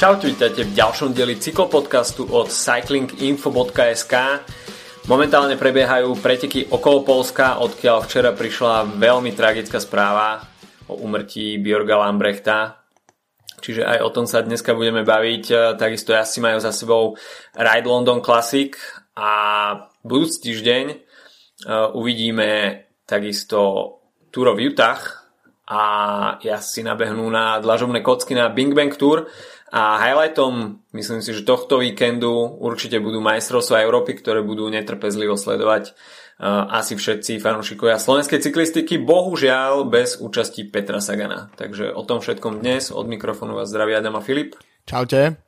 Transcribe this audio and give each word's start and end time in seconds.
Čaute, 0.00 0.32
vítajte 0.32 0.64
v 0.64 0.72
ďalšom 0.80 1.12
dieli 1.12 1.36
cyklopodcastu 1.36 2.24
od 2.32 2.48
cyclinginfo.sk. 2.48 4.14
Momentálne 5.04 5.60
prebiehajú 5.60 6.16
preteky 6.16 6.72
okolo 6.72 7.04
Polska, 7.04 7.60
odkiaľ 7.60 8.08
včera 8.08 8.32
prišla 8.32 8.96
veľmi 8.96 9.36
tragická 9.36 9.76
správa 9.76 10.40
o 10.88 11.04
umrtí 11.04 11.60
Bjorga 11.60 12.00
Lambrechta. 12.00 12.80
Čiže 13.60 13.84
aj 13.84 13.98
o 14.00 14.08
tom 14.08 14.24
sa 14.24 14.40
dneska 14.40 14.72
budeme 14.72 15.04
baviť. 15.04 15.76
Takisto 15.76 16.16
asi 16.16 16.40
majú 16.40 16.56
za 16.64 16.72
sebou 16.72 17.20
Ride 17.52 17.84
London 17.84 18.24
Classic 18.24 18.72
a 19.20 19.32
budúci 20.00 20.48
týždeň 20.48 20.84
e, 20.88 20.96
uvidíme 21.92 22.48
takisto 23.04 24.00
Tour 24.32 24.56
of 24.56 24.64
Utah 24.64 25.20
a 25.70 26.40
si 26.64 26.80
nabehnú 26.82 27.30
na 27.30 27.62
dlažobné 27.62 28.02
kocky 28.02 28.34
na 28.34 28.50
Bing 28.50 28.74
Bang 28.74 28.90
Tour 28.96 29.30
a 29.70 30.02
highlightom, 30.02 30.82
myslím 30.90 31.22
si, 31.22 31.30
že 31.30 31.46
tohto 31.46 31.78
víkendu 31.78 32.58
určite 32.58 32.98
budú 32.98 33.22
majstrovstvá 33.22 33.86
Európy, 33.86 34.18
ktoré 34.18 34.42
budú 34.42 34.66
netrpezlivo 34.66 35.38
sledovať 35.38 35.94
uh, 35.94 36.66
asi 36.74 36.98
všetci 36.98 37.38
fanúšikovia 37.38 38.02
slovenskej 38.02 38.42
cyklistiky, 38.42 38.98
bohužiaľ 38.98 39.86
bez 39.86 40.18
účasti 40.18 40.66
Petra 40.66 40.98
Sagana. 40.98 41.54
Takže 41.54 41.94
o 41.94 42.02
tom 42.02 42.18
všetkom 42.18 42.58
dnes, 42.58 42.90
od 42.90 43.06
mikrofónu 43.06 43.54
vás 43.54 43.70
zdraví 43.70 43.94
Adam 43.94 44.18
a 44.18 44.22
Filip. 44.26 44.58
Čaute. 44.90 45.38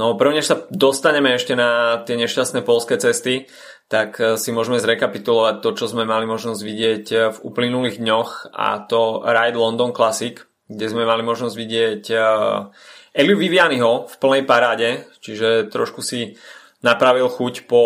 No 0.00 0.16
prvne, 0.16 0.40
sa 0.40 0.64
dostaneme 0.72 1.36
ešte 1.36 1.52
na 1.52 2.00
tie 2.08 2.16
nešťastné 2.16 2.64
polské 2.64 2.96
cesty, 2.96 3.52
tak 3.92 4.16
uh, 4.16 4.40
si 4.40 4.48
môžeme 4.48 4.80
zrekapitulovať 4.80 5.60
to, 5.60 5.76
čo 5.76 5.92
sme 5.92 6.08
mali 6.08 6.24
možnosť 6.24 6.60
vidieť 6.64 7.04
uh, 7.12 7.18
v 7.36 7.38
uplynulých 7.52 8.00
dňoch 8.00 8.48
a 8.56 8.80
to 8.88 9.20
Ride 9.20 9.60
London 9.60 9.92
Classic, 9.92 10.40
kde 10.68 10.86
sme 10.88 11.04
mali 11.04 11.20
možnosť 11.20 11.54
vidieť 11.56 12.02
Eliu 13.14 13.36
Vivianiho 13.38 14.10
v 14.10 14.14
plnej 14.18 14.42
paráde, 14.42 15.06
čiže 15.22 15.70
trošku 15.70 16.02
si 16.02 16.34
napravil 16.82 17.30
chuť 17.30 17.68
po, 17.70 17.82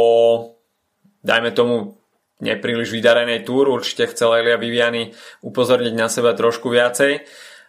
dajme 1.21 1.53
tomu, 1.53 1.99
nepríliš 2.41 2.95
vydarenej 2.95 3.43
túr. 3.43 3.71
Určite 3.71 4.11
chcel 4.11 4.43
Elia 4.43 4.59
Viviani 4.59 5.11
upozorniť 5.43 5.95
na 5.95 6.09
seba 6.11 6.35
trošku 6.35 6.71
viacej. 6.71 7.27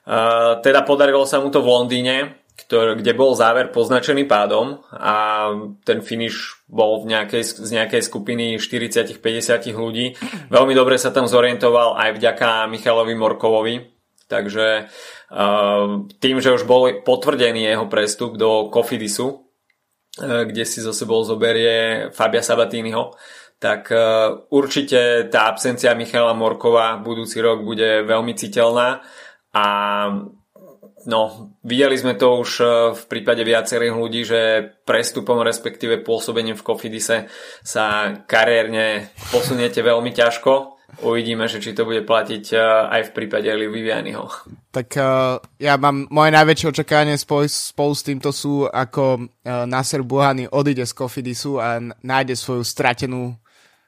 Uh, 0.10 0.58
teda 0.66 0.82
podarilo 0.86 1.26
sa 1.26 1.38
mu 1.38 1.54
to 1.54 1.62
v 1.62 1.70
Londýne, 1.70 2.18
kde 2.70 3.14
bol 3.16 3.38
záver 3.38 3.72
poznačený 3.72 4.28
pádom 4.28 4.84
a 4.92 5.48
ten 5.88 6.04
finish 6.04 6.60
bol 6.68 7.02
v 7.02 7.16
nejakej, 7.16 7.44
z 7.66 7.70
nejakej 7.72 8.02
skupiny 8.04 8.60
40-50 8.60 9.20
ľudí. 9.74 10.18
Veľmi 10.52 10.74
dobre 10.76 11.00
sa 11.00 11.14
tam 11.14 11.30
zorientoval 11.30 11.96
aj 11.96 12.20
vďaka 12.20 12.68
Michalovi 12.68 13.16
Morkovovi, 13.16 13.76
takže 14.30 14.88
Ehm, 15.30 16.10
tým, 16.18 16.42
že 16.42 16.54
už 16.54 16.66
bol 16.66 16.90
potvrdený 17.06 17.70
jeho 17.70 17.86
prestup 17.86 18.34
do 18.34 18.74
Kofidisu, 18.74 19.46
eh, 20.18 20.46
kde 20.50 20.66
si 20.66 20.82
zo 20.82 20.90
sebou 20.90 21.22
zoberie 21.22 22.10
Fabia 22.10 22.42
Sabatiniho, 22.42 23.14
tak 23.62 23.94
eh, 23.94 24.02
určite 24.50 25.30
tá 25.30 25.46
absencia 25.54 25.94
Michala 25.94 26.34
Morkova 26.34 26.98
budúci 26.98 27.38
rok 27.46 27.62
bude 27.62 28.02
veľmi 28.10 28.34
citeľná. 28.34 29.06
A 29.54 29.66
no, 31.06 31.22
videli 31.62 31.94
sme 31.94 32.18
to 32.18 32.42
už 32.42 32.52
eh, 32.66 32.68
v 32.98 33.04
prípade 33.06 33.46
viacerých 33.46 33.94
ľudí, 33.94 34.26
že 34.26 34.66
prestupom 34.82 35.46
respektíve 35.46 36.02
pôsobením 36.02 36.58
v 36.58 36.66
Kofidise 36.66 37.30
sa 37.62 38.18
kariérne 38.26 39.14
posuniete 39.30 39.86
veľmi 39.86 40.10
ťažko 40.10 40.79
uvidíme, 41.04 41.46
že 41.46 41.62
či 41.62 41.78
to 41.78 41.86
bude 41.86 42.08
platiť 42.08 42.46
uh, 42.56 42.90
aj 42.90 43.02
v 43.10 43.14
prípade 43.14 43.46
Eli 43.46 43.68
Vivianiho. 43.68 44.26
Tak 44.74 44.88
uh, 44.98 45.38
ja 45.58 45.76
mám 45.76 46.08
moje 46.10 46.32
najväčšie 46.34 46.72
očakávanie 46.72 47.18
spolu, 47.18 47.46
spolu 47.50 47.94
s 47.94 48.06
týmto 48.06 48.30
sú, 48.34 48.66
ako 48.66 49.04
uh, 49.20 49.68
Nasser 49.68 50.02
Buhany 50.02 50.48
odíde 50.48 50.88
z 50.88 50.94
Kofidisu 50.96 51.60
a 51.60 51.78
nájde 51.82 52.40
svoju 52.40 52.64
stratenú 52.64 53.36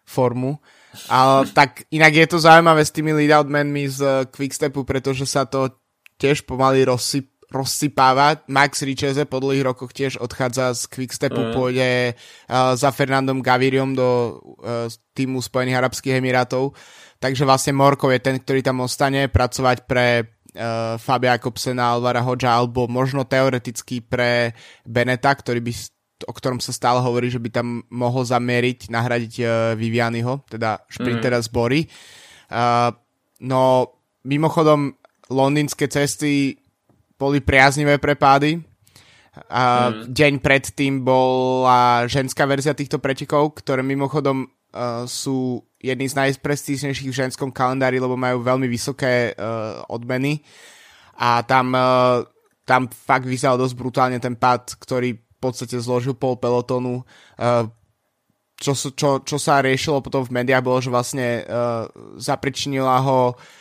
formu. 0.03 0.59
Ale 1.07 1.47
tak 1.55 1.87
inak 1.87 2.11
je 2.11 2.27
to 2.27 2.37
zaujímavé 2.43 2.83
s 2.83 2.91
tými 2.91 3.15
lead-outmenmi 3.15 3.87
z 3.87 4.27
Quickstepu, 4.27 4.83
pretože 4.83 5.23
sa 5.23 5.47
to 5.47 5.71
tiež 6.19 6.43
pomaly 6.43 6.83
rozsyp, 6.83 7.30
rozsypáva. 7.51 8.47
Max 8.47 8.81
Richeze 8.87 9.27
po 9.27 9.43
dlhých 9.43 9.67
rokoch 9.67 9.91
tiež 9.91 10.17
odchádza 10.17 10.71
z 10.73 10.87
Quickstepu, 10.87 11.51
mm. 11.51 11.53
pôjde 11.53 12.15
uh, 12.15 12.73
za 12.79 12.89
Fernandom 12.95 13.43
Gaviriom 13.43 13.91
do 13.91 14.39
uh, 14.39 14.87
týmu 15.11 15.43
Spojených 15.43 15.83
Arabských 15.83 16.23
Emirátov. 16.23 16.73
Takže 17.19 17.45
vlastne 17.45 17.75
Morkov 17.75 18.15
je 18.15 18.23
ten, 18.23 18.39
ktorý 18.39 18.63
tam 18.63 18.81
ostane 18.81 19.27
pracovať 19.27 19.85
pre 19.85 20.25
uh, 20.55 20.95
Fabia 20.97 21.37
Jakobsena, 21.37 21.93
Alvara 21.93 22.23
Hodža 22.23 22.55
alebo 22.55 22.87
možno 22.87 23.27
teoreticky 23.27 24.01
pre 24.01 24.55
Beneta, 24.87 25.35
ktorý 25.35 25.61
by 25.61 25.73
o 26.21 26.33
ktorom 26.37 26.61
sa 26.61 26.69
stále 26.69 27.01
hovorí, 27.01 27.33
že 27.33 27.41
by 27.41 27.49
tam 27.49 27.81
mohol 27.89 28.21
zamieriť, 28.21 28.93
nahradiť 28.93 29.33
uh, 29.41 29.49
Vivianyho, 29.73 30.45
teda 30.45 30.85
šprintera 30.85 31.41
mm. 31.41 31.45
z 31.45 31.49
Bory. 31.49 31.81
Uh, 32.51 32.93
no, 33.41 33.89
mimochodom, 34.21 34.93
londýnske 35.33 35.89
cesty 35.89 36.60
boli 37.21 37.37
priaznivé 37.37 38.01
prepády. 38.01 38.57
A 39.47 39.93
mm. 39.93 40.11
deň 40.11 40.33
predtým 40.41 41.05
bola 41.05 42.09
ženská 42.09 42.49
verzia 42.49 42.73
týchto 42.73 42.99
pretekov, 42.99 43.55
ktoré 43.61 43.85
mimochodom 43.85 44.43
uh, 44.43 45.05
sú 45.05 45.61
jedný 45.79 46.09
z 46.09 46.17
najprestížnejších 46.19 47.07
v 47.07 47.19
ženskom 47.25 47.53
kalendári, 47.53 48.01
lebo 48.01 48.19
majú 48.19 48.43
veľmi 48.43 48.67
vysoké 48.67 49.31
uh, 49.31 49.85
odmeny. 49.87 50.43
A 51.15 51.45
tam, 51.47 51.71
uh, 51.71 52.27
tam 52.67 52.91
fakt 52.91 53.29
vyzeral 53.29 53.55
dosť 53.55 53.75
brutálne 53.77 54.19
ten 54.19 54.35
pád, 54.35 54.75
ktorý 54.81 55.15
v 55.15 55.37
podstate 55.39 55.79
zložil 55.79 56.17
pol 56.17 56.35
pelotonu. 56.35 57.07
Uh, 57.39 57.71
čo, 58.59 58.75
čo, 58.75 59.23
čo 59.23 59.37
sa 59.39 59.63
riešilo 59.63 60.03
potom 60.03 60.27
v 60.27 60.43
médiách 60.43 60.61
bolo, 60.65 60.83
že 60.83 60.91
vlastne 60.91 61.45
uh, 61.45 61.87
zapričinila 62.19 62.99
ho 62.99 63.19
Uh, 63.31 63.60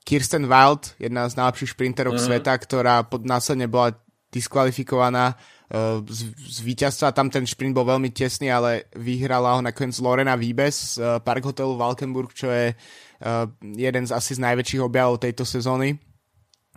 Kirsten 0.00 0.48
Wild, 0.48 0.96
jedna 0.96 1.28
z 1.28 1.36
najlepších 1.36 1.76
šprinterov 1.76 2.16
mm. 2.16 2.22
sveta, 2.24 2.56
ktorá 2.56 3.04
pod 3.04 3.28
následne 3.28 3.68
bola 3.68 3.92
diskvalifikovaná 4.32 5.34
uh, 5.34 6.00
z, 6.06 6.32
z 6.32 6.58
víťazstva. 6.64 7.12
Tam 7.12 7.28
ten 7.28 7.44
šprint 7.44 7.76
bol 7.76 7.84
veľmi 7.84 8.08
tesný, 8.14 8.48
ale 8.48 8.88
vyhrala 8.96 9.58
ho 9.58 9.60
nakoniec 9.60 9.98
Lorena 10.00 10.38
Vibes 10.38 10.96
z 10.96 11.02
uh, 11.02 11.18
Park 11.20 11.44
Hotelu 11.44 11.76
Valkenburg, 11.76 12.32
čo 12.32 12.48
je 12.48 12.72
uh, 12.72 13.44
jeden 13.60 14.04
z 14.06 14.14
asi 14.14 14.38
z 14.38 14.40
najväčších 14.40 14.80
objavov 14.80 15.20
tejto 15.20 15.44
sezóny. 15.44 15.98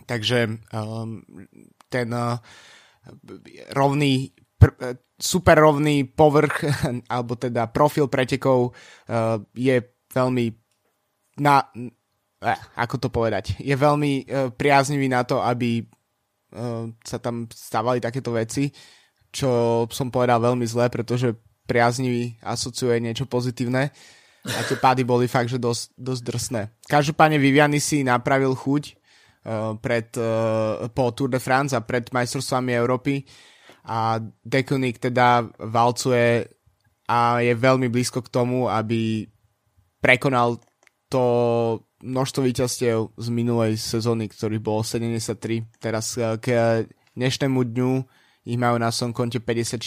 Takže 0.04 0.68
um, 0.74 1.24
ten 1.88 2.12
uh, 2.12 2.36
rovný 3.72 4.34
pr- 4.60 4.76
uh, 4.84 4.98
super 5.16 5.56
rovný 5.56 6.04
povrch 6.10 6.66
alebo 7.14 7.40
teda 7.40 7.72
profil 7.72 8.10
pretekov 8.10 8.74
uh, 8.74 9.40
je 9.56 9.80
veľmi 10.12 10.44
na, 11.40 11.66
eh, 12.44 12.60
ako 12.76 12.96
to 13.00 13.08
povedať, 13.08 13.56
je 13.58 13.74
veľmi 13.74 14.12
eh, 14.22 14.24
priaznivý 14.52 15.08
na 15.08 15.24
to, 15.24 15.40
aby 15.40 15.80
eh, 15.80 15.86
sa 17.00 17.18
tam 17.18 17.48
stávali 17.48 17.98
takéto 17.98 18.30
veci, 18.36 18.68
čo 19.34 19.84
som 19.90 20.12
povedal 20.12 20.38
veľmi 20.38 20.62
zle, 20.68 20.86
pretože 20.92 21.34
priaznivý 21.64 22.38
asociuje 22.44 23.00
niečo 23.00 23.24
pozitívne 23.26 23.90
a 24.44 24.60
tie 24.68 24.76
pády 24.76 25.02
boli 25.02 25.24
fakt, 25.24 25.48
že 25.48 25.56
dosť, 25.56 25.96
dosť 25.96 26.22
drsné. 26.22 26.62
Každopádne 26.84 27.40
Viviany 27.40 27.80
si 27.80 28.04
napravil 28.04 28.52
chuť 28.52 28.92
uh, 28.92 29.72
pred, 29.80 30.12
po 30.92 31.04
Tour 31.16 31.32
de 31.32 31.40
France 31.40 31.72
a 31.72 31.80
pred 31.80 32.04
majstrovstvami 32.12 32.76
Európy 32.76 33.24
a 33.88 34.20
Dekunik 34.44 35.00
teda 35.00 35.48
valcuje 35.48 36.44
a 37.08 37.40
je 37.40 37.52
veľmi 37.52 37.88
blízko 37.92 38.24
k 38.24 38.32
tomu, 38.32 38.68
aby 38.68 39.28
prekonal 40.00 40.60
to 41.14 41.24
množstvo 42.02 42.42
víťazstiev 42.42 43.14
z 43.14 43.26
minulej 43.30 43.78
sezóny, 43.78 44.26
ktorý 44.26 44.58
bol 44.58 44.82
73. 44.82 45.62
Teraz 45.78 46.18
eh, 46.18 46.34
k 46.42 46.46
dnešnému 47.14 47.62
dňu 47.62 47.92
ich 48.50 48.58
majú 48.58 48.76
na 48.82 48.90
svojom 48.90 49.14
konte 49.14 49.38
54. 49.38 49.78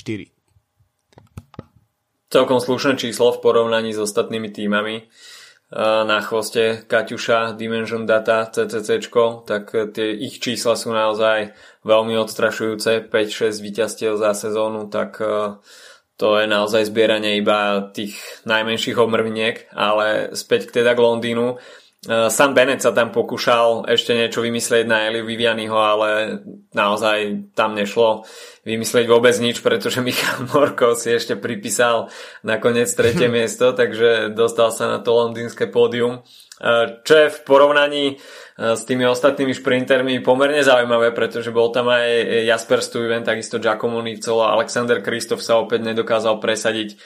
Celkom 2.32 2.60
slušné 2.64 2.96
číslo 2.96 3.36
v 3.36 3.44
porovnaní 3.44 3.92
s 3.92 4.00
ostatnými 4.00 4.56
týmami. 4.56 5.04
Eh, 5.04 6.04
na 6.08 6.24
chvoste 6.24 6.88
Kaťuša, 6.88 7.60
Dimension 7.60 8.08
Data, 8.08 8.48
CCC, 8.48 9.04
tak 9.44 9.76
eh, 9.76 9.92
tie 9.92 10.16
ich 10.16 10.40
čísla 10.40 10.80
sú 10.80 10.96
naozaj 10.96 11.52
veľmi 11.84 12.16
odstrašujúce. 12.24 13.12
5-6 13.12 13.60
víťazstiev 13.60 14.16
za 14.16 14.32
sezónu, 14.32 14.88
tak 14.88 15.20
to 16.18 16.42
je 16.42 16.46
naozaj 16.50 16.90
zbieranie 16.90 17.38
iba 17.38 17.90
tých 17.94 18.18
najmenších 18.50 18.98
omrviniek, 18.98 19.69
ale 19.74 20.34
späť 20.34 20.69
k 20.69 20.81
teda 20.81 20.98
k 20.98 21.04
Londýnu 21.06 21.62
Sam 22.08 22.54
Bennett 22.54 22.80
sa 22.80 22.96
tam 22.96 23.10
pokúšal 23.10 23.90
ešte 23.90 24.14
niečo 24.16 24.40
vymyslieť 24.40 24.86
na 24.86 25.10
Eliu 25.10 25.28
Vivianiho, 25.28 25.75
ale 25.75 26.40
naozaj 26.72 27.52
tam 27.52 27.75
nešlo 27.75 28.24
vymyslieť 28.64 29.06
vôbec 29.10 29.36
nič, 29.42 29.60
pretože 29.60 30.00
Michal 30.06 30.46
Morko 30.48 30.96
si 30.96 31.12
ešte 31.12 31.36
pripísal 31.36 32.08
nakoniec 32.46 32.88
tretie 32.94 33.28
miesto, 33.34 33.75
takže 33.75 34.31
dostal 34.31 34.72
sa 34.72 34.88
na 34.88 35.00
to 35.04 35.10
londýnske 35.12 35.68
pódium. 35.68 36.24
Čo 37.06 37.13
je 37.13 37.27
v 37.30 37.39
porovnaní 37.45 38.06
s 38.57 38.81
tými 38.89 39.06
ostatnými 39.06 39.54
šprintermi 39.54 40.25
pomerne 40.25 40.65
zaujímavé, 40.65 41.13
pretože 41.13 41.54
bol 41.54 41.69
tam 41.69 41.94
aj 41.94 42.06
Jasper 42.50 42.81
Stuyven, 42.81 43.21
takisto 43.21 43.62
Giacomo 43.62 44.01
Nicolo, 44.01 44.50
Alexander 44.50 44.98
Kristof 45.06 45.45
sa 45.45 45.62
opäť 45.62 45.86
nedokázal 45.86 46.42
presadiť 46.42 46.98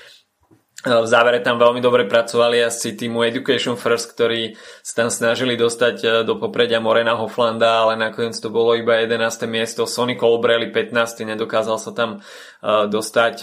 v 0.82 1.06
závere 1.06 1.46
tam 1.46 1.62
veľmi 1.62 1.78
dobre 1.78 2.10
pracovali 2.10 2.58
asi 2.66 2.98
týmu 2.98 3.22
Education 3.22 3.78
First, 3.78 4.18
ktorí 4.18 4.58
sa 4.82 5.06
tam 5.06 5.10
snažili 5.14 5.54
dostať 5.54 5.96
e, 6.02 6.08
do 6.26 6.42
popredia 6.42 6.82
Morena 6.82 7.14
Hoflanda, 7.14 7.86
ale 7.86 7.94
nakoniec 8.02 8.34
to 8.42 8.50
bolo 8.50 8.74
iba 8.74 8.98
11. 8.98 9.46
miesto. 9.46 9.86
Sonny 9.86 10.18
Colbrelli 10.18 10.74
15. 10.74 11.22
nedokázal 11.38 11.78
sa 11.78 11.94
tam 11.94 12.18
e, 12.18 12.90
dostať. 12.90 13.36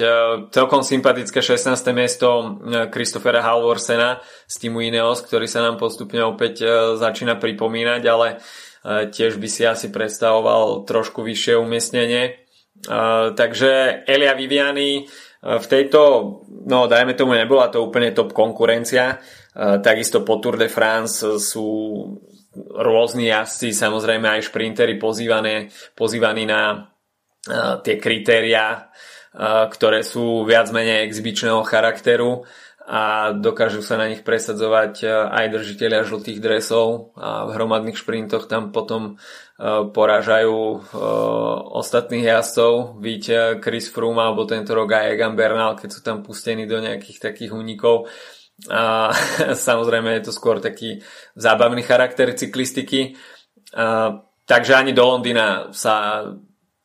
Celkom 0.51 0.83
sympatické 0.83 1.39
16. 1.39 1.71
miesto 1.95 2.59
Christophera 2.91 3.39
Halvorsena 3.47 4.19
z 4.51 4.55
týmu 4.59 4.83
Ineos, 4.83 5.23
ktorý 5.23 5.47
sa 5.47 5.63
nám 5.63 5.79
postupne 5.79 6.27
opäť 6.27 6.67
začína 6.99 7.39
pripomínať, 7.39 8.03
ale 8.11 8.43
tiež 9.15 9.39
by 9.39 9.49
si 9.51 9.63
asi 9.63 9.95
predstavoval 9.95 10.83
trošku 10.91 11.23
vyššie 11.23 11.55
umiestnenie. 11.55 12.49
Takže 13.35 14.03
Elia 14.07 14.39
Viviani 14.39 15.07
v 15.39 15.67
tejto, 15.71 16.01
no 16.67 16.91
dajme 16.91 17.15
tomu, 17.15 17.39
nebola 17.39 17.71
to 17.71 17.83
úplne 17.85 18.11
top 18.11 18.35
konkurencia. 18.35 19.23
Takisto 19.59 20.27
po 20.27 20.43
Tour 20.43 20.59
de 20.59 20.67
France 20.67 21.23
sú 21.39 21.69
rôzni 22.59 23.31
jazdci, 23.31 23.71
samozrejme 23.71 24.27
aj 24.27 24.51
šprintery 24.51 24.99
pozývané, 24.99 25.71
pozývaní 25.95 26.43
na 26.43 26.91
tie 27.87 28.03
kritéria, 28.03 28.91
ktoré 29.71 30.03
sú 30.03 30.43
viac 30.43 30.75
menej 30.75 31.07
exhibičného 31.07 31.63
charakteru 31.63 32.43
a 32.89 33.37
dokážu 33.37 33.85
sa 33.85 34.01
na 34.01 34.09
nich 34.09 34.25
presadzovať 34.25 35.05
aj 35.29 35.45
držiteľia 35.53 36.09
žltých 36.09 36.41
dresov 36.41 37.13
a 37.21 37.45
v 37.45 37.53
hromadných 37.53 38.01
šprintoch 38.01 38.49
tam 38.49 38.73
potom 38.73 39.21
porážajú 39.93 40.89
ostatných 41.77 42.33
jazdcov, 42.33 42.97
víť 42.97 43.25
Chris 43.61 43.93
Froome 43.93 44.25
alebo 44.25 44.49
tento 44.49 44.73
rok 44.73 44.89
aj 44.89 45.19
Egan 45.19 45.37
Bernal, 45.37 45.77
keď 45.77 45.89
sú 45.93 46.01
tam 46.01 46.25
pustení 46.25 46.65
do 46.65 46.81
nejakých 46.81 47.29
takých 47.29 47.53
únikov. 47.53 48.09
A 48.73 49.13
samozrejme 49.69 50.19
je 50.19 50.23
to 50.25 50.33
skôr 50.33 50.63
taký 50.63 51.05
zábavný 51.37 51.85
charakter 51.85 52.33
cyklistiky. 52.33 53.21
A, 53.77 54.17
takže 54.49 54.81
ani 54.81 54.97
do 54.97 55.05
Londýna 55.05 55.77
sa 55.77 56.25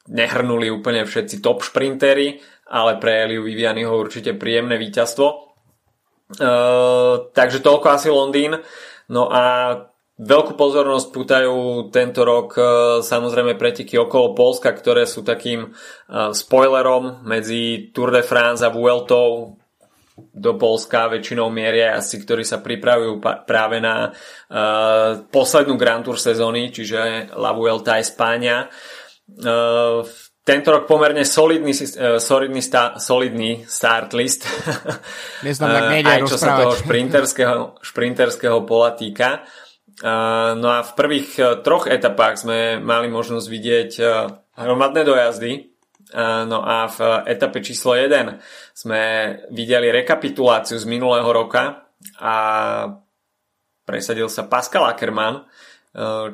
nehrnuli 0.10 0.68
úplne 0.68 1.08
všetci 1.08 1.40
top 1.40 1.64
šprintery, 1.64 2.44
ale 2.68 3.00
pre 3.00 3.24
Eliu 3.24 3.46
Vivianiho 3.46 3.94
určite 3.94 4.36
príjemné 4.36 4.76
víťazstvo. 4.76 5.53
Takže 7.34 7.60
toľko 7.60 7.88
asi 7.92 8.10
Londýn. 8.10 8.58
No 9.12 9.28
a 9.28 9.76
veľkú 10.18 10.54
pozornosť 10.54 11.08
pútajú 11.10 11.58
tento 11.90 12.22
rok 12.22 12.56
uh, 12.56 12.66
samozrejme 13.02 13.58
preteky 13.58 13.98
okolo 13.98 14.38
Polska, 14.38 14.70
ktoré 14.72 15.10
sú 15.10 15.26
takým 15.26 15.74
uh, 15.74 16.32
spoilerom 16.32 17.26
medzi 17.26 17.90
Tour 17.92 18.14
de 18.14 18.22
France 18.22 18.62
a 18.62 18.70
Vueltou 18.70 19.58
do 20.14 20.54
Polska 20.62 21.10
väčšinou 21.10 21.50
mieria 21.50 21.98
asi, 21.98 22.22
ktorí 22.22 22.46
sa 22.46 22.62
pripravujú 22.62 23.18
práve 23.50 23.82
na 23.82 24.14
uh, 24.14 25.26
poslednú 25.34 25.74
Grand 25.74 26.06
Tour 26.06 26.22
sezóny, 26.22 26.70
čiže 26.70 27.34
La 27.34 27.50
Vuelta 27.58 27.98
Espáňa. 27.98 28.70
Uh, 29.34 30.06
tento 30.44 30.76
rok 30.76 30.84
pomerne 30.92 31.24
solidný, 31.24 31.72
uh, 31.72 32.20
solidný, 32.20 32.60
sta, 32.60 33.00
solidný 33.00 33.64
start 33.64 34.12
list. 34.12 34.44
Neznam, 35.48 35.88
nejde 35.88 36.12
Aj 36.12 36.20
čo 36.28 36.36
rozprávať. 36.36 36.44
sa 36.44 36.60
toho 36.60 36.74
šprinterského, 36.76 37.62
šprinterského 37.80 38.60
pola 38.68 38.92
týka. 38.92 39.48
Uh, 40.04 40.52
no 40.60 40.68
a 40.68 40.84
v 40.84 40.92
prvých 41.00 41.30
uh, 41.40 41.46
troch 41.64 41.88
etapách 41.88 42.44
sme 42.44 42.76
mali 42.84 43.08
možnosť 43.08 43.48
vidieť 43.48 43.92
hromadné 44.60 45.02
dojazdy. 45.08 45.74
No 46.14 46.62
a 46.62 46.86
v 46.94 47.26
etape 47.26 47.58
číslo 47.66 47.98
1 47.98 48.38
sme 48.78 49.02
videli 49.50 49.90
rekapituláciu 49.90 50.78
z 50.78 50.86
minulého 50.86 51.26
roka 51.26 51.90
a 52.22 52.36
presadil 53.82 54.30
sa 54.30 54.46
Pascal 54.46 54.86
Ackermann, 54.86 55.42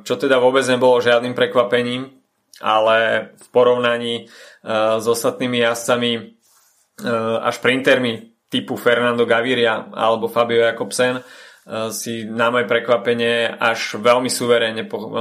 čo 0.03 0.19
teda 0.19 0.35
vôbec 0.35 0.67
nebolo 0.67 0.99
žiadnym 0.99 1.31
prekvapením, 1.31 2.18
ale 2.61 3.29
v 3.35 3.47
porovnaní 3.49 4.15
uh, 4.27 4.99
s 4.99 5.05
ostatnými 5.07 5.63
jazdcami 5.63 6.11
uh, 6.19 7.43
a 7.43 7.49
šprintermi 7.51 8.35
typu 8.51 8.75
Fernando 8.75 9.25
Gaviria 9.25 9.89
alebo 9.91 10.31
Fabio 10.31 10.63
Jakobsen 10.63 11.19
uh, 11.19 11.89
si 11.89 12.23
na 12.27 12.53
moje 12.53 12.69
prekvapenie 12.69 13.49
až 13.57 13.97
veľmi 13.97 14.29
suverénne 14.29 14.83
po, 14.85 15.11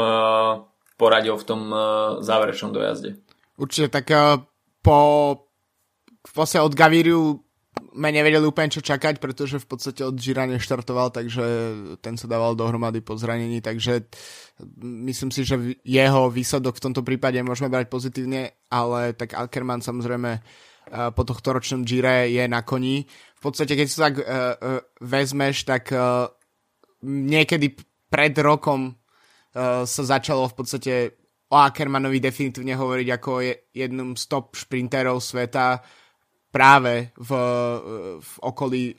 poradil 0.99 1.39
v 1.39 1.47
tom 1.47 1.61
záverečnom 2.19 2.75
dojazde. 2.75 3.23
Určite 3.55 4.03
tak 4.03 4.11
po 4.83 4.99
vlastne 6.35 6.65
od 6.65 6.75
Gaviriu 6.75 7.48
sme 7.99 8.15
nevedeli 8.15 8.47
úplne 8.47 8.71
čo 8.71 8.79
čakať, 8.79 9.19
pretože 9.19 9.59
v 9.59 9.67
podstate 9.67 10.07
od 10.07 10.15
Gira 10.15 10.47
neštartoval, 10.47 11.11
takže 11.11 11.45
ten 11.99 12.15
sa 12.15 12.31
dával 12.31 12.55
dohromady 12.55 13.03
po 13.03 13.19
zranení, 13.19 13.59
takže 13.59 14.07
myslím 14.79 15.35
si, 15.35 15.43
že 15.43 15.59
jeho 15.83 16.31
výsledok 16.31 16.79
v 16.79 16.85
tomto 16.87 17.03
prípade 17.03 17.43
môžeme 17.43 17.67
brať 17.67 17.91
pozitívne, 17.91 18.55
ale 18.71 19.19
tak 19.19 19.35
Alkerman 19.35 19.83
samozrejme 19.83 20.31
eh, 20.31 20.43
po 21.11 21.23
tohto 21.27 21.59
ročnom 21.59 21.83
Gire 21.83 22.31
je 22.31 22.47
na 22.47 22.63
koni. 22.63 23.03
V 23.39 23.41
podstate, 23.43 23.75
keď 23.75 23.87
sa 23.91 24.11
tak 24.11 24.15
uh, 24.19 24.27
uh, 24.27 24.83
vezmeš, 24.99 25.63
tak 25.63 25.95
uh, 25.95 26.27
niekedy 27.07 27.71
pred 28.11 28.35
rokom 28.43 28.91
uh, 28.91 29.87
sa 29.87 30.03
začalo 30.03 30.51
v 30.51 30.55
podstate 30.59 30.93
o 31.49 31.57
Ackermanovi 31.57 32.19
definitívne 32.19 32.75
hovoriť 32.75 33.09
ako 33.15 33.31
je 33.41 33.53
jednom 33.73 34.19
z 34.19 34.25
top 34.27 34.59
šprinterov 34.59 35.23
sveta 35.23 35.79
práve 36.49 37.13
v, 37.17 37.31
v 38.21 38.33
okolí 38.41 38.97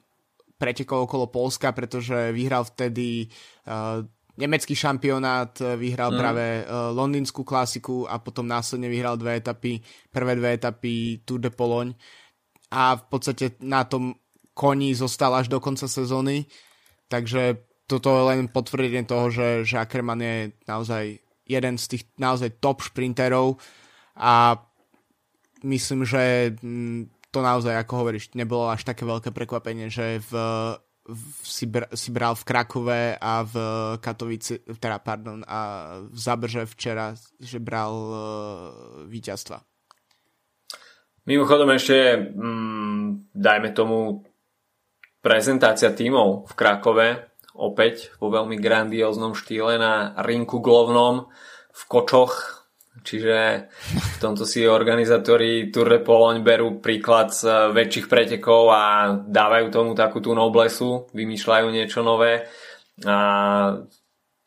pretekol 0.60 1.07
okolo 1.07 1.31
Polska, 1.31 1.72
pretože 1.72 2.36
vyhral 2.36 2.68
vtedy 2.68 3.31
uh, 3.66 4.04
nemecký 4.36 4.75
šampionát, 4.75 5.56
vyhral 5.80 6.12
mm. 6.12 6.18
práve 6.19 6.46
uh, 6.63 6.92
londýnsku 6.92 7.48
klasiku 7.48 8.04
a 8.07 8.19
potom 8.19 8.48
následne 8.48 8.92
vyhral 8.92 9.16
dve 9.16 9.40
etapy, 9.40 9.80
prvé 10.12 10.36
dve 10.36 10.60
etapy 10.60 11.24
Tour 11.24 11.40
de 11.40 11.51
Pologne. 11.51 11.96
A 12.75 13.00
v 13.00 13.04
podstate 13.07 13.56
na 13.63 13.88
tom 13.88 14.16
koni 14.54 14.92
zostal 14.92 15.31
až 15.35 15.47
do 15.47 15.64
konca 15.64 15.88
sezóny, 15.88 16.45
takže 17.07 17.64
toto 17.90 18.14
je 18.14 18.24
len 18.30 18.52
potvrdenie 18.52 19.02
toho, 19.09 19.33
že, 19.33 19.66
že 19.66 19.81
Ackermann 19.81 20.21
je 20.21 20.54
naozaj 20.69 21.18
jeden 21.50 21.76
z 21.81 21.85
tých 21.90 22.04
naozaj 22.21 22.62
top 22.62 22.85
šprinterov. 22.85 23.57
A 24.14 24.62
myslím, 25.66 26.06
že 26.06 26.54
mm, 26.62 27.19
to 27.30 27.40
naozaj, 27.45 27.78
ako 27.78 27.94
hovoríš, 28.06 28.33
nebolo 28.33 28.69
až 28.69 28.86
také 28.86 29.06
veľké 29.06 29.30
prekvapenie, 29.30 29.94
že 29.94 30.21
v, 30.26 30.33
v, 31.06 31.21
si, 31.45 31.69
br, 31.69 31.86
si 31.94 32.09
bral 32.09 32.33
v 32.33 32.45
Krakove 32.45 33.02
a 33.18 33.45
v 33.45 33.56
Katovici, 34.02 34.62
teda 34.66 34.98
pardon, 35.02 35.45
a 35.45 35.59
v 36.09 36.18
Zabrže 36.18 36.66
včera, 36.66 37.14
že 37.38 37.62
bral 37.62 37.94
uh, 37.94 38.18
víťazstva. 39.06 39.62
Mimochodom 41.30 41.69
ešte, 41.78 42.18
mm, 42.33 43.33
dajme 43.38 43.69
tomu, 43.78 44.26
prezentácia 45.21 45.94
tímov 45.94 46.50
v 46.50 46.54
Krakove, 46.57 47.07
opäť 47.54 48.09
vo 48.18 48.33
veľmi 48.33 48.57
grandióznom 48.57 49.38
štýle 49.38 49.78
na 49.78 50.18
rinku 50.26 50.64
glovnom 50.64 51.30
v 51.69 51.81
Kočoch 51.86 52.58
Čiže 53.00 53.68
v 53.90 54.18
tomto 54.20 54.44
si 54.44 54.68
organizátori 54.68 55.72
Tour 55.72 55.88
de 55.88 56.02
Pologne 56.04 56.44
berú 56.44 56.84
príklad 56.84 57.32
z 57.32 57.72
väčších 57.72 58.12
pretekov 58.12 58.74
a 58.74 58.84
dávajú 59.16 59.68
tomu 59.72 59.92
takú 59.96 60.20
tú 60.20 60.36
noblesu, 60.36 61.08
vymýšľajú 61.16 61.68
niečo 61.72 62.04
nové. 62.04 62.50
A 63.08 63.18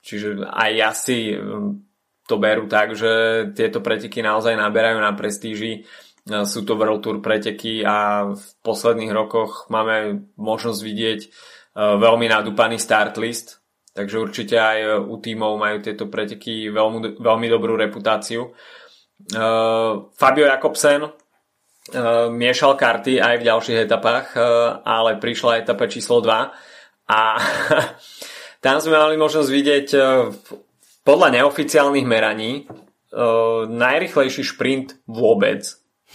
čiže 0.04 0.44
aj 0.44 0.70
ja 0.76 0.90
si 0.92 1.32
um, 1.32 1.80
to 2.28 2.36
berú 2.36 2.68
tak, 2.68 2.92
že 2.92 3.10
tieto 3.56 3.80
preteky 3.80 4.20
naozaj 4.20 4.52
naberajú 4.58 5.00
na 5.00 5.16
prestíži. 5.16 5.88
Sú 6.22 6.62
to 6.62 6.78
World 6.78 7.02
Tour 7.02 7.18
preteky 7.18 7.82
a 7.82 8.30
v 8.30 8.44
posledných 8.62 9.10
rokoch 9.10 9.66
máme 9.72 10.28
možnosť 10.38 10.80
vidieť 10.84 11.20
uh, 11.26 11.98
veľmi 11.98 12.30
nadúpaný 12.30 12.78
start 12.78 13.18
list 13.18 13.61
Takže 13.92 14.16
určite 14.16 14.56
aj 14.56 14.78
e, 14.80 14.88
u 15.04 15.20
tímov 15.20 15.60
majú 15.60 15.84
tieto 15.84 16.08
preteky 16.08 16.72
veľmi, 16.72 17.20
veľmi 17.20 17.46
dobrú 17.52 17.76
reputáciu. 17.76 18.52
Uh, 19.22 20.10
Fabio 20.18 20.50
Jakobsen 20.50 21.06
uh, 21.06 21.12
miešal 22.26 22.74
karty 22.74 23.22
aj 23.22 23.38
v 23.38 23.46
ďalších 23.46 23.78
etapách, 23.86 24.34
uh, 24.34 24.82
ale 24.82 25.22
prišla 25.22 25.62
etapa 25.62 25.86
číslo 25.86 26.18
2 26.18 26.50
a 27.06 27.20
Tam 28.62 28.78
sme 28.78 28.94
mali 28.94 29.18
možnosť 29.18 29.50
vidieť 29.50 29.88
podľa 31.02 31.28
neoficiálnych 31.34 32.06
meraní 32.06 32.70
najrychlejší 33.66 34.42
šprint 34.46 35.02
vôbec 35.10 35.66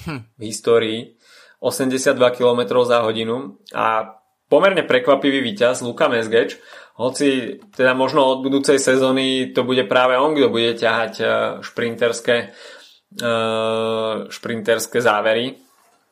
hm. 0.08 0.32
v 0.40 0.42
histórii 0.48 1.20
82 1.60 2.16
km 2.32 2.62
za 2.88 3.04
hodinu 3.04 3.60
a 3.76 4.16
pomerne 4.48 4.88
prekvapivý 4.88 5.44
víťaz 5.44 5.84
Luka 5.84 6.08
Mesgeč, 6.08 6.56
hoci 6.98 7.62
teda 7.78 7.94
možno 7.94 8.26
od 8.26 8.42
budúcej 8.42 8.82
sezóny 8.82 9.54
to 9.54 9.62
bude 9.62 9.86
práve 9.86 10.18
on, 10.18 10.34
kto 10.34 10.50
bude 10.50 10.74
ťahať 10.74 11.14
šprinterské, 11.62 12.58
šprinterské 14.28 14.98
závery 14.98 15.62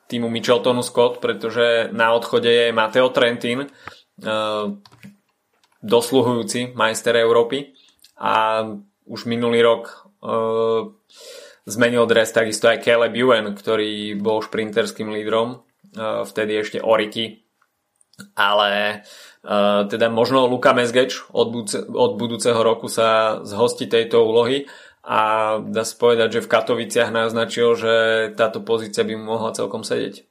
týmu 0.05 0.29
Micheltonu 0.29 0.85
Scott, 0.85 1.17
pretože 1.17 1.89
na 1.89 2.13
odchode 2.13 2.45
je 2.45 2.69
Mateo 2.69 3.09
Trentin, 3.09 3.65
dosluhujúci 5.81 6.77
majster 6.77 7.17
Európy 7.17 7.73
a 8.21 8.61
už 9.09 9.25
minulý 9.25 9.65
rok 9.65 10.05
zmenil 11.65 12.05
dres 12.05 12.29
takisto 12.29 12.69
aj 12.69 12.85
Caleb 12.85 13.17
Ewan, 13.17 13.57
ktorý 13.57 14.13
bol 14.21 14.45
šprinterským 14.45 15.09
lídrom, 15.09 15.65
vtedy 16.29 16.61
ešte 16.61 16.77
Ority, 16.85 17.41
ale 18.37 19.01
teda 19.85 20.09
možno 20.09 20.49
Luka 20.49 20.73
Mesgeč 20.73 21.21
od, 21.29 21.53
budúce, 21.53 21.77
od 21.85 22.17
budúceho 22.17 22.57
roku 22.57 22.89
sa 22.89 23.39
zhosti 23.45 23.85
tejto 23.85 24.25
úlohy 24.25 24.65
a 25.05 25.19
dá 25.61 25.85
sa 25.85 25.95
povedať, 26.01 26.41
že 26.41 26.43
v 26.43 26.51
Katoviciach 26.51 27.13
naznačil, 27.13 27.77
že 27.77 27.93
táto 28.33 28.65
pozícia 28.65 29.05
by 29.05 29.13
mu 29.13 29.37
mohla 29.37 29.53
celkom 29.53 29.85
sedieť. 29.85 30.25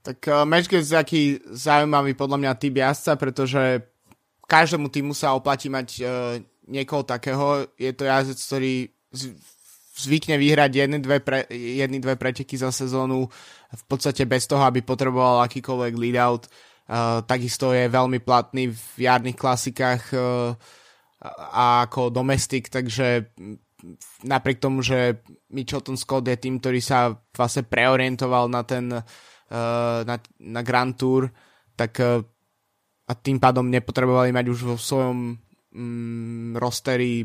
Tak 0.00 0.18
uh, 0.32 0.48
Matchgate 0.48 0.88
je 0.88 0.96
taký 0.96 1.22
zaujímavý 1.52 2.16
podľa 2.16 2.40
mňa 2.40 2.52
typ 2.56 2.72
jazdca, 2.80 3.20
pretože 3.20 3.62
každému 4.48 4.88
týmu 4.88 5.12
sa 5.12 5.36
oplatí 5.36 5.68
mať 5.68 5.88
uh, 6.00 6.40
niekoho 6.64 7.04
takého. 7.04 7.68
Je 7.76 7.92
to 7.92 8.08
jazdec, 8.08 8.38
ktorý 8.40 8.74
zvykne 9.98 10.40
vyhrať 10.40 10.70
jedny 10.72 10.98
dve, 11.04 11.20
pre, 11.20 11.44
jedny, 11.52 12.00
dve 12.00 12.16
preteky 12.16 12.56
za 12.56 12.72
sezónu 12.72 13.28
v 13.68 13.82
podstate 13.84 14.24
bez 14.24 14.48
toho, 14.48 14.64
aby 14.64 14.80
potreboval 14.80 15.44
akýkoľvek 15.44 15.92
lead-out. 16.00 16.48
Uh, 16.48 16.67
takisto 17.28 17.76
je 17.76 17.84
veľmi 17.84 18.24
platný 18.24 18.72
v 18.72 18.96
jarných 19.04 19.36
klasikách 19.36 20.02
uh, 20.16 20.56
a 21.52 21.84
ako 21.84 22.08
domestik, 22.08 22.72
takže 22.72 23.34
napriek 24.24 24.58
tomu, 24.58 24.80
že 24.80 25.20
Mitchelton 25.52 26.00
Scott 26.00 26.24
je 26.24 26.40
tým, 26.40 26.56
ktorý 26.56 26.80
sa 26.80 27.12
vlastne 27.12 27.68
preorientoval 27.68 28.48
na 28.48 28.62
ten 28.64 28.88
uh, 28.88 29.02
na, 30.02 30.16
na 30.40 30.60
Grand 30.64 30.96
Tour, 30.96 31.28
tak 31.78 32.00
a 33.08 33.12
tým 33.16 33.40
pádom 33.40 33.64
nepotrebovali 33.72 34.34
mať 34.34 34.46
už 34.52 34.60
vo 34.68 34.76
svojom 34.76 35.32
um, 35.32 36.52
rosteri 36.58 37.24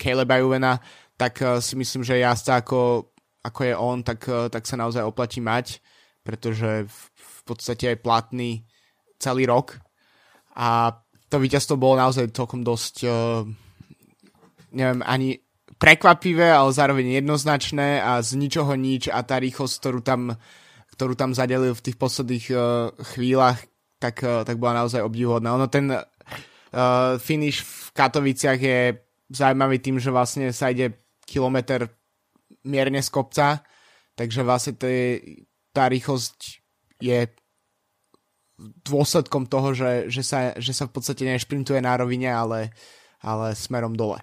Caleba 0.00 0.40
Juvena, 0.40 0.80
tak 1.18 1.42
si 1.60 1.74
myslím, 1.74 2.06
že 2.06 2.22
jazdca 2.22 2.62
ako, 2.62 3.10
ako 3.42 3.60
je 3.66 3.74
on, 3.74 3.98
tak, 4.06 4.22
tak 4.24 4.64
sa 4.64 4.78
naozaj 4.78 5.02
oplatí 5.02 5.42
mať, 5.42 5.82
pretože 6.22 6.86
v, 6.86 6.98
v 7.12 7.40
podstate 7.42 7.92
je 7.92 7.98
platný 7.98 8.64
celý 9.18 9.44
rok 9.46 9.78
a 10.56 10.94
to 11.28 11.36
víťazstvo 11.36 11.76
bolo 11.76 12.00
naozaj 12.00 12.32
celkom 12.32 12.64
dosť 12.64 12.94
uh, 13.04 13.44
neviem, 14.72 15.00
ani 15.04 15.38
prekvapivé, 15.78 16.50
ale 16.50 16.74
zároveň 16.74 17.22
jednoznačné 17.22 18.02
a 18.02 18.18
z 18.20 18.34
ničoho 18.34 18.74
nič 18.74 19.06
a 19.08 19.22
tá 19.22 19.38
rýchlosť, 19.38 19.74
ktorú 19.78 20.00
tam, 20.02 20.34
ktorú 20.98 21.14
tam 21.14 21.30
zadelil 21.32 21.72
v 21.72 21.84
tých 21.84 21.96
posledných 21.96 22.46
uh, 22.50 22.60
chvíľach, 23.14 23.62
tak, 24.02 24.20
uh, 24.26 24.42
tak 24.42 24.58
bola 24.58 24.84
naozaj 24.84 25.06
obdivuhodná. 25.06 25.54
Ono 25.54 25.70
ten 25.70 25.94
uh, 25.94 26.02
finish 27.22 27.62
v 27.62 27.88
Katoviciach 27.94 28.58
je 28.58 28.78
zaujímavý 29.30 29.78
tým, 29.78 30.02
že 30.02 30.10
vlastne 30.10 30.50
sa 30.50 30.74
ide 30.74 30.98
kilometr 31.22 31.86
mierne 32.66 32.98
z 32.98 33.10
kopca, 33.12 33.62
takže 34.18 34.42
vlastne 34.42 34.74
tý, 34.74 34.96
tá 35.70 35.86
rýchlosť 35.86 36.38
je 36.98 37.18
dôsledkom 38.58 39.46
toho, 39.46 39.72
že, 39.72 40.10
že, 40.10 40.22
sa, 40.26 40.52
že 40.58 40.74
sa 40.74 40.90
v 40.90 40.98
podstate 40.98 41.22
nešprintuje 41.22 41.78
na 41.78 41.94
rovine, 41.94 42.28
ale, 42.28 42.74
ale 43.22 43.54
smerom 43.54 43.94
dole 43.94 44.18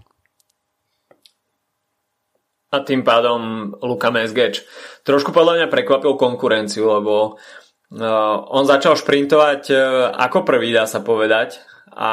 a 2.76 2.84
tým 2.84 3.08
pádom 3.08 3.72
Luka 3.80 4.12
Mesgeč. 4.12 4.68
Trošku 5.08 5.32
podľa 5.32 5.64
mňa 5.64 5.68
prekvapil 5.72 6.20
konkurenciu, 6.20 6.84
lebo 7.00 7.40
uh, 7.40 8.36
on 8.52 8.68
začal 8.68 9.00
šprintovať 9.00 9.62
uh, 9.72 9.80
ako 10.12 10.44
prvý, 10.44 10.76
dá 10.76 10.84
sa 10.84 11.00
povedať, 11.00 11.64
a 11.96 12.12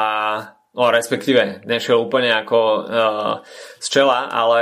no, 0.71 0.87
respektíve 0.87 1.67
nešiel 1.67 1.99
úplne 1.99 2.31
ako 2.31 2.59
uh, 2.59 3.33
z 3.83 3.87
čela, 3.91 4.31
ale 4.31 4.61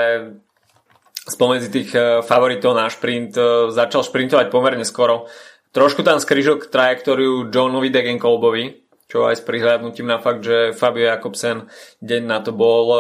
spomedzi 1.29 1.69
tých 1.69 1.91
uh, 1.93 2.25
favoritov 2.25 2.73
na 2.73 2.89
šprint 2.89 3.37
začal 3.69 4.01
šprintovať 4.01 4.49
pomerne 4.49 4.87
skoro. 4.87 5.29
Trošku 5.71 6.03
tam 6.03 6.19
skrižok 6.19 6.67
trajektóriu 6.67 7.47
Johnovi 7.47 7.87
Degenkolbovi, 7.87 8.83
čo 9.07 9.27
aj 9.27 9.39
s 9.39 9.43
prihľadnutím 9.47 10.07
na 10.07 10.19
fakt, 10.19 10.43
že 10.43 10.75
Fabio 10.75 11.07
Jakobsen 11.07 11.71
deň 12.03 12.21
na 12.27 12.39
to 12.43 12.51
bol 12.51 12.85
uh, 12.91 12.99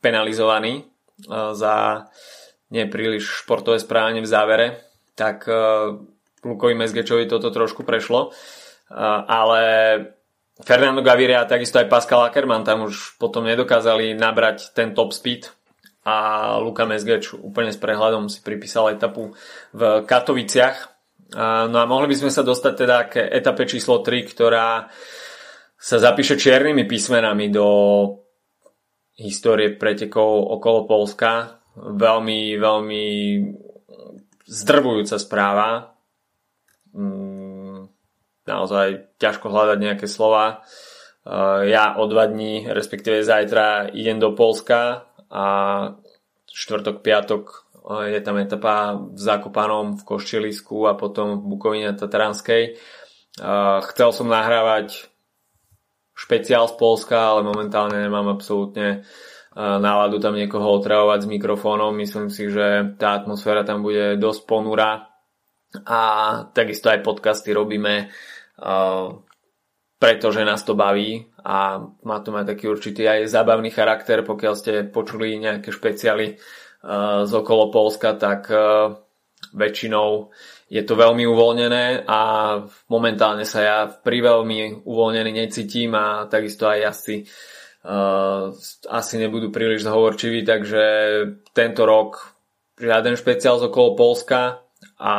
penalizovaný 0.00 0.88
za 1.28 2.06
nepríliš 2.70 3.42
športové 3.42 3.82
správanie 3.82 4.22
v 4.22 4.30
závere, 4.30 4.66
tak 5.18 5.50
Lukovi 6.46 6.78
Mezgečovi 6.78 7.26
toto 7.26 7.50
trošku 7.50 7.82
prešlo. 7.82 8.30
Ale 9.26 9.62
Fernando 10.62 11.02
Gaviria 11.02 11.42
a 11.42 11.50
takisto 11.50 11.82
aj 11.82 11.90
Pascal 11.90 12.22
Ackermann 12.22 12.62
tam 12.62 12.86
už 12.86 13.18
potom 13.18 13.42
nedokázali 13.46 14.14
nabrať 14.14 14.70
ten 14.78 14.94
top 14.94 15.10
speed 15.10 15.50
a 16.06 16.56
Luka 16.62 16.86
Mezgeč 16.86 17.34
úplne 17.34 17.74
s 17.74 17.78
prehľadom 17.82 18.30
si 18.30 18.40
pripísal 18.40 18.94
etapu 18.94 19.34
v 19.74 20.06
Katoviciach. 20.06 20.97
No 21.36 21.76
a 21.76 21.84
mohli 21.84 22.08
by 22.08 22.16
sme 22.16 22.30
sa 22.32 22.40
dostať 22.40 22.72
teda 22.72 22.98
k 23.12 23.20
etape 23.20 23.68
číslo 23.68 24.00
3, 24.00 24.32
ktorá 24.32 24.88
sa 25.76 25.96
zapíše 26.00 26.40
čiernymi 26.40 26.88
písmenami 26.88 27.52
do 27.52 27.68
histórie 29.20 29.76
pretekov 29.76 30.48
okolo 30.56 30.88
Polska. 30.88 31.60
Veľmi, 31.76 32.56
veľmi 32.56 33.04
zdrvujúca 34.48 35.20
správa. 35.20 35.92
Mm, 36.96 37.92
naozaj 38.48 39.20
ťažko 39.20 39.52
hľadať 39.52 39.78
nejaké 39.84 40.06
slova. 40.08 40.64
Ja 41.68 42.00
o 42.00 42.08
dva 42.08 42.24
dní, 42.24 42.72
respektíve 42.72 43.20
zajtra 43.20 43.92
idem 43.92 44.16
do 44.16 44.32
Polska 44.32 45.04
a 45.28 45.44
štvrtok, 46.48 47.04
piatok 47.04 47.67
je 47.88 48.20
tam 48.20 48.36
etapa 48.36 48.96
v 48.96 49.16
Zakopanom, 49.16 49.96
v 49.96 50.02
Koščelisku 50.04 50.84
a 50.84 50.92
potom 50.92 51.40
v 51.40 51.46
Bukovine 51.48 51.96
Tatranskej. 51.96 52.76
Chcel 53.92 54.10
som 54.12 54.28
nahrávať 54.28 55.08
špeciál 56.12 56.68
z 56.68 56.74
Polska, 56.76 57.16
ale 57.32 57.46
momentálne 57.46 58.04
nemám 58.04 58.36
absolútne 58.36 59.08
náladu 59.56 60.20
tam 60.20 60.36
niekoho 60.36 60.68
otravovať 60.76 61.24
s 61.24 61.32
mikrofónom. 61.32 61.96
Myslím 61.96 62.28
si, 62.28 62.52
že 62.52 62.94
tá 63.00 63.16
atmosféra 63.16 63.64
tam 63.64 63.80
bude 63.80 64.20
dosť 64.20 64.40
ponurá 64.44 65.08
a 65.88 66.00
takisto 66.52 66.92
aj 66.92 67.04
podcasty 67.04 67.56
robíme 67.56 68.12
pretože 69.98 70.46
nás 70.46 70.62
to 70.62 70.78
baví 70.78 71.26
a 71.42 71.82
má 72.06 72.22
to 72.22 72.30
mať 72.30 72.54
taký 72.54 72.70
určitý 72.70 73.10
aj 73.10 73.26
zábavný 73.26 73.74
charakter. 73.74 74.22
Pokiaľ 74.22 74.54
ste 74.54 74.86
počuli 74.86 75.34
nejaké 75.42 75.74
špeciály 75.74 76.38
z 76.82 77.32
okolo 77.34 77.74
Polska, 77.74 78.14
tak 78.14 78.46
väčšinou 79.54 80.30
je 80.68 80.82
to 80.84 80.94
veľmi 80.94 81.24
uvoľnené 81.24 82.04
a 82.04 82.20
momentálne 82.92 83.48
sa 83.48 83.60
ja 83.64 83.78
pri 83.88 84.20
veľmi 84.20 84.84
uvoľnený 84.84 85.32
necítim 85.32 85.96
a 85.96 86.28
takisto 86.28 86.68
aj 86.68 86.80
asi 86.92 87.16
uh, 87.88 88.52
asi 88.92 89.14
nebudú 89.16 89.48
príliš 89.48 89.88
zhovorčiví, 89.88 90.44
takže 90.44 90.84
tento 91.56 91.88
rok 91.88 92.36
žiaden 92.76 93.16
špeciál 93.16 93.56
z 93.56 93.72
okolo 93.72 93.96
Polska 93.96 94.60
a 95.00 95.14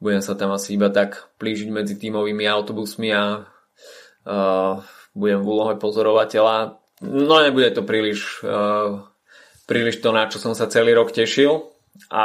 budem 0.00 0.24
sa 0.24 0.32
tam 0.32 0.56
asi 0.56 0.80
iba 0.80 0.88
tak 0.88 1.28
plížiť 1.36 1.68
medzi 1.68 1.94
tímovými 2.00 2.48
autobusmi 2.48 3.12
a 3.12 3.44
uh, 3.44 4.80
budem 5.12 5.44
v 5.44 5.48
úlohe 5.48 5.74
pozorovateľa. 5.76 6.80
No 7.04 7.34
nebude 7.44 7.68
to 7.76 7.84
príliš, 7.84 8.40
uh, 8.40 9.11
príliš 9.66 10.02
to, 10.02 10.10
na 10.10 10.26
čo 10.26 10.42
som 10.42 10.52
sa 10.52 10.66
celý 10.66 10.94
rok 10.94 11.14
tešil 11.14 11.70
a 12.10 12.24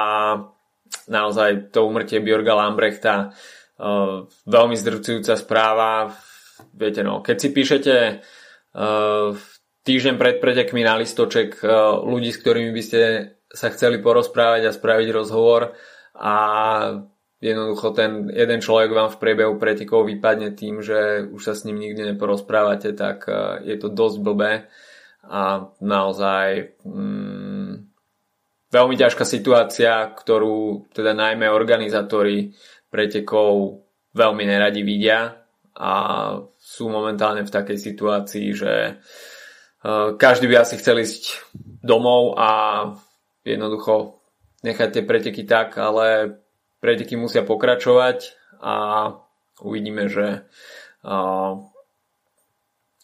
naozaj 1.07 1.73
to 1.73 1.85
umrtie 1.85 2.23
Bjorga 2.23 2.57
Lambrechta 2.57 3.31
uh, 3.31 4.25
veľmi 4.47 4.75
zdrcujúca 4.75 5.37
správa. 5.37 6.11
Viete, 6.73 7.05
no, 7.05 7.21
keď 7.21 7.35
si 7.37 7.49
píšete 7.53 7.95
uh, 8.73 9.35
týždeň 9.85 10.15
pred 10.17 10.35
pretekmi 10.41 10.81
na 10.81 10.97
listoček 10.97 11.61
uh, 11.61 12.01
ľudí, 12.01 12.33
s 12.33 12.41
ktorými 12.41 12.71
by 12.73 12.83
ste 12.83 13.01
sa 13.47 13.71
chceli 13.71 14.03
porozprávať 14.03 14.67
a 14.67 14.75
spraviť 14.75 15.07
rozhovor 15.15 15.71
a 16.17 16.35
jednoducho 17.39 17.93
ten 17.93 18.27
jeden 18.33 18.59
človek 18.59 18.91
vám 18.91 19.09
v 19.13 19.21
priebehu 19.21 19.55
pretekov 19.55 20.09
vypadne 20.09 20.51
tým, 20.57 20.81
že 20.83 21.29
už 21.29 21.41
sa 21.41 21.53
s 21.53 21.63
ním 21.63 21.79
nikdy 21.79 22.11
neporozprávate, 22.11 22.91
tak 22.97 23.29
je 23.63 23.77
to 23.77 23.87
dosť 23.87 24.17
blbé 24.19 24.51
a 25.27 25.71
naozaj 25.83 26.79
mm, 26.87 27.73
veľmi 28.71 28.95
ťažká 28.95 29.23
situácia, 29.23 30.07
ktorú 30.11 30.89
teda 30.91 31.11
najmä 31.11 31.47
organizátori 31.51 32.55
pretekov 32.87 33.83
veľmi 34.15 34.43
neradi 34.47 34.81
vidia 34.81 35.35
a 35.77 35.91
sú 36.57 36.89
momentálne 36.89 37.45
v 37.45 37.53
takej 37.53 37.77
situácii, 37.77 38.47
že 38.57 38.73
každý 40.17 40.49
by 40.49 40.55
asi 40.65 40.75
chcel 40.81 40.99
ísť 41.05 41.53
domov 41.85 42.33
a 42.35 42.49
jednoducho 43.45 44.19
nechať 44.65 44.89
tie 44.89 45.03
preteky 45.05 45.45
tak, 45.45 45.77
ale 45.77 46.39
preteky 46.81 47.13
musia 47.15 47.45
pokračovať 47.45 48.33
a 48.59 48.75
uvidíme, 49.61 50.09
že 50.09 50.49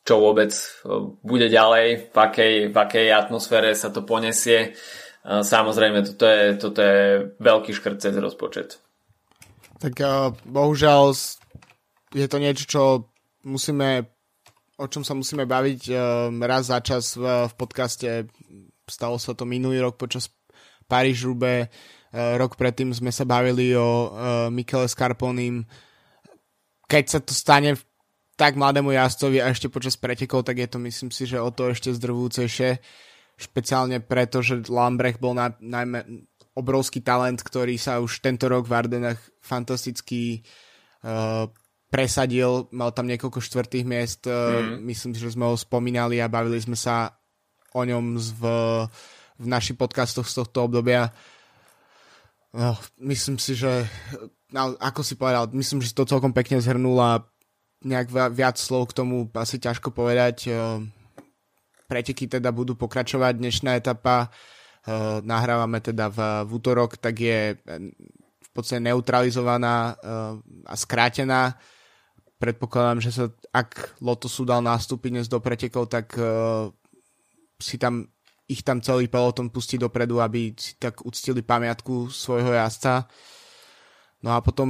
čo 0.03 0.19
vôbec 0.19 0.51
bude 1.24 1.48
ďalej, 1.48 2.12
v 2.12 2.17
akej, 2.19 2.53
v 2.72 2.77
akej 2.77 3.07
atmosfére 3.15 3.72
sa 3.72 3.88
to 3.89 4.03
ponesie. 4.03 4.75
Samozrejme, 5.24 6.03
toto 6.03 6.25
je, 6.27 6.43
toto 6.60 6.79
je 6.83 7.31
veľký 7.39 7.72
škrt 7.72 8.03
cez 8.03 8.15
rozpočet. 8.19 8.83
Tak 9.79 9.95
bohužiaľ 10.43 11.15
je 12.12 12.27
to 12.27 12.38
niečo, 12.38 12.63
čo 12.67 12.83
musíme 13.48 14.12
o 14.74 14.89
čom 14.89 15.05
sa 15.05 15.13
musíme 15.13 15.45
baviť 15.45 15.81
raz 16.43 16.67
za 16.67 16.81
čas 16.81 17.15
v, 17.15 17.48
v 17.48 17.53
podcaste. 17.55 18.10
Stalo 18.89 19.15
sa 19.22 19.31
to 19.38 19.48
minulý 19.48 19.79
rok 19.79 19.95
počas 19.95 20.27
Paríž 20.89 21.24
Rube. 21.24 21.72
Rok 22.12 22.60
predtým 22.60 22.91
sme 22.91 23.13
sa 23.13 23.24
bavili 23.24 23.72
o 23.77 24.12
Michele 24.50 24.89
Scarponim. 24.89 25.63
Keď 26.89 27.03
sa 27.07 27.19
to 27.24 27.31
stane 27.31 27.77
tak 28.33 28.57
mladému 28.57 28.89
jazdcovi 28.91 29.41
a 29.41 29.53
ešte 29.53 29.69
počas 29.69 29.93
pretekov, 29.93 30.45
tak 30.45 30.57
je 30.57 30.67
to 30.69 30.81
myslím 30.81 31.13
si, 31.13 31.29
že 31.29 31.37
o 31.37 31.53
to 31.53 31.69
ešte 31.69 31.93
zdrvúcejšie. 31.93 32.81
Špeciálne 33.37 34.01
preto, 34.01 34.41
že 34.41 34.65
Lambrecht 34.69 35.21
bol 35.21 35.37
na, 35.37 35.53
najmä 35.57 36.25
obrovský 36.53 37.01
talent, 37.01 37.41
ktorý 37.41 37.77
sa 37.81 37.97
už 37.97 38.21
tento 38.21 38.45
rok 38.45 38.69
v 38.69 38.77
Ardenách 38.77 39.21
fantasticky 39.41 40.45
uh, 41.01 41.49
presadil, 41.89 42.69
mal 42.73 42.89
tam 42.93 43.05
niekoľko 43.09 43.37
štvrtých 43.41 43.85
miest, 43.85 44.25
mm. 44.25 44.81
myslím, 44.81 45.13
že 45.13 45.33
sme 45.33 45.45
ho 45.49 45.53
spomínali 45.57 46.17
a 46.21 46.29
bavili 46.29 46.57
sme 46.57 46.77
sa 46.77 47.13
o 47.73 47.81
ňom 47.81 48.17
v, 48.17 48.41
v 49.41 49.45
našich 49.45 49.77
podcastoch 49.77 50.25
z 50.25 50.41
tohto 50.41 50.69
obdobia. 50.69 51.13
No, 52.53 52.77
myslím 53.01 53.41
si, 53.41 53.57
že 53.57 53.85
no, 54.53 54.77
ako 54.77 55.01
si 55.01 55.17
povedal, 55.17 55.49
myslím, 55.57 55.81
že 55.81 55.89
si 55.89 55.97
to 55.97 56.05
celkom 56.05 56.33
pekne 56.33 56.61
zhrnul 56.61 56.97
a 57.01 57.21
nejak 57.83 58.31
viac 58.31 58.57
slov 58.57 58.91
k 58.91 58.97
tomu 59.03 59.27
asi 59.35 59.59
ťažko 59.59 59.91
povedať. 59.91 60.49
Preteky 61.87 62.31
teda 62.31 62.49
budú 62.49 62.73
pokračovať. 62.79 63.37
Dnešná 63.37 63.75
etapa 63.75 64.31
nahrávame 65.23 65.79
teda 65.79 66.11
v, 66.11 66.19
v 66.47 66.51
útorok, 66.55 66.99
tak 66.99 67.19
je 67.19 67.59
v 68.43 68.49
podstate 68.55 68.83
neutralizovaná 68.83 69.95
a 70.65 70.73
skrátená 70.75 71.55
predpokladám, 72.39 72.99
že 72.99 73.11
sa, 73.15 73.31
ak 73.55 73.99
Lotosu 74.03 74.43
dal 74.43 74.59
nástupy 74.59 75.07
dnes 75.07 75.31
do 75.31 75.39
pretekov, 75.39 75.87
tak 75.87 76.11
si 77.55 77.79
tam 77.79 78.11
ich 78.43 78.59
tam 78.59 78.83
celý 78.83 79.07
peloton 79.07 79.47
pustí 79.47 79.79
dopredu, 79.79 80.19
aby 80.19 80.51
si 80.59 80.75
tak 80.75 80.99
uctili 81.07 81.39
pamiatku 81.39 82.11
svojho 82.11 82.51
jazdca. 82.51 83.07
No 84.19 84.35
a 84.35 84.43
potom 84.43 84.67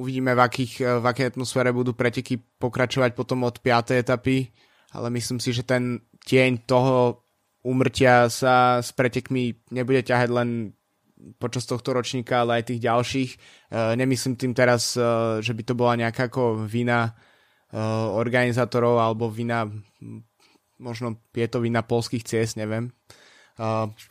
uvidíme, 0.00 0.32
v, 0.32 0.40
akých, 0.40 0.74
v 0.80 1.04
akej 1.04 1.36
atmosfére 1.36 1.68
budú 1.76 1.92
preteky 1.92 2.40
pokračovať 2.40 3.12
potom 3.12 3.44
od 3.44 3.60
5. 3.60 4.00
etapy, 4.00 4.48
ale 4.96 5.12
myslím 5.12 5.36
si, 5.36 5.52
že 5.52 5.62
ten 5.62 6.00
tieň 6.24 6.64
toho 6.64 7.20
úmrtia 7.60 8.32
sa 8.32 8.80
s 8.80 8.96
pretekmi 8.96 9.68
nebude 9.68 10.00
ťahať 10.00 10.28
len 10.32 10.48
počas 11.36 11.68
tohto 11.68 11.92
ročníka, 11.92 12.40
ale 12.40 12.64
aj 12.64 12.72
tých 12.72 12.80
ďalších. 12.80 13.30
Uh, 13.68 13.92
nemyslím 13.92 14.40
tým 14.40 14.56
teraz, 14.56 14.96
uh, 14.96 15.36
že 15.44 15.52
by 15.52 15.62
to 15.68 15.76
bola 15.76 16.00
nejaká 16.00 16.32
ako 16.32 16.64
vina 16.64 17.12
organizátorov 17.70 18.98
alebo 18.98 19.30
vina, 19.30 19.62
možno 20.82 21.22
je 21.30 21.46
to 21.46 21.62
vina 21.62 21.86
polských 21.86 22.26
ciest, 22.26 22.58
neviem. 22.58 22.90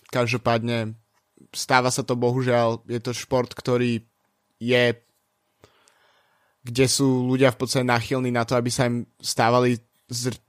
Každopádne 0.08 0.96
stáva 1.52 1.92
sa 1.92 2.08
to 2.08 2.16
bohužiaľ, 2.16 2.88
je 2.88 3.00
to 3.04 3.12
šport, 3.12 3.52
ktorý 3.52 4.08
je 4.60 4.84
kde 6.64 6.86
sú 6.92 7.28
ľudia 7.28 7.56
v 7.56 7.60
podstate 7.60 7.88
nachylní 7.88 8.32
na 8.32 8.44
to, 8.44 8.56
aby 8.60 8.68
sa 8.72 8.88
im 8.88 9.08
stávali 9.20 9.80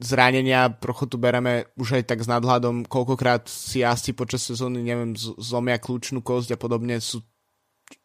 zranenia, 0.01 0.73
trochu 0.81 1.05
tu 1.05 1.20
bereme 1.20 1.68
už 1.77 2.01
aj 2.01 2.05
tak 2.09 2.25
s 2.25 2.29
nadhľadom, 2.33 2.88
koľkokrát 2.88 3.44
si 3.44 3.85
jazdci 3.85 4.16
počas 4.16 4.40
sezóny, 4.40 4.81
neviem, 4.81 5.12
zlomia 5.16 5.77
kľúčnú 5.77 6.25
kosť 6.25 6.57
a 6.57 6.59
podobne. 6.59 6.96
Sú 6.96 7.20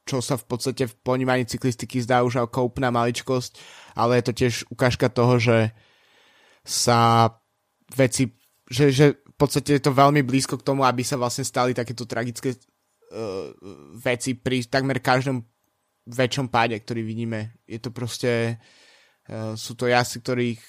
čo 0.06 0.22
sa 0.22 0.38
v 0.38 0.46
podstate 0.46 0.86
v 0.86 0.96
ponímaní 1.02 1.46
cyklistiky 1.50 2.02
zdá 2.02 2.22
už 2.22 2.42
ako 2.42 2.70
úplná 2.70 2.94
maličkosť, 2.94 3.58
ale 3.98 4.22
je 4.22 4.24
to 4.26 4.34
tiež 4.34 4.54
ukážka 4.70 5.10
toho, 5.10 5.42
že 5.42 5.74
sa 6.62 7.30
veci, 7.94 8.34
že, 8.70 8.90
že 8.94 9.06
v 9.18 9.36
podstate 9.38 9.78
je 9.78 9.82
to 9.82 9.94
veľmi 9.94 10.22
blízko 10.26 10.62
k 10.62 10.66
tomu, 10.66 10.86
aby 10.86 11.02
sa 11.06 11.18
vlastne 11.18 11.46
stali 11.46 11.74
takéto 11.74 12.06
tragické 12.06 12.54
uh, 12.54 13.50
veci 13.98 14.38
pri 14.38 14.66
takmer 14.66 15.02
každom 15.02 15.46
väčšom 16.06 16.54
páde, 16.54 16.78
ktorý 16.78 17.02
vidíme. 17.02 17.58
Je 17.66 17.82
to 17.82 17.90
proste 17.90 18.58
uh, 18.58 19.58
sú 19.58 19.74
to 19.74 19.90
jazdci, 19.90 20.22
ktorých 20.22 20.62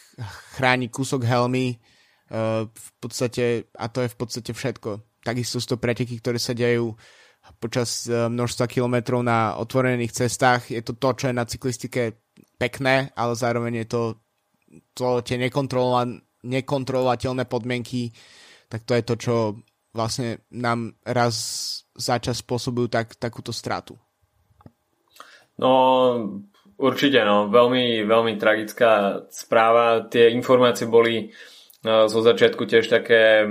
chráni 0.56 0.88
kúsok 0.88 1.28
helmy 1.28 1.76
uh, 1.76 2.64
v 2.68 2.88
podstate, 3.00 3.64
a 3.76 3.88
to 3.92 4.00
je 4.04 4.08
v 4.08 4.16
podstate 4.16 4.52
všetko. 4.56 5.00
Takisto 5.20 5.60
sú 5.60 5.66
to 5.76 5.82
preteky, 5.82 6.18
ktoré 6.18 6.38
sa 6.40 6.54
dejú 6.56 6.96
počas 7.60 8.08
uh, 8.08 8.32
množstva 8.32 8.66
kilometrov 8.66 9.20
na 9.20 9.60
otvorených 9.60 10.24
cestách. 10.24 10.72
Je 10.72 10.80
to 10.80 10.96
to, 10.96 11.12
čo 11.12 11.28
je 11.28 11.34
na 11.36 11.44
cyklistike 11.44 12.16
pekné, 12.56 13.12
ale 13.12 13.36
zároveň 13.36 13.84
je 13.84 13.86
to, 13.92 14.16
to 14.96 15.20
tie 15.20 15.36
nekontrolovateľné 15.36 17.44
podmienky, 17.44 18.08
tak 18.72 18.88
to 18.88 18.96
je 18.96 19.04
to, 19.04 19.14
čo 19.20 19.60
vlastne 19.92 20.40
nám 20.52 20.96
raz 21.04 21.36
za 21.96 22.20
čas 22.20 22.44
spôsobujú 22.44 22.88
tak, 22.92 23.16
takúto 23.16 23.52
stratu. 23.52 23.96
No, 25.56 25.72
Určite, 26.76 27.24
no. 27.24 27.48
Veľmi, 27.48 28.04
veľmi 28.04 28.36
tragická 28.36 29.24
správa. 29.32 30.04
Tie 30.12 30.28
informácie 30.28 30.84
boli 30.84 31.32
uh, 31.32 32.04
zo 32.04 32.20
začiatku 32.20 32.68
tiež 32.68 32.92
také 32.92 33.48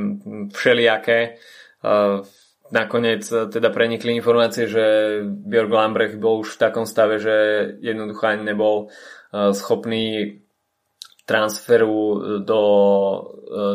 všelijaké. 0.53 1.41
Uh, 1.81 2.21
nakoniec 2.69 3.25
uh, 3.33 3.49
teda 3.49 3.73
prenikli 3.73 4.13
informácie, 4.13 4.69
že 4.69 4.85
Björk 5.25 5.73
Lambrecht 5.73 6.21
bol 6.21 6.45
už 6.45 6.53
v 6.53 6.61
takom 6.69 6.85
stave, 6.85 7.17
že 7.17 7.35
jednoducho 7.81 8.23
ani 8.25 8.43
nebol 8.45 8.89
schopný 9.35 10.39
transferu 11.27 12.23
do 12.47 12.61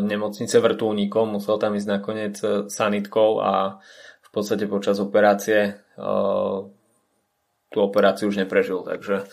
nemocnice 0.00 0.56
vrtulníkom. 0.56 1.36
Musel 1.36 1.60
tam 1.60 1.76
ísť 1.76 1.88
nakoniec 1.90 2.34
sanitkou 2.72 3.44
a 3.44 3.76
v 4.24 4.28
podstate 4.32 4.64
počas 4.64 4.96
operácie 5.04 5.76
tú 7.70 7.83
operáciu 7.83 8.28
už 8.28 8.42
neprežil. 8.42 8.83
Takže 8.83 9.26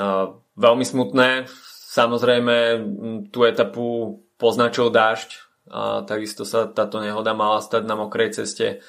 uh, 0.00 0.26
veľmi 0.56 0.84
smutné. 0.84 1.46
Samozrejme 1.88 2.56
tú 3.32 3.44
etapu 3.48 4.20
poznačil 4.36 4.92
dážď 4.92 5.48
a 5.68 6.02
takisto 6.08 6.48
sa 6.48 6.64
táto 6.68 7.00
nehoda 7.00 7.36
mala 7.36 7.60
stať 7.60 7.84
na 7.84 7.96
mokrej 7.96 8.40
ceste. 8.40 8.80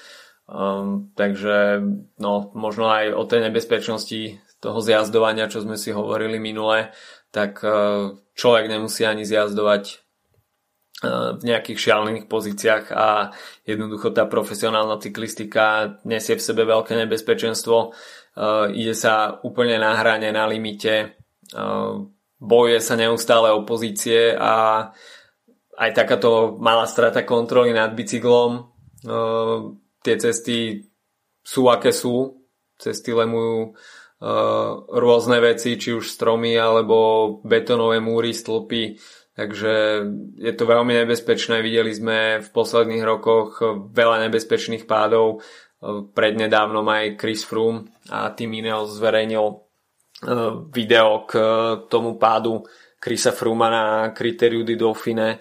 Um, 0.50 1.14
takže 1.14 1.84
no, 2.18 2.50
možno 2.58 2.90
aj 2.90 3.14
o 3.14 3.24
tej 3.28 3.50
nebezpečnosti 3.50 4.42
toho 4.58 4.80
zjazdovania, 4.82 5.52
čo 5.52 5.62
sme 5.62 5.78
si 5.78 5.94
hovorili 5.94 6.42
minule, 6.42 6.90
tak 7.30 7.62
uh, 7.62 8.18
človek 8.34 8.66
nemusí 8.66 9.06
ani 9.06 9.30
zjazdovať 9.30 9.84
uh, 11.06 11.38
v 11.38 11.42
nejakých 11.46 11.80
šialených 11.80 12.26
pozíciách 12.26 12.86
a 12.90 13.30
jednoducho 13.70 14.10
tá 14.10 14.26
profesionálna 14.26 14.98
cyklistika 14.98 16.02
nesie 16.02 16.34
v 16.34 16.42
sebe 16.42 16.66
veľké 16.66 16.98
nebezpečenstvo 16.98 17.94
Uh, 18.40 18.72
ide 18.72 18.96
sa 18.96 19.44
úplne 19.44 19.76
na 19.76 20.00
hrane, 20.00 20.32
na 20.32 20.48
limite, 20.48 21.20
uh, 21.52 22.00
bojuje 22.40 22.80
sa 22.80 22.96
neustále 22.96 23.52
opozície 23.52 24.32
a 24.32 24.88
aj 25.76 25.92
takáto 25.92 26.56
malá 26.56 26.88
strata 26.88 27.28
kontroly 27.28 27.76
nad 27.76 27.92
bicyklom. 27.92 28.72
Uh, 29.04 29.76
tie 30.00 30.16
cesty 30.16 30.88
sú 31.44 31.68
aké 31.68 31.92
sú, 31.92 32.48
cesty 32.80 33.12
lemujú 33.12 33.76
rôzne 34.92 35.40
veci, 35.40 35.80
či 35.80 35.96
už 35.96 36.12
stromy 36.12 36.60
alebo 36.60 37.40
betonové 37.40 38.04
múry, 38.04 38.36
stĺpy, 38.36 39.00
takže 39.32 40.04
je 40.36 40.54
to 40.60 40.64
veľmi 40.68 40.92
nebezpečné. 40.92 41.64
Videli 41.64 41.96
sme 41.96 42.44
v 42.44 42.48
posledných 42.52 43.00
rokoch 43.00 43.64
veľa 43.96 44.28
nebezpečných 44.28 44.84
pádov, 44.84 45.40
prednedávnom 46.14 46.84
aj 46.84 47.16
Chris 47.16 47.48
Froome 47.48 47.88
a 48.12 48.36
Tim 48.36 48.52
Ineos 48.52 49.00
zverejnil 49.00 49.64
video 50.76 51.24
k 51.24 51.34
tomu 51.88 52.20
pádu 52.20 52.68
Chrisa 53.00 53.32
Frooma 53.32 53.72
na 53.72 53.86
kritériu 54.12 54.68
di 54.68 54.76
Dauphine. 54.76 55.40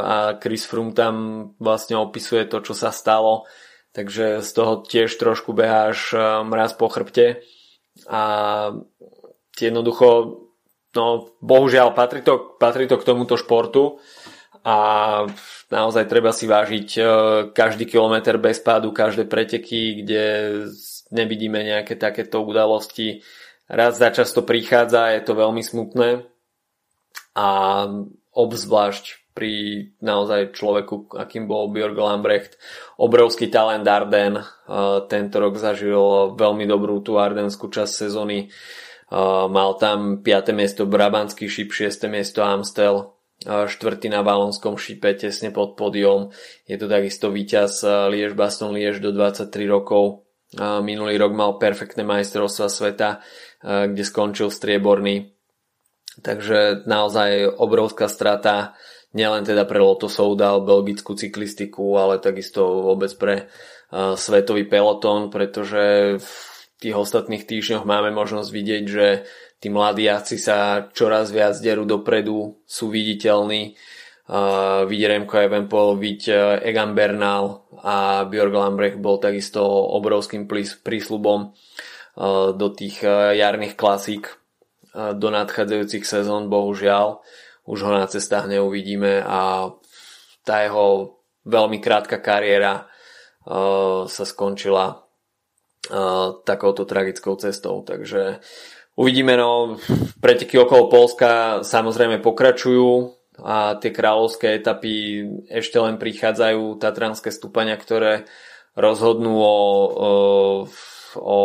A 0.00 0.40
Chris 0.40 0.64
Froome 0.64 0.96
tam 0.96 1.14
vlastne 1.60 2.00
opisuje 2.00 2.48
to, 2.48 2.64
čo 2.64 2.72
sa 2.72 2.88
stalo. 2.88 3.44
Takže 3.92 4.40
z 4.40 4.50
toho 4.56 4.80
tiež 4.80 5.12
trošku 5.20 5.52
beháš 5.52 6.16
mraz 6.48 6.72
po 6.72 6.88
chrbte. 6.88 7.44
A 8.08 8.22
jednoducho 9.60 10.08
no 10.96 11.28
bohužiaľ 11.44 11.92
patrí 11.92 12.24
to, 12.24 12.56
patrí 12.56 12.88
to 12.88 12.96
k 12.96 13.04
tomuto 13.04 13.36
športu 13.36 14.00
a 14.66 14.76
naozaj 15.70 16.10
treba 16.10 16.34
si 16.34 16.50
vážiť 16.50 16.88
e, 16.98 17.02
každý 17.54 17.86
kilometr 17.86 18.34
bez 18.34 18.58
pádu, 18.58 18.90
každé 18.90 19.30
preteky, 19.30 20.02
kde 20.02 20.24
nevidíme 21.14 21.62
nejaké 21.62 21.94
takéto 21.94 22.42
udalosti. 22.42 23.22
Raz 23.70 23.94
za 23.94 24.10
často 24.10 24.42
prichádza, 24.42 25.14
je 25.14 25.22
to 25.22 25.38
veľmi 25.38 25.62
smutné 25.62 26.26
a 27.38 27.48
obzvlášť 28.34 29.38
pri 29.38 29.52
naozaj 30.02 30.56
človeku, 30.58 31.14
akým 31.14 31.46
bol 31.46 31.70
Björg 31.70 31.94
Lambrecht. 31.94 32.58
Obrovský 32.98 33.46
talent 33.46 33.86
Arden. 33.86 34.42
E, 34.42 34.44
tento 35.06 35.38
rok 35.38 35.62
zažil 35.62 36.34
veľmi 36.34 36.66
dobrú 36.66 36.98
tú 37.06 37.22
ardenskú 37.22 37.70
časť 37.70 37.92
sezóny 37.94 38.50
mal 39.46 39.78
tam 39.78 40.18
5. 40.18 40.50
miesto 40.50 40.82
Brabantský 40.82 41.46
šip, 41.46 41.70
6. 41.70 42.10
miesto 42.10 42.42
Amstel, 42.42 43.15
štvrtý 43.44 44.08
na 44.08 44.24
Valonskom 44.24 44.80
šipe 44.80 45.12
tesne 45.12 45.52
pod 45.52 45.76
podium. 45.76 46.32
Je 46.64 46.80
to 46.80 46.88
takisto 46.88 47.28
víťaz 47.28 47.84
Liež 48.08 48.32
Baston 48.32 48.72
Liež 48.72 49.02
do 49.04 49.12
23 49.12 49.50
rokov. 49.68 50.24
Minulý 50.56 51.20
rok 51.20 51.36
mal 51.36 51.60
perfektné 51.60 52.06
majstrovstva 52.06 52.70
sveta, 52.72 53.20
kde 53.66 54.02
skončil 54.06 54.48
strieborný. 54.48 55.36
Takže 56.16 56.88
naozaj 56.88 57.60
obrovská 57.60 58.08
strata 58.08 58.72
nielen 59.12 59.44
teda 59.44 59.68
pre 59.68 59.84
Lotto 59.84 60.08
Soudal, 60.08 60.64
belgickú 60.64 61.12
cyklistiku, 61.12 62.00
ale 62.00 62.16
takisto 62.20 62.88
vôbec 62.88 63.12
pre 63.20 63.52
svetový 63.92 64.64
peloton, 64.64 65.28
pretože 65.28 66.16
v 66.16 66.32
tých 66.80 66.96
ostatných 66.96 67.44
týždňoch 67.44 67.84
máme 67.88 68.12
možnosť 68.12 68.48
vidieť, 68.52 68.84
že 68.84 69.06
tí 69.60 69.72
mladí 69.72 70.06
jaci 70.06 70.36
sa 70.36 70.88
čoraz 70.92 71.32
viac 71.32 71.56
derú 71.60 71.88
dopredu, 71.88 72.60
sú 72.68 72.92
viditeľní. 72.92 73.76
Uh, 74.26 74.82
vidieť 74.90 75.22
Remko 75.22 75.38
Evenpol, 75.38 76.02
vidieť 76.02 76.24
uh, 76.34 76.58
Egan 76.58 76.98
Bernal 76.98 77.62
a 77.78 78.26
Björg 78.26 78.50
Lambrecht 78.50 78.98
bol 78.98 79.22
takisto 79.22 79.62
obrovským 79.94 80.50
prísľubom 80.82 81.54
uh, 81.54 82.50
do 82.50 82.66
tých 82.74 83.06
uh, 83.06 83.30
jarných 83.38 83.78
klasík 83.78 84.26
uh, 84.26 85.14
do 85.14 85.30
nadchádzajúcich 85.30 86.02
sezón, 86.02 86.50
bohužiaľ. 86.50 87.22
Už 87.70 87.86
ho 87.86 87.90
na 87.94 88.10
cestách 88.10 88.50
neuvidíme 88.50 89.22
a 89.22 89.70
tá 90.42 90.54
jeho 90.66 91.22
veľmi 91.46 91.78
krátka 91.78 92.18
kariéra 92.18 92.82
uh, 92.82 94.10
sa 94.10 94.26
skončila 94.26 95.05
takouto 96.44 96.84
tragickou 96.84 97.36
cestou. 97.36 97.82
Takže 97.82 98.40
uvidíme, 98.96 99.36
no 99.36 99.76
preteky 100.20 100.58
okolo 100.58 100.88
Polska 100.88 101.62
samozrejme 101.62 102.18
pokračujú 102.18 103.12
a 103.44 103.76
tie 103.76 103.92
kráľovské 103.92 104.56
etapy 104.56 105.24
ešte 105.52 105.76
len 105.76 106.00
prichádzajú, 106.00 106.80
tatranské 106.80 107.28
stúpania, 107.28 107.76
ktoré 107.76 108.24
rozhodnú 108.72 109.36
o, 109.36 109.44
o, 109.44 110.10
o, 111.20 111.38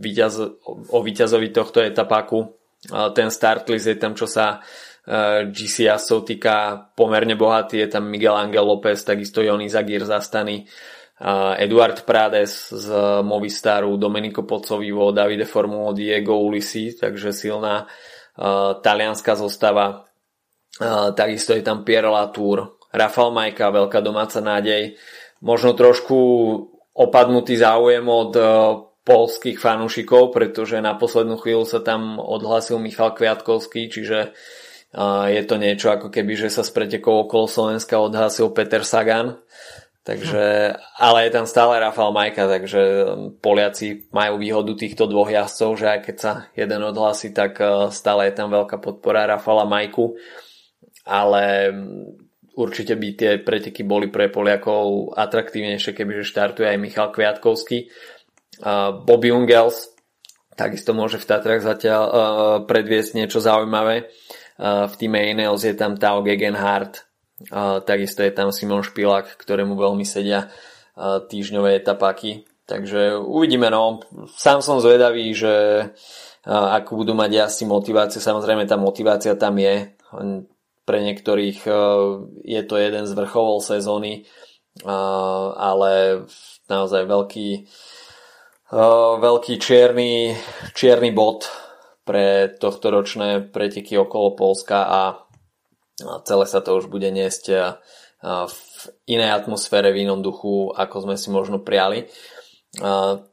víťaz, 0.00 0.34
o 0.64 0.98
víťazovi 1.04 1.48
tohto 1.52 1.84
etapáku. 1.84 2.56
Ten 3.16 3.28
start 3.28 3.68
list 3.68 3.88
je 3.88 3.96
tam, 3.96 4.12
čo 4.12 4.28
sa 4.28 4.60
e, 5.04 5.48
GCS 5.48 6.20
týka 6.20 6.88
pomerne 6.92 7.32
bohatý, 7.32 7.80
je 7.80 7.88
tam 7.88 8.12
Miguel 8.12 8.36
Angel 8.36 8.60
López, 8.60 9.00
takisto 9.00 9.40
Joni 9.40 9.72
Zagir 9.72 10.04
zastaný 10.04 10.68
Eduard 11.56 12.04
Prades 12.04 12.68
z 12.68 12.92
Movistaru, 13.24 13.96
Domenico 13.96 14.44
Pocovivo, 14.44 15.08
Davide 15.08 15.48
Formulo, 15.48 15.96
Diego 15.96 16.36
Ulisi, 16.36 16.92
takže 16.92 17.32
silná 17.32 17.88
uh, 17.88 18.76
talianská 18.84 19.32
zostava. 19.32 20.04
Uh, 20.76 21.16
takisto 21.16 21.56
je 21.56 21.64
tam 21.64 21.80
Pierre 21.80 22.12
Latour, 22.12 22.76
Rafal 22.92 23.32
Majka, 23.32 23.72
veľká 23.72 24.04
domáca 24.04 24.44
nádej. 24.44 25.00
Možno 25.40 25.72
trošku 25.72 26.16
opadnutý 26.92 27.56
záujem 27.56 28.04
od 28.04 28.32
uh, 28.36 28.48
polských 29.08 29.56
fanúšikov, 29.56 30.28
pretože 30.28 30.76
na 30.84 30.92
poslednú 30.92 31.40
chvíľu 31.40 31.64
sa 31.64 31.80
tam 31.80 32.20
odhlasil 32.20 32.76
Michal 32.76 33.16
Kviatkovský, 33.16 33.88
čiže 33.88 34.32
je 35.26 35.42
to 35.42 35.58
niečo 35.58 35.90
ako 35.90 36.06
keby, 36.06 36.38
že 36.38 36.54
sa 36.54 36.62
z 36.62 36.70
pretekov 36.70 37.26
okolo 37.26 37.50
Slovenska 37.50 37.98
odhlasil 37.98 38.54
Peter 38.54 38.86
Sagan. 38.86 39.34
Takže, 40.04 40.76
ale 41.00 41.18
je 41.24 41.30
tam 41.32 41.48
stále 41.48 41.80
Rafal 41.80 42.12
Majka, 42.12 42.44
takže 42.44 42.80
Poliaci 43.40 44.12
majú 44.12 44.36
výhodu 44.36 44.76
týchto 44.76 45.08
dvoch 45.08 45.32
jazdcov, 45.32 45.80
že 45.80 45.86
aj 45.88 46.00
keď 46.04 46.16
sa 46.20 46.32
jeden 46.52 46.84
odhlasí, 46.84 47.32
tak 47.32 47.56
uh, 47.56 47.88
stále 47.88 48.28
je 48.28 48.36
tam 48.36 48.52
veľká 48.52 48.84
podpora 48.84 49.24
Rafala 49.24 49.64
Majku. 49.64 50.12
Ale 51.08 51.72
um, 51.72 52.20
určite 52.52 53.00
by 53.00 53.08
tie 53.16 53.30
preteky 53.40 53.80
boli 53.80 54.12
pre 54.12 54.28
Poliakov 54.28 55.16
atraktívnejšie, 55.16 55.96
kebyže 55.96 56.28
štartuje 56.28 56.68
aj 56.68 56.78
Michal 56.84 57.08
Kviatkovský. 57.08 57.88
Bobby 59.08 59.32
Ungels 59.32 59.88
takisto 60.52 60.92
môže 60.92 61.16
v 61.16 61.26
Tatrach 61.32 61.64
zatiaľ 61.64 62.02
uh, 62.04 62.16
predviesť 62.68 63.16
niečo 63.16 63.40
zaujímavé. 63.40 64.12
V 64.60 64.94
týme 64.94 65.18
Ineos 65.18 65.66
je 65.66 65.74
tam 65.74 65.98
Tao 65.98 66.22
Gegenhardt, 66.22 67.10
takisto 67.86 68.22
je 68.22 68.30
tam 68.30 68.54
Simon 68.54 68.86
Špilák, 68.86 69.38
ktorému 69.38 69.74
veľmi 69.74 70.06
sedia 70.06 70.50
týždňové 71.00 71.82
etapáky. 71.82 72.46
Takže 72.64 73.20
uvidíme, 73.20 73.68
no. 73.68 74.00
Sám 74.40 74.64
som 74.64 74.80
zvedavý, 74.80 75.36
že 75.36 75.86
ako 76.48 77.04
budú 77.04 77.12
mať 77.12 77.48
asi 77.48 77.68
motiváciu, 77.68 78.20
samozrejme 78.20 78.64
tá 78.64 78.76
motivácia 78.80 79.36
tam 79.36 79.60
je. 79.60 79.92
Pre 80.84 80.98
niektorých 81.00 81.58
je 82.44 82.62
to 82.64 82.74
jeden 82.76 83.04
z 83.08 83.12
vrcholov 83.16 83.64
sezóny, 83.64 84.28
ale 85.56 86.24
naozaj 86.68 87.08
veľký, 87.08 87.48
veľký 89.20 89.54
čierny, 89.60 90.36
čierny 90.76 91.12
bod 91.12 91.48
pre 92.04 92.52
tohto 92.60 92.92
ročné 92.92 93.40
preteky 93.48 93.96
okolo 93.96 94.36
Polska 94.36 94.84
a 94.84 95.00
celé 96.00 96.44
sa 96.46 96.60
to 96.60 96.78
už 96.78 96.90
bude 96.90 97.06
niesť 97.10 97.76
v 98.24 98.58
inej 99.04 99.30
atmosfére, 99.36 99.92
v 99.92 100.08
inom 100.08 100.24
duchu, 100.24 100.72
ako 100.72 101.04
sme 101.04 101.16
si 101.20 101.28
možno 101.28 101.60
priali. 101.60 102.08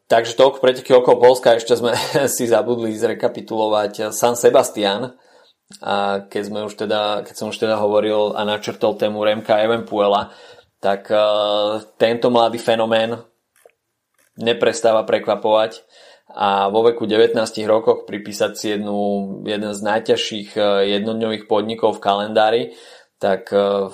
Takže 0.06 0.38
toľko 0.38 0.60
preteky 0.60 0.92
okolo 0.94 1.18
Polska, 1.18 1.56
ešte 1.58 1.74
sme 1.80 1.96
si 2.36 2.46
zabudli 2.46 2.94
zrekapitulovať 2.94 4.12
San 4.12 4.36
Sebastian, 4.36 5.16
a 5.80 6.28
keď, 6.28 6.42
sme 6.44 6.60
už 6.68 6.76
teda, 6.76 7.24
keď 7.24 7.32
som 7.32 7.48
už 7.48 7.56
teda 7.56 7.80
hovoril 7.80 8.36
a 8.36 8.44
načrtol 8.44 9.00
tému 9.00 9.24
Remka 9.24 9.56
Evenpuela, 9.64 10.36
tak 10.84 11.08
tento 11.96 12.28
mladý 12.28 12.60
fenomén 12.60 13.16
neprestáva 14.36 15.08
prekvapovať 15.08 15.80
a 16.36 16.72
vo 16.72 16.88
veku 16.88 17.04
19 17.06 17.36
rokoch 17.68 18.08
pripísať 18.08 18.52
si 18.56 18.66
jednu, 18.78 18.98
jeden 19.44 19.72
z 19.76 19.82
najťažších 19.84 20.50
e, 20.56 20.62
jednodňových 21.00 21.46
podnikov 21.46 22.00
v 22.00 22.04
kalendári, 22.04 22.64
tak 23.20 23.52
e, 23.52 23.92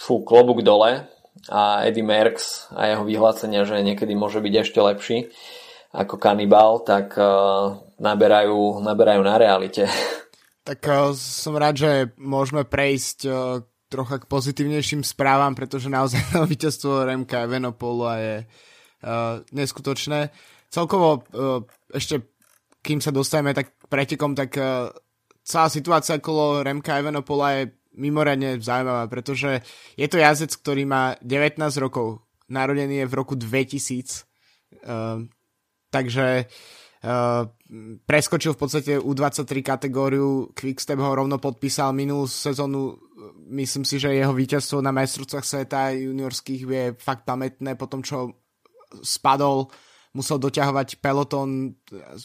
fú, 0.00 0.14
klobúk 0.24 0.64
dole 0.64 1.08
a 1.52 1.62
Eddie 1.84 2.04
Merckx 2.04 2.72
a 2.72 2.92
jeho 2.92 3.04
vyhlásenia, 3.04 3.68
že 3.68 3.84
niekedy 3.84 4.16
môže 4.16 4.40
byť 4.40 4.54
ešte 4.64 4.80
lepší 4.80 5.18
ako 5.92 6.16
kanibal, 6.16 6.80
tak 6.80 7.12
e, 7.20 7.24
naberajú, 8.00 8.80
naberajú 8.80 9.22
na 9.22 9.36
realite. 9.36 9.86
Tak 10.62 10.78
som 11.18 11.58
rád, 11.58 11.74
že 11.74 11.90
môžeme 12.22 12.62
prejsť 12.62 13.26
trocha 13.90 14.22
k 14.22 14.30
pozitívnejším 14.30 15.02
správam, 15.02 15.58
pretože 15.58 15.90
naozaj 15.90 16.22
víťazstvo 16.54 17.02
Remka 17.02 17.50
Evenopolu 17.50 18.06
je 18.14 18.34
neskutočné 19.50 20.30
celkovo 20.72 21.20
uh, 21.36 21.60
ešte 21.92 22.32
kým 22.82 22.98
sa 22.98 23.14
dostaneme 23.14 23.54
tak 23.54 23.78
pretekom, 23.86 24.34
tak 24.34 24.58
uh, 24.58 24.90
celá 25.46 25.70
situácia 25.70 26.18
okolo 26.18 26.66
Remka 26.66 26.98
Evenopola 26.98 27.62
je 27.62 27.62
mimoriadne 27.94 28.58
zaujímavá, 28.58 29.06
pretože 29.06 29.62
je 29.94 30.06
to 30.10 30.18
jazdec, 30.18 30.50
ktorý 30.58 30.82
má 30.82 31.14
19 31.22 31.62
rokov, 31.78 32.26
narodený 32.50 33.06
je 33.06 33.06
v 33.06 33.14
roku 33.14 33.38
2000, 33.38 34.26
uh, 34.82 35.22
takže 35.94 36.50
uh, 36.50 37.46
preskočil 38.02 38.58
v 38.58 38.60
podstate 38.60 38.92
U23 38.98 39.62
kategóriu, 39.62 40.50
Quickstep 40.58 40.98
ho 40.98 41.14
rovno 41.14 41.38
podpísal 41.38 41.94
minulú 41.94 42.26
sezónu, 42.26 42.98
myslím 43.54 43.86
si, 43.86 44.02
že 44.02 44.10
jeho 44.10 44.34
víťazstvo 44.34 44.82
na 44.82 44.90
majstrovstvách 44.90 45.46
sveta 45.46 45.94
juniorských 45.94 46.62
je 46.66 46.84
fakt 46.98 47.22
pamätné 47.22 47.78
po 47.78 47.86
tom, 47.86 48.02
čo 48.02 48.42
spadol, 49.04 49.70
musel 50.12 50.36
doťahovať 50.36 51.00
peloton, 51.00 51.72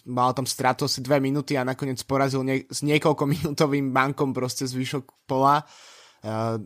mal 0.08 0.36
tam 0.36 0.44
stratu 0.44 0.86
asi 0.86 1.00
dve 1.00 1.24
minúty 1.24 1.56
a 1.56 1.68
nakoniec 1.68 2.04
porazil 2.04 2.44
nie, 2.44 2.68
s 2.68 2.84
niekoľko 2.84 3.24
minútovým 3.24 3.96
bankom 3.96 4.36
proste 4.36 4.68
zvyšok 4.68 5.28
pola. 5.28 5.64
Uh, 6.24 6.60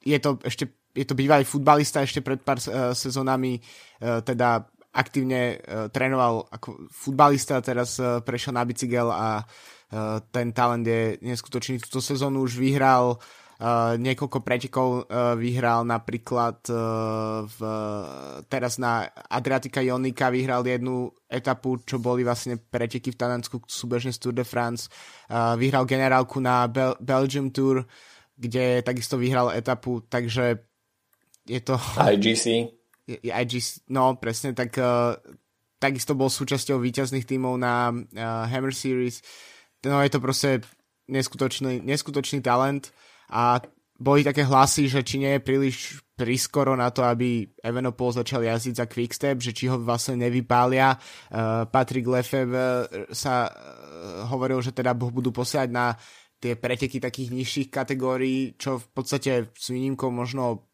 je 0.00 0.16
to 0.16 0.40
ešte 0.42 0.64
je 0.92 1.08
to 1.08 1.16
bývalý 1.16 1.44
futbalista, 1.48 2.04
ešte 2.04 2.20
pred 2.20 2.40
pár 2.44 2.60
uh, 2.68 2.92
sezónami 2.92 3.56
uh, 3.56 4.20
teda 4.20 4.68
aktívne 4.92 5.56
uh, 5.56 5.88
trénoval 5.88 6.48
ako 6.52 6.88
futbalista, 6.92 7.64
teraz 7.64 7.96
uh, 7.96 8.20
prešiel 8.20 8.52
na 8.52 8.64
bicykel 8.64 9.08
a 9.08 9.40
uh, 9.40 9.72
ten 10.32 10.56
talent 10.56 10.88
je 10.88 11.20
neskutočný. 11.20 11.76
Túto 11.84 12.00
sezónu 12.00 12.42
už 12.42 12.56
vyhral 12.56 13.20
Uh, 13.62 13.94
niekoľko 13.94 14.42
pretekov 14.42 15.06
uh, 15.06 15.38
vyhral 15.38 15.86
napríklad 15.86 16.66
v, 17.46 17.58
teraz 18.50 18.74
na 18.82 19.06
Adriatika 19.30 19.78
Jonika 19.78 20.34
vyhral 20.34 20.66
jednu 20.66 21.14
etapu, 21.30 21.78
čo 21.86 22.02
boli 22.02 22.26
vlastne 22.26 22.58
preteky 22.58 23.14
v 23.14 23.20
Taliansku 23.22 23.62
súbežne 23.70 24.10
z 24.10 24.18
Tour 24.18 24.34
de 24.34 24.42
France. 24.42 24.90
Vyhral 25.30 25.86
generálku 25.86 26.42
na 26.42 26.66
Bel- 26.66 26.98
Belgium 26.98 27.54
Tour, 27.54 27.86
kde 28.34 28.82
takisto 28.82 29.14
vyhral 29.14 29.54
etapu, 29.54 30.02
takže 30.10 30.58
je 31.46 31.60
to... 31.62 31.78
IGC. 32.02 32.66
IGC, 33.22 33.86
no 33.94 34.18
presne, 34.18 34.58
tak 34.58 34.74
takisto 35.78 36.18
bol 36.18 36.30
súčasťou 36.34 36.82
výťazných 36.82 37.30
tímov 37.30 37.62
na 37.62 37.94
uh, 37.94 38.42
Hammer 38.50 38.74
Series. 38.74 39.22
No 39.86 39.98
je 40.02 40.10
to 40.10 40.20
proste 40.22 40.62
neskutočný, 41.10 41.82
neskutočný 41.82 42.38
talent 42.40 42.94
a 43.30 43.58
boli 44.02 44.26
také 44.26 44.42
hlasy, 44.42 44.90
že 44.90 45.06
či 45.06 45.22
nie 45.22 45.38
je 45.38 45.46
príliš 45.46 45.76
priskoro 46.18 46.74
na 46.74 46.90
to, 46.90 47.06
aby 47.06 47.46
Evenopol 47.62 48.10
začal 48.10 48.42
jazdiť 48.42 48.74
za 48.74 48.86
Quickstep, 48.90 49.38
že 49.38 49.54
či 49.54 49.70
ho 49.70 49.78
vlastne 49.78 50.18
nevypália. 50.18 50.94
Uh, 50.94 51.66
Patrick 51.70 52.06
Lefebvre 52.06 53.06
sa 53.14 53.46
uh, 53.46 53.50
hovoril, 54.26 54.58
že 54.58 54.74
teda 54.74 54.94
budú 54.94 55.30
posiať 55.30 55.70
na 55.70 55.94
tie 56.42 56.58
preteky 56.58 56.98
takých 56.98 57.30
nižších 57.30 57.68
kategórií, 57.70 58.58
čo 58.58 58.82
v 58.82 58.86
podstate 58.90 59.54
s 59.54 59.70
výnimkou 59.70 60.10
možno 60.10 60.66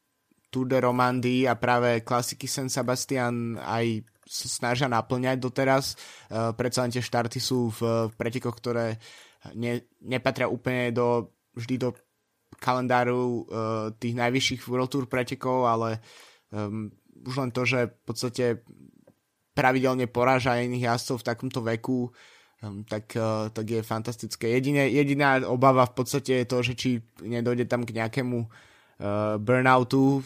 Tour 0.49 0.65
de 0.65 0.81
Romandie 0.81 1.45
a 1.45 1.61
práve 1.61 2.01
klasiky 2.01 2.49
San 2.49 2.73
Sebastian 2.73 3.61
aj 3.61 4.01
sa 4.29 4.47
snažia 4.47 4.87
naplňať 4.93 5.41
doteraz. 5.41 5.97
Uh, 6.29 6.53
predsa 6.53 6.85
len 6.85 6.93
tie 6.93 7.01
štarty 7.01 7.41
sú 7.41 7.73
v, 7.73 8.09
v 8.09 8.13
pretekoch, 8.15 8.61
ktoré 8.61 9.01
ne, 9.57 9.89
nepatria 10.05 10.47
úplne 10.51 10.93
do, 10.93 11.33
vždy 11.57 11.75
do 11.81 11.89
kalendáru 12.59 13.45
uh, 13.49 13.93
tých 13.97 14.19
najvyšších 14.19 14.67
World 14.69 14.91
Tour 14.91 15.05
pretekov, 15.07 15.69
ale 15.69 16.05
um, 16.51 16.91
už 17.25 17.35
len 17.39 17.51
to, 17.55 17.63
že 17.65 17.89
v 17.89 18.03
podstate 18.05 18.45
pravidelne 19.55 20.07
poráža 20.07 20.59
iných 20.63 20.87
jazdcov 20.87 21.17
v 21.23 21.27
takomto 21.27 21.61
veku, 21.63 22.09
um, 22.63 22.83
tak, 22.87 23.15
uh, 23.15 23.51
tak 23.53 23.67
je 23.69 23.81
fantastické. 23.83 24.55
Jediné, 24.55 24.91
jediná 24.91 25.39
obava 25.47 25.87
v 25.87 25.95
podstate 25.99 26.43
je 26.43 26.47
to, 26.47 26.59
že 26.63 26.75
či 26.75 26.91
nedojde 27.23 27.67
tam 27.71 27.87
k 27.87 27.95
nejakému 27.95 28.39
uh, 28.47 29.37
burnoutu 29.39 30.23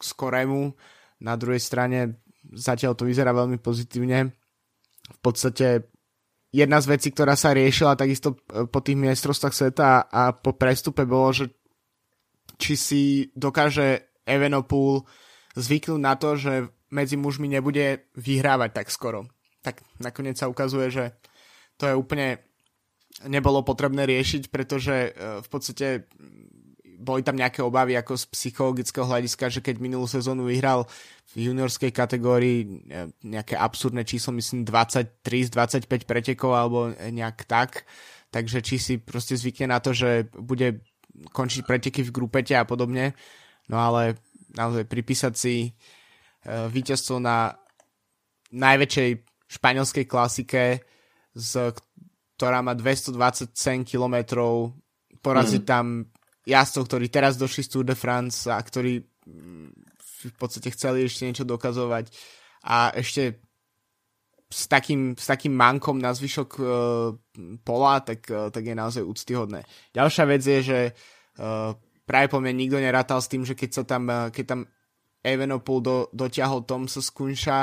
skorému. 0.00 0.72
Na 1.20 1.36
druhej 1.36 1.60
strane 1.60 2.16
zatiaľ 2.52 2.98
to 2.98 3.06
vyzerá 3.06 3.30
veľmi 3.30 3.58
pozitívne. 3.62 4.34
V 5.10 5.20
podstate 5.22 5.90
jedna 6.50 6.82
z 6.82 6.86
vecí, 6.90 7.08
ktorá 7.14 7.38
sa 7.38 7.54
riešila 7.54 7.98
takisto 7.98 8.38
e, 8.50 8.66
po 8.66 8.82
tých 8.82 8.98
miestrovstvách 8.98 9.54
sveta 9.54 10.06
a 10.10 10.34
po 10.34 10.54
prestupe 10.54 11.06
bolo, 11.06 11.30
že 11.34 11.44
či 12.60 12.74
si 12.76 13.02
dokáže 13.32 14.20
Evenepoel 14.26 15.06
zvyknúť 15.56 16.00
na 16.00 16.14
to, 16.14 16.36
že 16.36 16.70
medzi 16.90 17.16
mužmi 17.16 17.46
nebude 17.46 18.10
vyhrávať 18.18 18.70
tak 18.82 18.88
skoro. 18.90 19.26
Tak 19.62 19.82
nakoniec 20.02 20.36
sa 20.38 20.50
ukazuje, 20.50 20.90
že 20.90 21.04
to 21.78 21.86
je 21.88 21.94
úplne 21.94 22.42
nebolo 23.26 23.62
potrebné 23.66 24.06
riešiť, 24.06 24.50
pretože 24.50 24.94
e, 24.94 25.10
v 25.42 25.48
podstate 25.48 26.06
boli 27.00 27.24
tam 27.24 27.40
nejaké 27.40 27.64
obavy 27.64 27.96
ako 27.96 28.12
z 28.20 28.24
psychologického 28.28 29.08
hľadiska, 29.08 29.48
že 29.48 29.64
keď 29.64 29.80
minulú 29.80 30.04
sezónu 30.04 30.44
vyhral 30.44 30.84
v 31.32 31.48
juniorskej 31.48 31.88
kategórii 31.96 32.58
e, 32.62 32.68
nejaké 33.24 33.56
absurdné 33.56 34.04
číslo, 34.04 34.36
myslím 34.36 34.68
23 34.68 35.24
z 35.24 35.50
25 35.56 36.04
pretekov 36.04 36.52
alebo 36.52 36.92
nejak 36.92 37.48
tak, 37.48 37.88
takže 38.28 38.60
či 38.60 38.76
si 38.76 38.94
proste 39.00 39.34
zvykne 39.34 39.72
na 39.72 39.80
to, 39.80 39.96
že 39.96 40.28
bude 40.36 40.84
končiť 41.32 41.64
preteky 41.64 42.04
v 42.04 42.14
grupete 42.14 42.52
a 42.54 42.68
podobne, 42.68 43.16
no 43.72 43.80
ale 43.80 44.20
naozaj 44.52 44.84
pripísať 44.84 45.32
si 45.32 45.54
e, 45.64 45.70
víťazstvo 46.68 47.16
na 47.16 47.56
najväčšej 48.52 49.10
španielskej 49.50 50.04
klasike, 50.06 50.62
z, 51.34 51.52
ktorá 52.36 52.62
má 52.62 52.74
227 52.74 53.86
km, 53.86 54.16
poraziť 55.22 55.62
mm. 55.62 55.68
tam 55.68 56.06
jazdcov, 56.46 56.82
ktorí 56.88 57.06
teraz 57.12 57.36
došli 57.36 57.62
z 57.66 57.70
Tour 57.70 57.84
de 57.84 57.96
France 57.96 58.48
a 58.48 58.56
ktorí 58.56 59.00
mm, 59.02 59.70
v 60.28 60.36
podstate 60.36 60.72
chceli 60.72 61.08
ešte 61.08 61.24
niečo 61.24 61.44
dokazovať 61.48 62.12
a 62.68 62.92
ešte 62.92 63.40
s 64.50 64.66
takým, 64.66 65.14
s 65.14 65.30
takým 65.30 65.54
mankom 65.54 65.96
na 66.02 66.10
zvyšok 66.10 66.50
uh, 66.58 66.66
pola, 67.62 68.02
tak, 68.02 68.26
uh, 68.28 68.50
tak 68.50 68.66
je 68.66 68.74
naozaj 68.74 69.06
úctyhodné. 69.06 69.62
Ďalšia 69.94 70.24
vec 70.26 70.42
je, 70.42 70.58
že 70.60 70.80
uh, 70.90 71.72
práve 72.02 72.26
po 72.26 72.42
mne 72.42 72.58
nikto 72.58 72.82
nerátal 72.82 73.22
s 73.22 73.30
tým, 73.30 73.46
že 73.46 73.54
keď 73.54 73.70
sa 73.70 73.82
tam, 73.86 74.10
uh, 74.10 74.28
keď 74.34 74.44
tam 74.44 74.60
Evenopol 75.22 75.78
do, 75.78 75.96
dotiahol 76.10 76.66
Tom 76.66 76.90
sa 76.90 76.98
skunša 76.98 77.58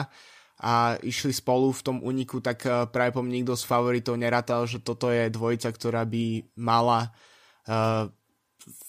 a 0.64 0.96
išli 1.04 1.36
spolu 1.36 1.70
v 1.76 1.84
tom 1.84 1.98
úniku, 2.00 2.40
tak 2.40 2.64
uh, 2.64 2.88
práve 2.88 3.12
po 3.12 3.22
mne 3.22 3.44
nikto 3.44 3.60
z 3.60 3.68
favoritov 3.68 4.16
nerátal, 4.16 4.64
že 4.64 4.80
toto 4.80 5.12
je 5.12 5.28
dvojica, 5.28 5.68
ktorá 5.70 6.08
by 6.08 6.56
mala 6.56 7.12
uh, 7.68 8.08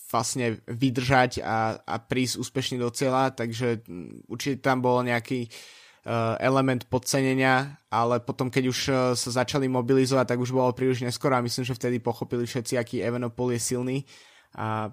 vlastne 0.08 0.64
vydržať 0.64 1.44
a, 1.44 1.76
a 1.84 1.96
prísť 2.00 2.40
úspešne 2.40 2.80
do 2.80 2.88
cieľa, 2.88 3.36
takže 3.36 3.84
mm, 3.84 4.28
určite 4.28 4.64
tam 4.64 4.80
bol 4.80 5.04
nejaký 5.04 5.46
uh, 5.48 6.34
element 6.40 6.88
podcenenia, 6.88 7.76
ale 7.92 8.24
potom 8.24 8.48
keď 8.48 8.64
už 8.72 8.78
uh, 8.88 8.96
sa 9.12 9.30
začali 9.44 9.68
mobilizovať, 9.68 10.34
tak 10.34 10.40
už 10.40 10.56
bolo 10.56 10.72
príliš 10.72 11.04
neskoro 11.04 11.36
a 11.36 11.44
myslím, 11.44 11.64
že 11.68 11.76
vtedy 11.76 12.00
pochopili 12.00 12.48
všetci, 12.48 12.80
aký 12.80 12.96
Evenopol 13.04 13.52
je 13.52 13.60
silný 13.60 13.96
a 14.56 14.88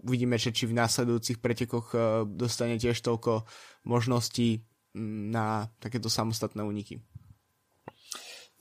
uvidíme, 0.00 0.40
že 0.40 0.48
či 0.48 0.64
v 0.64 0.80
následujúcich 0.80 1.44
pretekoch 1.44 1.86
uh, 1.92 2.24
dostane 2.24 2.80
tiež 2.80 3.04
toľko 3.04 3.44
možností 3.84 4.64
mm, 4.96 5.28
na 5.28 5.68
takéto 5.76 6.08
samostatné 6.08 6.64
úniky. 6.64 7.04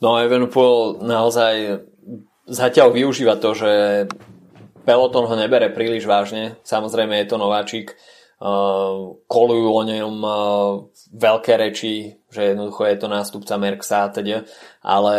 No 0.04 0.20
Evenopol 0.20 1.00
naozaj 1.00 1.88
zatiaľ 2.44 2.92
využíva 2.92 3.40
to, 3.40 3.56
že 3.56 3.72
Peloton 4.84 5.26
ho 5.26 5.36
nebere 5.36 5.72
príliš 5.72 6.04
vážne, 6.04 6.60
samozrejme 6.68 7.16
je 7.24 7.28
to 7.28 7.38
nováčik, 7.40 7.96
uh, 7.96 9.16
kolujú 9.28 9.70
o 9.72 9.82
ňom 9.84 10.16
uh, 10.24 10.36
veľké 11.12 11.56
reči, 11.56 12.20
že 12.28 12.54
jednoducho 12.54 12.88
je 12.88 12.98
to 13.00 13.08
nástupca 13.08 13.56
Merksa 13.56 14.08
a 14.08 14.14
teda, 14.14 14.44
ale 14.84 15.16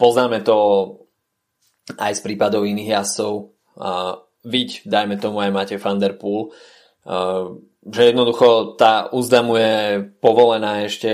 poznáme 0.00 0.40
to 0.40 0.56
aj 2.00 2.12
z 2.16 2.20
prípadov 2.24 2.64
iných. 2.64 2.96
Uh, 3.76 4.18
Viď, 4.42 4.90
dajme 4.90 5.22
tomu 5.22 5.38
aj 5.38 5.54
máte 5.54 5.78
Van 5.78 6.02
Der 6.02 6.18
uh, 6.18 6.50
že 7.82 8.02
jednoducho 8.10 8.74
tá 8.74 9.06
úzda 9.14 9.42
mu 9.42 9.54
je 9.54 10.02
povolená 10.18 10.82
ešte 10.82 11.10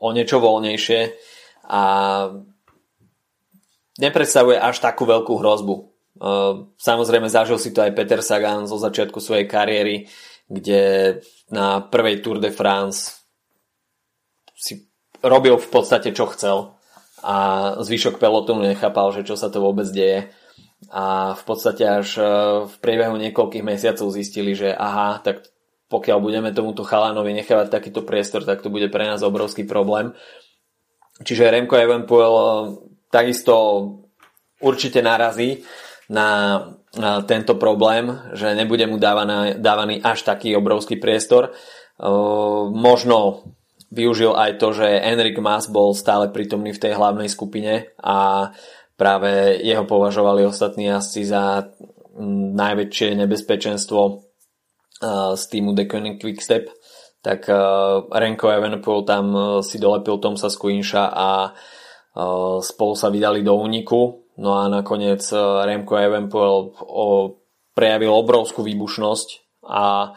o 0.00 0.08
niečo 0.12 0.40
voľnejšie. 0.40 1.00
A 1.68 1.82
nepredstavuje 3.98 4.56
až 4.56 4.78
takú 4.78 5.04
veľkú 5.04 5.34
hrozbu. 5.38 5.74
Uh, 6.18 6.74
samozrejme 6.78 7.30
zažil 7.30 7.62
si 7.62 7.70
to 7.70 7.82
aj 7.82 7.94
Peter 7.94 8.18
Sagan 8.22 8.66
zo 8.66 8.74
začiatku 8.78 9.22
svojej 9.22 9.46
kariéry, 9.46 10.10
kde 10.50 11.14
na 11.52 11.78
prvej 11.84 12.24
Tour 12.24 12.42
de 12.42 12.50
France 12.50 13.22
si 14.58 14.90
robil 15.22 15.54
v 15.54 15.68
podstate 15.70 16.10
čo 16.10 16.26
chcel 16.34 16.74
a 17.22 17.36
zvyšok 17.82 18.18
pelotonu 18.18 18.66
nechápal, 18.66 19.14
že 19.14 19.22
čo 19.26 19.38
sa 19.38 19.50
to 19.50 19.62
vôbec 19.62 19.86
deje 19.90 20.30
a 20.90 21.34
v 21.34 21.42
podstate 21.42 21.82
až 21.82 22.08
uh, 22.18 22.26
v 22.70 22.74
priebehu 22.78 23.18
niekoľkých 23.18 23.66
mesiacov 23.66 24.14
zistili, 24.14 24.54
že 24.54 24.70
aha, 24.70 25.18
tak 25.18 25.42
pokiaľ 25.90 26.18
budeme 26.22 26.50
tomuto 26.54 26.86
chalánovi 26.86 27.34
nechávať 27.34 27.72
takýto 27.72 28.06
priestor, 28.06 28.46
tak 28.46 28.62
to 28.62 28.70
bude 28.70 28.86
pre 28.92 29.08
nás 29.08 29.24
obrovský 29.24 29.66
problém. 29.66 30.14
Čiže 31.18 31.50
Remco 31.50 31.74
Evenpoel 31.74 32.34
uh, 32.34 32.44
takisto 33.10 33.54
určite 34.60 35.02
narazí 35.02 35.62
na 36.08 36.60
tento 37.28 37.60
problém, 37.60 38.16
že 38.32 38.56
nebude 38.56 38.88
mu 38.88 38.96
dávaný, 38.96 39.60
dávaný 39.60 40.00
až 40.00 40.24
taký 40.24 40.56
obrovský 40.56 40.96
priestor. 40.96 41.52
Možno 42.72 43.44
využil 43.92 44.32
aj 44.32 44.56
to, 44.56 44.72
že 44.72 44.88
Enrik 44.88 45.36
Mas 45.38 45.68
bol 45.68 45.92
stále 45.92 46.32
prítomný 46.32 46.72
v 46.72 46.82
tej 46.82 46.92
hlavnej 46.96 47.28
skupine 47.28 47.92
a 48.00 48.50
práve 48.96 49.60
jeho 49.60 49.84
považovali 49.84 50.48
ostatní 50.48 50.88
jazdci 50.88 51.28
za 51.28 51.68
najväčšie 52.56 53.14
nebezpečenstvo 53.14 54.00
z 55.38 55.42
týmu 55.54 55.76
The 55.76 55.86
Quickstep 56.18 56.72
tak 57.22 57.50
Renko 58.10 58.46
Evenpool 58.48 59.02
tam 59.02 59.24
si 59.62 59.78
dolepil 59.78 60.22
Tomsa 60.22 60.50
Squinsha 60.50 61.10
a 61.10 61.52
spolu 62.64 62.94
sa 62.98 63.08
vydali 63.14 63.46
do 63.46 63.54
úniku. 63.54 64.26
No 64.38 64.58
a 64.58 64.66
nakoniec 64.70 65.22
Remco 65.34 65.94
Evenpool 65.98 66.74
prejavil 67.74 68.10
obrovskú 68.10 68.66
výbušnosť 68.66 69.28
a 69.66 70.14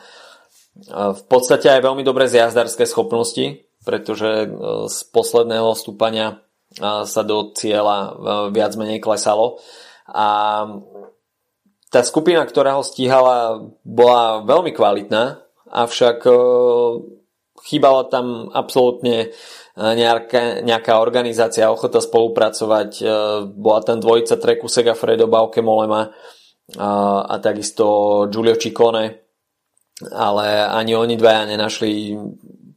v 0.91 1.23
podstate 1.27 1.67
aj 1.67 1.85
veľmi 1.85 2.01
dobré 2.01 2.25
zjazdárske 2.25 2.87
schopnosti, 2.89 3.65
pretože 3.81 4.49
z 4.87 4.97
posledného 5.11 5.73
stúpania 5.73 6.41
sa 6.81 7.21
do 7.27 7.51
cieľa 7.51 8.17
viac 8.53 8.73
menej 8.79 9.03
klesalo. 9.03 9.59
A 10.07 10.63
tá 11.91 12.01
skupina, 12.07 12.47
ktorá 12.47 12.79
ho 12.79 12.87
stíhala, 12.87 13.67
bola 13.83 14.47
veľmi 14.47 14.71
kvalitná, 14.71 15.43
avšak 15.67 16.23
chýbala 17.67 18.07
tam 18.07 18.47
absolútne 18.55 19.35
nejaká, 19.77 20.61
nejaká 20.61 20.99
organizácia, 20.99 21.71
ochota 21.71 22.03
spolupracovať. 22.03 22.89
E, 22.99 23.03
bola 23.55 23.81
tam 23.83 24.03
dvojica 24.03 24.35
Treku 24.35 24.67
Sega 24.67 24.91
Fredo 24.97 25.31
Bauke 25.31 25.63
Molema 25.63 26.11
a, 26.77 26.89
a 27.23 27.35
takisto 27.39 28.27
Giulio 28.27 28.59
Ciccone, 28.59 29.05
ale 30.11 30.47
ani 30.67 30.95
oni 30.95 31.15
dvaja 31.15 31.47
nenašli 31.55 32.15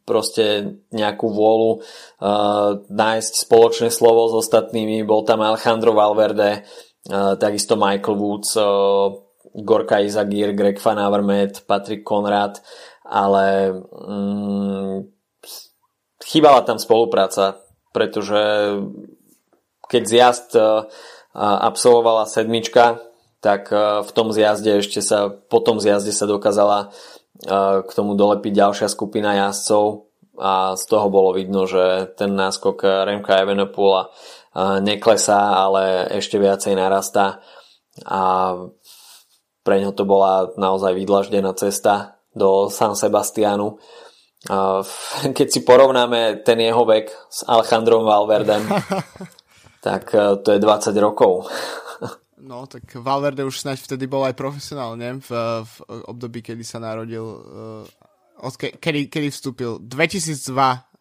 proste 0.04 0.76
nejakú 0.92 1.33
vôľu 1.33 1.80
uh, 1.80 2.76
nájsť 2.92 3.33
spoločné 3.48 3.88
slovo 3.88 4.28
s 4.28 4.44
ostatnými. 4.44 5.00
Bol 5.09 5.24
tam 5.24 5.40
Alejandro 5.40 5.96
Valverde, 5.96 6.61
uh, 6.61 7.35
takisto 7.40 7.80
Michael 7.80 8.20
Woods, 8.20 8.52
uh, 8.61 9.16
Gorka 9.64 10.04
Izagir, 10.04 10.52
Greg 10.52 10.76
Van 10.76 11.00
Avermaet, 11.00 11.64
Patrick 11.64 12.04
Conrad, 12.04 12.61
ale 13.09 13.72
um, 13.72 15.09
chýbala 16.24 16.64
tam 16.64 16.80
spolupráca, 16.80 17.60
pretože 17.92 18.40
keď 19.87 20.02
zjazd 20.02 20.48
uh, 20.56 20.88
absolvovala 21.37 22.26
sedmička, 22.26 23.04
tak 23.44 23.68
uh, 23.68 24.00
v 24.00 24.10
tom 24.10 24.32
zjazde 24.32 24.80
ešte 24.80 25.04
sa, 25.04 25.28
po 25.28 25.60
tom 25.60 25.78
zjazde 25.78 26.10
sa 26.10 26.24
dokázala 26.24 26.90
k 27.84 27.90
tomu 27.90 28.14
dolepiť 28.14 28.52
ďalšia 28.54 28.88
skupina 28.88 29.34
jazdcov 29.34 30.06
a 30.38 30.78
z 30.78 30.84
toho 30.87 31.10
bolo 31.10 31.34
vidno, 31.34 31.66
že 31.66 32.14
ten 32.14 32.30
náskok 32.30 33.04
Remka 33.04 33.42
Evenepoela 33.42 34.14
neklesá, 34.78 35.58
ale 35.66 36.06
ešte 36.14 36.38
viacej 36.38 36.78
narastá 36.78 37.42
a 38.06 38.54
pre 39.64 39.76
ňo 39.80 39.96
to 39.96 40.04
bola 40.04 40.52
naozaj 40.60 40.92
vydlaždená 40.94 41.56
cesta 41.56 42.20
do 42.34 42.68
San 42.68 42.98
Sebastianu. 42.98 43.78
Keď 45.38 45.48
si 45.48 45.61
porovnáme 45.64 46.44
ten 46.44 46.61
jeho 46.61 46.85
vek 46.85 47.07
s 47.28 47.44
Alejandrom 47.48 48.04
Valverdem, 48.04 48.64
tak 49.87 50.12
e, 50.12 50.38
to 50.44 50.48
je 50.57 50.61
20 50.61 50.94
rokov. 51.00 51.48
No, 52.44 52.68
tak 52.68 52.85
Valverde 53.00 53.40
už 53.40 53.64
snáď 53.64 53.80
vtedy 53.80 54.04
bol 54.04 54.20
aj 54.20 54.37
profesionál, 54.37 55.00
ne? 55.00 55.16
V, 55.16 55.33
v 55.64 55.74
období, 56.04 56.44
kedy 56.44 56.61
sa 56.61 56.76
narodil. 56.76 57.24
Uh, 57.24 57.88
od 58.44 58.52
ke, 58.61 58.76
kedy, 58.76 59.09
kedy 59.09 59.33
vstúpil? 59.33 59.80
2002, 59.80 60.52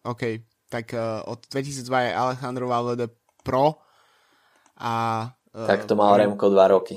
OK. 0.08 0.40
Tak 0.72 0.96
uh, 0.96 1.20
od 1.28 1.44
2002 1.44 1.84
je 1.84 2.10
Alejandro 2.16 2.64
Valverde 2.64 3.12
pro. 3.44 3.76
A, 4.80 5.28
tak 5.52 5.84
to 5.84 5.92
mal 5.92 6.16
Remko 6.16 6.48
2 6.48 6.64
roky. 6.72 6.96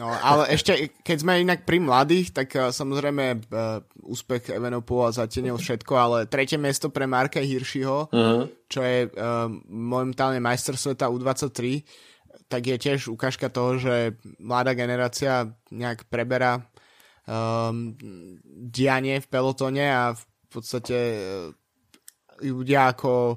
No, 0.00 0.08
ale 0.08 0.56
ešte, 0.56 0.96
keď 1.04 1.16
sme 1.20 1.44
inak 1.44 1.68
pri 1.68 1.76
mladých, 1.76 2.32
tak 2.32 2.56
uh, 2.56 2.72
samozrejme 2.72 3.44
uh, 3.52 3.84
úspech 4.00 4.48
Evenopula 4.48 5.12
zatienil 5.12 5.60
všetko, 5.60 5.92
ale 5.92 6.18
tretie 6.24 6.56
miesto 6.56 6.88
pre 6.88 7.04
Marka 7.04 7.44
Hirschiho, 7.44 8.08
uh-huh. 8.08 8.48
čo 8.64 8.80
je 8.80 9.12
uh, 9.12 9.52
momentálne 9.68 10.40
majster 10.40 10.80
sveta 10.80 11.12
U23, 11.12 11.84
tak 12.48 12.64
je 12.64 12.76
tiež 12.80 13.12
ukážka 13.12 13.52
toho, 13.52 13.76
že 13.76 14.16
mladá 14.40 14.72
generácia 14.72 15.52
nejak 15.68 16.08
preberá 16.08 16.64
um, 17.28 17.92
dianie 18.72 19.20
v 19.20 19.28
pelotone 19.28 19.84
a 19.84 20.16
v 20.16 20.24
podstate 20.48 20.96
uh, 20.96 21.52
ľudia 22.40 22.96
ako 22.96 23.36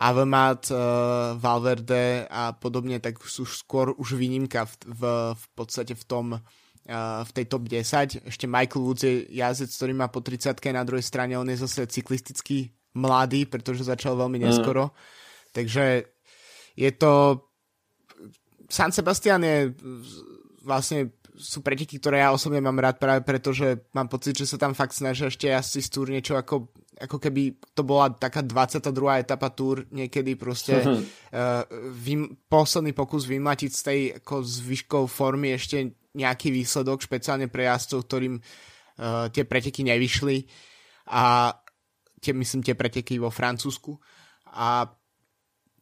Avemat, 0.00 0.72
uh, 0.72 1.36
Valverde 1.36 2.24
a 2.32 2.56
podobne, 2.56 2.96
tak 3.04 3.20
sú 3.20 3.44
skôr 3.44 3.92
už 4.00 4.16
výnimka 4.16 4.64
v, 4.64 4.74
v, 4.96 5.02
v 5.36 5.44
podstate 5.52 5.92
v 5.92 6.04
tom 6.08 6.26
uh, 6.32 7.20
v 7.20 7.30
tej 7.36 7.44
top 7.44 7.68
10. 7.68 8.24
Ešte 8.24 8.48
Michael 8.48 8.80
Woods 8.80 9.04
je 9.04 9.28
jazdec, 9.28 9.68
ktorý 9.68 9.92
má 9.92 10.08
po 10.08 10.24
30 10.24 10.56
na 10.72 10.88
druhej 10.88 11.04
strane, 11.04 11.36
on 11.36 11.48
je 11.52 11.60
zase 11.60 11.84
cyklisticky 11.84 12.72
mladý, 12.96 13.44
pretože 13.44 13.84
začal 13.84 14.16
veľmi 14.16 14.40
neskoro. 14.40 14.88
Mm. 14.88 14.94
Takže 15.52 15.84
je 16.80 16.90
to 16.96 17.44
San 18.70 18.94
Sebastian 18.94 19.42
je 19.42 19.74
vlastne 20.62 21.10
sú 21.36 21.62
preteky, 21.62 21.98
ktoré 21.98 22.22
ja 22.22 22.34
osobne 22.34 22.58
mám 22.58 22.78
rád 22.78 22.98
práve 22.98 23.22
preto, 23.22 23.54
že 23.54 23.86
mám 23.94 24.10
pocit, 24.10 24.34
že 24.38 24.46
sa 24.48 24.56
tam 24.56 24.74
fakt 24.74 24.96
snažia 24.96 25.30
ešte 25.30 25.50
asi 25.50 25.82
z 25.82 25.88
túr 25.90 26.10
niečo 26.10 26.34
ako, 26.34 26.70
ako 26.98 27.16
keby 27.18 27.58
to 27.74 27.82
bola 27.86 28.10
taká 28.14 28.42
22. 28.42 28.90
etapa 29.22 29.50
túr 29.52 29.86
niekedy 29.90 30.34
proste 30.34 30.82
uh, 30.82 31.62
vym, 32.06 32.40
posledný 32.46 32.96
pokus 32.96 33.26
vymlatiť 33.26 33.70
z 33.70 33.82
tej 33.82 34.00
ako 34.22 34.42
zvyškou 34.42 35.04
formy 35.06 35.54
ešte 35.54 35.94
nejaký 36.16 36.50
výsledok, 36.50 37.04
špeciálne 37.04 37.46
pre 37.46 37.70
jazdcov, 37.70 38.00
ktorým 38.06 38.34
uh, 38.38 39.30
tie 39.30 39.46
preteky 39.46 39.86
nevyšli 39.86 40.46
a 41.10 41.54
tie, 42.20 42.32
myslím, 42.34 42.60
tie 42.66 42.74
preteky 42.74 43.16
vo 43.16 43.30
Francúzsku 43.30 43.94
a 44.50 44.84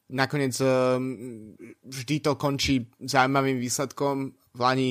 nakoniec 0.08 0.56
ehm, 0.60 1.52
vždy 1.84 2.16
to 2.24 2.32
končí 2.40 2.88
zaujímavým 3.00 3.60
výsledkom. 3.60 4.32
V 4.56 4.60
Lani 4.60 4.90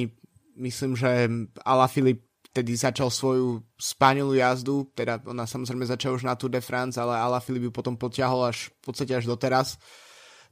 myslím, 0.58 0.98
že 0.98 1.30
Ala 1.64 1.88
Filip 1.88 2.26
tedy 2.52 2.74
začal 2.74 3.14
svoju 3.14 3.62
spánilú 3.78 4.34
jazdu, 4.34 4.90
teda 4.98 5.22
ona 5.30 5.46
samozrejme 5.46 5.86
začala 5.86 6.18
už 6.18 6.26
na 6.26 6.34
Tour 6.34 6.50
de 6.50 6.62
France, 6.62 6.98
ale 6.98 7.14
Ala 7.14 7.38
Filip 7.38 7.70
ju 7.70 7.72
potom 7.72 7.94
potiahol 7.94 8.50
až 8.50 8.74
v 8.82 8.90
podstate 8.90 9.14
až 9.14 9.30
doteraz. 9.30 9.78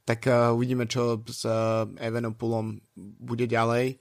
Tak 0.05 0.29
uh, 0.29 0.53
uvidíme, 0.53 0.85
čo 0.85 1.25
s 1.25 1.49
uh, 1.49 1.89
Evenopulom 1.97 2.77
bude 2.95 3.49
ďalej. 3.49 3.97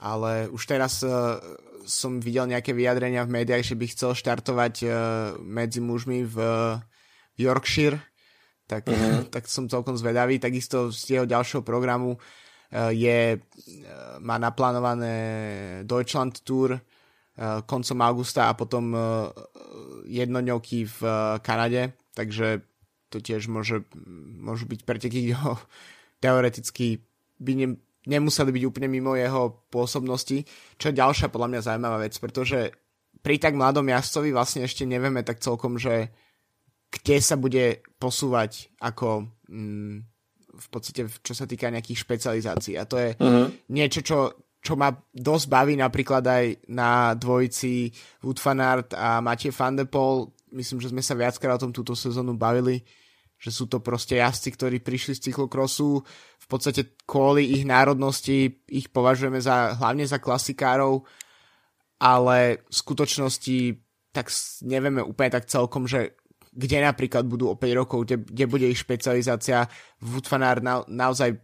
Ale 0.00 0.48
už 0.48 0.64
teraz 0.64 1.04
uh, 1.04 1.36
som 1.84 2.24
videl 2.24 2.48
nejaké 2.48 2.72
vyjadrenia 2.72 3.28
v 3.28 3.44
médiách, 3.44 3.68
že 3.68 3.76
by 3.76 3.84
chcel 3.92 4.16
štartovať 4.16 4.74
uh, 4.88 4.92
medzi 5.44 5.84
mužmi 5.84 6.24
v, 6.24 6.36
v 7.36 7.38
Yorkshire, 7.38 8.00
tak, 8.64 8.88
uh-huh. 8.88 9.28
tak 9.28 9.44
som 9.44 9.68
celkom 9.68 10.00
zvedavý. 10.00 10.40
Takisto 10.40 10.88
z 10.88 11.20
jeho 11.20 11.26
ďalšieho 11.28 11.60
programu 11.60 12.16
uh, 12.16 12.20
je, 12.92 13.36
uh, 13.36 13.42
má 14.20 14.40
naplánované 14.40 15.14
Deutschland 15.84 16.40
Tour 16.40 16.76
uh, 16.76 16.80
koncom 17.68 17.98
augusta 18.00 18.48
a 18.48 18.56
potom 18.56 18.96
jednodňovky 20.08 20.84
v 20.84 21.00
Kanade, 21.40 21.96
takže 22.12 22.64
to 23.12 23.20
tiež 23.20 23.52
môže, 23.52 23.84
môžu 24.40 24.64
byť 24.64 24.80
preteky, 24.88 25.18
kde 25.28 25.36
ho 25.36 25.60
teoreticky 26.22 27.04
by 27.42 27.52
ne, 27.58 27.68
nemuseli 28.06 28.50
byť 28.54 28.64
úplne 28.64 28.88
mimo 28.88 29.18
jeho 29.18 29.66
pôsobnosti, 29.68 30.46
čo 30.78 30.84
je 30.88 30.98
ďalšia 30.98 31.28
podľa 31.28 31.48
mňa 31.52 31.60
zaujímavá 31.66 31.98
vec, 32.00 32.14
pretože 32.16 32.72
pri 33.22 33.38
tak 33.38 33.54
mladom 33.54 33.86
jazdcovi 33.86 34.34
vlastne 34.34 34.66
ešte 34.66 34.82
nevieme 34.82 35.22
tak 35.22 35.38
celkom, 35.38 35.78
že 35.78 36.10
kde 36.92 37.16
sa 37.22 37.38
bude 37.38 37.80
posúvať 37.96 38.68
ako 38.82 39.30
mm, 39.48 40.11
v 40.52 40.66
podstate 40.68 41.08
čo 41.08 41.32
sa 41.32 41.48
týka 41.48 41.72
nejakých 41.72 42.04
špecializácií. 42.04 42.76
A 42.76 42.84
to 42.84 43.00
je 43.00 43.16
uh-huh. 43.16 43.48
niečo, 43.72 44.04
čo, 44.04 44.18
čo 44.60 44.76
ma 44.76 44.92
dosť 45.10 45.46
baví 45.48 45.74
napríklad 45.74 46.22
aj 46.22 46.44
na 46.70 47.16
dvojici 47.16 47.90
Wood 48.22 48.38
Fanart 48.38 48.92
a 48.94 49.24
Matej 49.24 49.50
Van 49.56 49.74
de 49.74 49.88
Pol. 49.88 50.30
Myslím, 50.52 50.84
že 50.84 50.92
sme 50.92 51.00
sa 51.00 51.16
viackrát 51.16 51.56
o 51.56 51.62
tom 51.68 51.72
túto 51.72 51.96
sezónu 51.96 52.36
bavili, 52.36 52.84
že 53.40 53.50
sú 53.50 53.66
to 53.66 53.82
proste 53.82 54.20
jazdci, 54.20 54.54
ktorí 54.54 54.76
prišli 54.84 55.18
z 55.18 55.32
cyklokrosu. 55.32 56.04
V 56.38 56.46
podstate 56.46 56.94
kvôli 57.08 57.58
ich 57.58 57.64
národnosti 57.64 58.62
ich 58.68 58.92
považujeme 58.92 59.40
za, 59.40 59.74
hlavne 59.80 60.04
za 60.04 60.20
klasikárov, 60.20 61.02
ale 61.98 62.62
v 62.68 62.74
skutočnosti 62.74 63.56
tak 64.12 64.28
nevieme 64.68 65.00
úplne 65.00 65.32
tak 65.32 65.48
celkom, 65.48 65.88
že 65.88 66.20
kde 66.52 66.84
napríklad 66.84 67.24
budú 67.24 67.48
o 67.48 67.56
5 67.56 67.80
rokov, 67.80 68.04
kde, 68.04 68.20
kde 68.20 68.44
bude 68.44 68.66
ich 68.68 68.84
špecializácia. 68.84 69.64
Woodfanár 70.04 70.60
na, 70.60 70.84
naozaj 70.84 71.40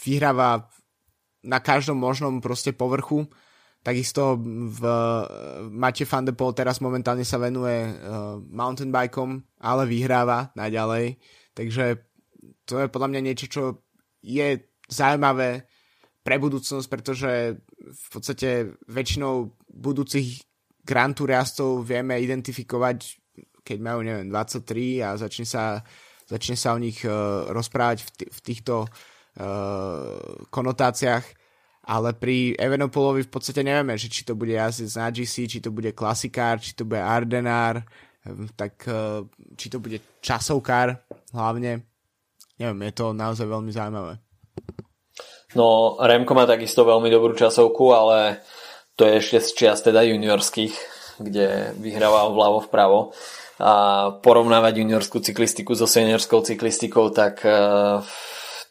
vyhráva 0.00 0.64
na 1.44 1.60
každom 1.60 2.00
možnom 2.00 2.40
proste 2.40 2.72
povrchu. 2.72 3.28
Takisto 3.80 4.36
v 4.40 4.82
Mate 5.72 6.04
van 6.04 6.24
de 6.28 6.36
Pol 6.36 6.52
teraz 6.52 6.84
momentálne 6.84 7.24
sa 7.24 7.40
venuje 7.40 7.88
uh, 7.88 8.36
mountain 8.44 8.92
bikom, 8.92 9.40
ale 9.60 9.88
vyhráva 9.88 10.52
naďalej. 10.52 11.16
Takže 11.56 11.96
to 12.68 12.80
je 12.80 12.92
podľa 12.92 13.08
mňa 13.08 13.20
niečo, 13.24 13.46
čo 13.48 13.62
je 14.20 14.68
zaujímavé 14.84 15.64
pre 16.20 16.36
budúcnosť, 16.36 16.86
pretože 16.92 17.56
v 17.80 18.06
podstate 18.12 18.76
väčšinou 18.84 19.56
budúcich 19.72 20.44
Grand 20.84 21.16
Tour 21.16 21.32
vieme 21.80 22.20
identifikovať 22.20 23.20
keď 23.64 23.78
majú, 23.80 24.00
neviem, 24.02 24.28
23 24.28 25.04
a 25.04 25.08
začne 25.16 25.46
sa, 25.46 25.84
začne 26.26 26.56
sa 26.56 26.74
o 26.74 26.82
nich 26.82 27.00
uh, 27.04 27.48
rozprávať 27.52 27.98
v, 28.04 28.10
t- 28.16 28.30
v 28.30 28.38
týchto 28.40 28.84
uh, 28.84 30.18
konotáciách, 30.48 31.24
ale 31.90 32.14
pri 32.14 32.54
Evenopolovi 32.54 33.24
v 33.26 33.32
podstate 33.32 33.64
nevieme, 33.64 33.96
že 33.96 34.12
či 34.12 34.22
to 34.22 34.36
bude 34.36 34.52
jazdec 34.52 34.90
na 34.96 35.08
GC, 35.08 35.34
či 35.48 35.58
to 35.58 35.72
bude 35.72 35.90
klasikár, 35.96 36.60
či 36.60 36.76
to 36.76 36.84
bude 36.84 37.00
Ardenár, 37.00 37.82
tak 38.54 38.84
uh, 38.86 39.24
či 39.56 39.72
to 39.72 39.80
bude 39.80 40.20
časovkár 40.20 40.94
hlavne. 41.32 41.84
Neviem, 42.60 42.92
je 42.92 42.94
to 42.94 43.16
naozaj 43.16 43.48
veľmi 43.48 43.72
zaujímavé. 43.72 44.20
No, 45.56 45.98
Remko 45.98 46.36
má 46.36 46.46
takisto 46.46 46.86
veľmi 46.86 47.10
dobrú 47.10 47.34
časovku, 47.34 47.90
ale 47.90 48.44
to 48.94 49.08
je 49.08 49.18
ešte 49.18 49.38
z 49.40 49.48
čias 49.56 49.78
teda 49.82 50.04
juniorských, 50.06 50.74
kde 51.18 51.74
vyhrával 51.80 52.36
vľavo 52.36 52.58
vpravo. 52.70 52.98
A 53.60 53.74
porovnávať 54.24 54.80
juniorskú 54.80 55.20
cyklistiku 55.20 55.76
so 55.76 55.84
seniorskou 55.84 56.40
cyklistikou, 56.40 57.12
tak 57.12 57.44
uh, 57.44 58.00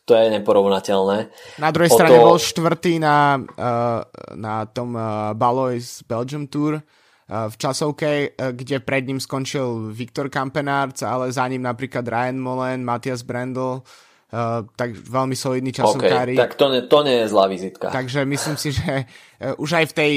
to 0.09 0.17
je 0.17 0.33
neporovnateľné. 0.33 1.17
Na 1.61 1.69
druhej 1.69 1.93
o 1.93 1.97
strane 2.01 2.17
to... 2.17 2.25
bol 2.25 2.41
štvrtý 2.41 2.97
na, 2.97 3.37
uh, 3.37 4.01
na 4.33 4.65
tom 4.65 4.97
uh, 4.97 5.37
Balois 5.37 6.01
Belgium 6.09 6.49
Tour 6.49 6.81
v 7.29 7.55
časovke, 7.61 8.33
kde 8.57 8.81
pred 8.81 9.05
ním 9.05 9.21
skončil 9.21 9.93
Viktor 9.93 10.33
Kampenárc, 10.33 11.05
ale 11.05 11.29
za 11.29 11.45
ním 11.45 11.61
napríklad 11.61 12.01
Ryan 12.01 12.41
Molen, 12.41 12.81
Matias 12.81 13.21
Brendel, 13.21 13.85
Uh, 14.29 14.61
tak 14.77 14.93
veľmi 14.93 15.33
solidní 15.33 15.73
časovkári. 15.73 16.37
Okay, 16.37 16.43
tak 16.45 16.53
to, 16.53 16.69
ne, 16.69 16.85
to 16.85 17.01
nie 17.01 17.17
je 17.17 17.33
zlá 17.33 17.49
vizitka. 17.49 17.89
Takže 17.89 18.29
myslím 18.29 18.61
si, 18.61 18.69
že 18.77 19.09
uh, 19.09 19.57
už 19.57 19.81
aj 19.81 19.85
v 19.89 19.93
tej 19.97 20.11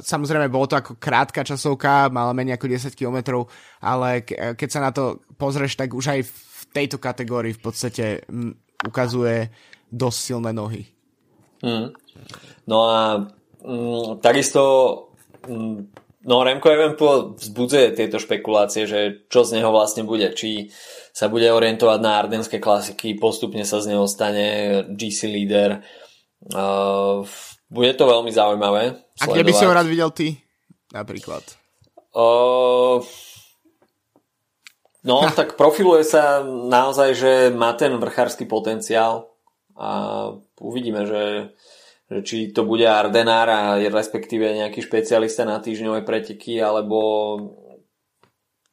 samozrejme 0.00 0.52
bolo 0.52 0.66
to 0.68 0.76
ako 0.78 0.96
krátka 0.98 1.46
časovka, 1.46 2.12
mala 2.12 2.34
menej 2.36 2.58
ako 2.58 2.66
10 2.70 2.98
km, 2.98 3.18
ale 3.80 4.26
ke, 4.26 4.56
keď 4.58 4.68
sa 4.68 4.80
na 4.82 4.90
to 4.90 5.22
pozrieš, 5.38 5.78
tak 5.78 5.94
už 5.94 6.06
aj 6.14 6.20
v 6.26 6.62
tejto 6.74 6.98
kategórii 6.98 7.54
v 7.54 7.62
podstate 7.62 8.04
m, 8.28 8.54
ukazuje 8.84 9.48
dosť 9.88 10.18
silné 10.18 10.50
nohy. 10.50 10.82
Hmm. 11.62 11.94
No 12.68 12.78
a 12.90 13.00
mm, 13.64 14.20
takisto 14.20 14.62
mm, 15.46 15.78
no 16.28 16.34
Remco 16.44 16.68
Evenpool 16.68 17.38
vzbudzuje 17.38 17.96
tieto 17.96 18.18
špekulácie, 18.20 18.84
že 18.84 19.28
čo 19.28 19.44
z 19.44 19.60
neho 19.60 19.70
vlastne 19.70 20.04
bude, 20.04 20.32
či 20.36 20.72
sa 21.14 21.30
bude 21.30 21.46
orientovať 21.46 21.98
na 22.02 22.18
ardenské 22.18 22.58
klasiky, 22.58 23.14
postupne 23.14 23.62
sa 23.62 23.78
z 23.78 23.94
neho 23.94 24.04
stane 24.10 24.82
GC 24.90 25.30
líder. 25.30 25.84
Uh, 26.44 27.24
bude 27.70 27.92
to 27.94 28.04
veľmi 28.04 28.30
zaujímavé. 28.32 28.98
A 29.20 29.24
kde 29.28 29.44
by 29.46 29.52
si 29.52 29.64
ho 29.64 29.72
rád 29.72 29.88
videl 29.88 30.10
ty? 30.10 30.40
Napríklad. 30.92 31.42
Uh, 32.14 33.02
No, 35.04 35.20
tak 35.36 35.60
profiluje 35.60 36.00
sa 36.00 36.40
naozaj, 36.48 37.10
že 37.12 37.32
má 37.52 37.76
ten 37.76 37.92
vrchársky 38.00 38.48
potenciál 38.48 39.36
a 39.76 40.32
uvidíme, 40.56 41.04
že, 41.04 41.52
že 42.08 42.18
či 42.24 42.36
to 42.56 42.64
bude 42.64 42.88
Ardenár 42.88 43.52
a 43.52 43.60
respektíve 43.84 44.48
nejaký 44.56 44.80
špecialista 44.80 45.44
na 45.44 45.60
týždňové 45.60 46.08
preteky, 46.08 46.56
alebo 46.56 46.98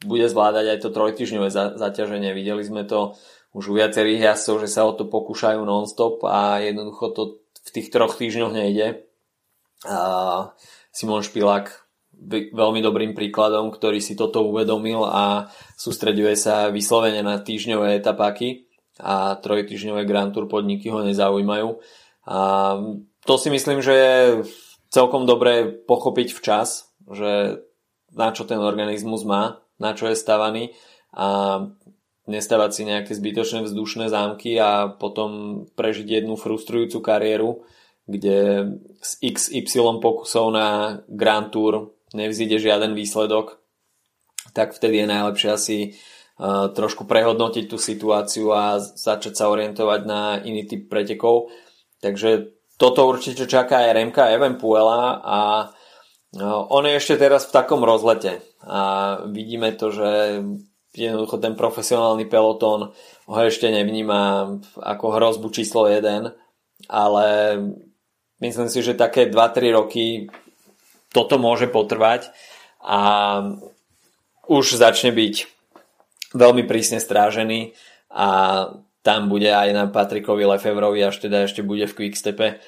bude 0.08 0.24
zvládať 0.32 0.66
aj 0.72 0.80
to 0.88 0.90
trojtyžňové 0.96 1.52
zaťaženie. 1.52 2.32
Videli 2.32 2.64
sme 2.64 2.88
to 2.88 3.20
už 3.52 3.68
u 3.68 3.74
viacerých 3.76 4.32
jazdcov, 4.32 4.56
že 4.64 4.70
sa 4.72 4.88
o 4.88 4.96
to 4.96 5.12
pokúšajú 5.12 5.60
non-stop 5.68 6.24
a 6.32 6.64
jednoducho 6.64 7.12
to 7.12 7.41
v 7.62 7.70
tých 7.70 7.88
troch 7.94 8.18
týždňoch 8.18 8.54
nejde. 8.54 9.06
A 9.86 10.00
Simon 10.94 11.26
Špilák 11.26 11.92
veľmi 12.54 12.86
dobrým 12.86 13.18
príkladom, 13.18 13.74
ktorý 13.74 13.98
si 13.98 14.14
toto 14.14 14.46
uvedomil 14.46 15.02
a 15.10 15.50
sústreďuje 15.74 16.36
sa 16.38 16.70
vyslovene 16.70 17.26
na 17.26 17.42
týždňové 17.42 17.98
etapáky 17.98 18.70
a 19.02 19.40
trojtýždňové 19.42 20.06
Grand 20.06 20.30
Tour 20.30 20.46
podniky 20.46 20.94
ho 20.94 21.02
nezaujímajú. 21.02 21.82
A 22.30 22.38
to 23.26 23.34
si 23.42 23.50
myslím, 23.50 23.82
že 23.82 23.94
je 23.94 24.16
celkom 24.94 25.26
dobré 25.26 25.66
pochopiť 25.66 26.38
včas, 26.38 26.94
že 27.10 27.64
na 28.14 28.30
čo 28.36 28.46
ten 28.46 28.62
organizmus 28.62 29.26
má, 29.26 29.64
na 29.82 29.98
čo 29.98 30.06
je 30.12 30.20
stavaný 30.20 30.78
a 31.16 31.58
nestavať 32.32 32.70
si 32.72 32.82
nejaké 32.88 33.12
zbytočné 33.12 33.68
vzdušné 33.68 34.08
zámky 34.08 34.56
a 34.56 34.88
potom 34.88 35.64
prežiť 35.76 36.24
jednu 36.24 36.40
frustrujúcu 36.40 37.04
kariéru, 37.04 37.68
kde 38.08 38.38
z 39.04 39.12
XY 39.36 40.00
pokusov 40.00 40.50
na 40.56 41.00
Grand 41.12 41.52
Tour 41.52 41.92
nevzíde 42.16 42.60
žiaden 42.60 42.96
výsledok, 42.96 43.60
tak 44.52 44.76
vtedy 44.76 45.04
je 45.04 45.08
najlepšie 45.08 45.50
asi 45.52 45.78
uh, 45.92 46.72
trošku 46.72 47.08
prehodnotiť 47.08 47.66
tú 47.72 47.78
situáciu 47.80 48.52
a 48.52 48.80
začať 48.80 49.34
sa 49.36 49.52
orientovať 49.52 50.02
na 50.04 50.22
iný 50.44 50.68
typ 50.68 50.92
pretekov. 50.92 51.52
Takže 52.04 52.52
toto 52.76 53.08
určite 53.08 53.46
čaká 53.46 53.88
aj 53.88 53.94
Remka 53.96 54.34
Evenpuela 54.34 55.22
a 55.22 55.40
uh, 55.70 56.74
on 56.74 56.84
je 56.90 56.98
ešte 57.00 57.16
teraz 57.22 57.48
v 57.48 57.56
takom 57.56 57.86
rozlete 57.86 58.44
a 58.66 58.82
vidíme 59.30 59.74
to, 59.74 59.90
že 59.90 60.10
jednoducho 60.92 61.40
ten 61.40 61.56
profesionálny 61.56 62.28
pelotón 62.28 62.92
ho 63.28 63.40
ešte 63.40 63.72
nevníma 63.72 64.54
ako 64.80 65.06
hrozbu 65.16 65.48
číslo 65.56 65.88
1, 65.88 66.36
ale 66.92 67.28
myslím 68.44 68.68
si, 68.68 68.84
že 68.84 69.00
také 69.00 69.32
2-3 69.32 69.72
roky 69.72 70.06
toto 71.12 71.40
môže 71.40 71.68
potrvať 71.68 72.32
a 72.84 73.00
už 74.48 74.76
začne 74.76 75.16
byť 75.16 75.36
veľmi 76.36 76.64
prísne 76.68 77.00
strážený 77.00 77.76
a 78.12 78.28
tam 79.02 79.32
bude 79.32 79.50
aj 79.50 79.70
na 79.74 79.86
Patrikovi 79.90 80.46
Lefevrovi, 80.46 81.02
až 81.02 81.26
teda 81.26 81.50
ešte 81.50 81.66
bude 81.66 81.90
v 81.90 81.96
Quickstepe, 81.96 82.62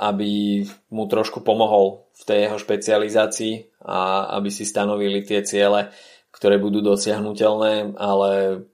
aby 0.00 0.64
mu 0.90 1.04
trošku 1.06 1.44
pomohol 1.44 2.08
v 2.16 2.22
tej 2.26 2.38
jeho 2.48 2.58
špecializácii 2.58 3.54
a 3.86 4.30
aby 4.38 4.48
si 4.50 4.66
stanovili 4.66 5.22
tie 5.22 5.42
ciele, 5.46 5.90
ktoré 6.32 6.58
budú 6.58 6.80
dosiahnutelné, 6.80 7.94
ale 8.00 8.64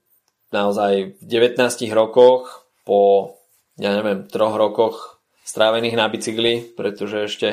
naozaj 0.54 1.20
v 1.20 1.24
19 1.26 1.59
rokoch 1.92 2.64
po, 2.86 3.34
ja 3.76 3.92
neviem, 3.92 4.24
troch 4.30 4.56
rokoch 4.56 5.20
strávených 5.44 5.98
na 5.98 6.09
bicykli, 6.09 6.72
pretože 6.72 7.28
ešte 7.28 7.48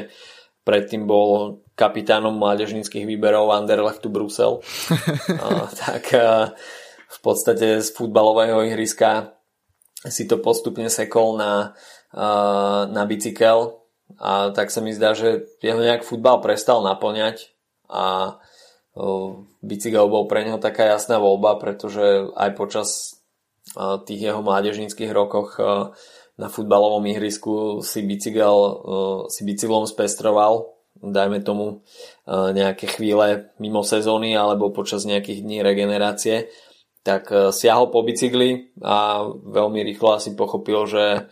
predtým 0.63 1.03
bol 1.03 1.61
kapitánom 1.75 2.33
mládežníckých 2.35 3.03
výberov 3.03 3.51
Anderlechtu 3.51 4.07
Brusel. 4.07 4.63
a, 5.43 5.67
tak 5.71 6.03
a, 6.15 6.55
v 7.05 7.19
podstate 7.19 7.83
z 7.83 7.89
futbalového 7.91 8.63
ihriska 8.65 9.35
si 10.05 10.29
to 10.29 10.39
postupne 10.39 10.87
sekol 10.87 11.35
na, 11.35 11.75
a, 12.15 12.27
na 12.87 13.03
bicykel 13.03 13.85
a 14.21 14.53
tak 14.53 14.69
sa 14.69 14.79
mi 14.79 14.93
zdá, 14.93 15.17
že 15.17 15.49
jeho 15.59 15.81
nejak 15.81 16.05
futbal 16.05 16.39
prestal 16.39 16.85
naplňať 16.85 17.51
a 17.89 18.37
bicykel 19.59 20.07
bol 20.07 20.25
pre 20.25 20.47
neho 20.47 20.55
taká 20.55 20.95
jasná 20.95 21.19
voľba, 21.19 21.59
pretože 21.59 22.31
aj 22.31 22.49
počas 22.55 23.19
tých 24.07 24.31
jeho 24.31 24.39
mládežníckých 24.39 25.11
rokoch 25.11 25.59
na 26.35 26.47
futbalovom 26.47 27.03
ihrisku 27.11 27.83
si, 27.83 28.03
bicykel, 28.07 28.55
si 29.27 29.41
bicyklom 29.43 29.83
spestroval, 29.83 30.71
dajme 30.95 31.43
tomu 31.43 31.83
nejaké 32.27 32.87
chvíle 32.87 33.51
mimo 33.59 33.83
sezóny 33.83 34.31
alebo 34.31 34.71
počas 34.71 35.03
nejakých 35.03 35.43
dní 35.43 35.59
regenerácie, 35.59 36.47
tak 37.05 37.29
uh, 37.29 37.53
siahol 37.53 37.93
po 37.93 38.01
bicykli 38.01 38.73
a 38.81 39.27
veľmi 39.29 39.85
rýchlo 39.85 40.17
asi 40.17 40.33
pochopil, 40.33 40.89
že 40.89 41.29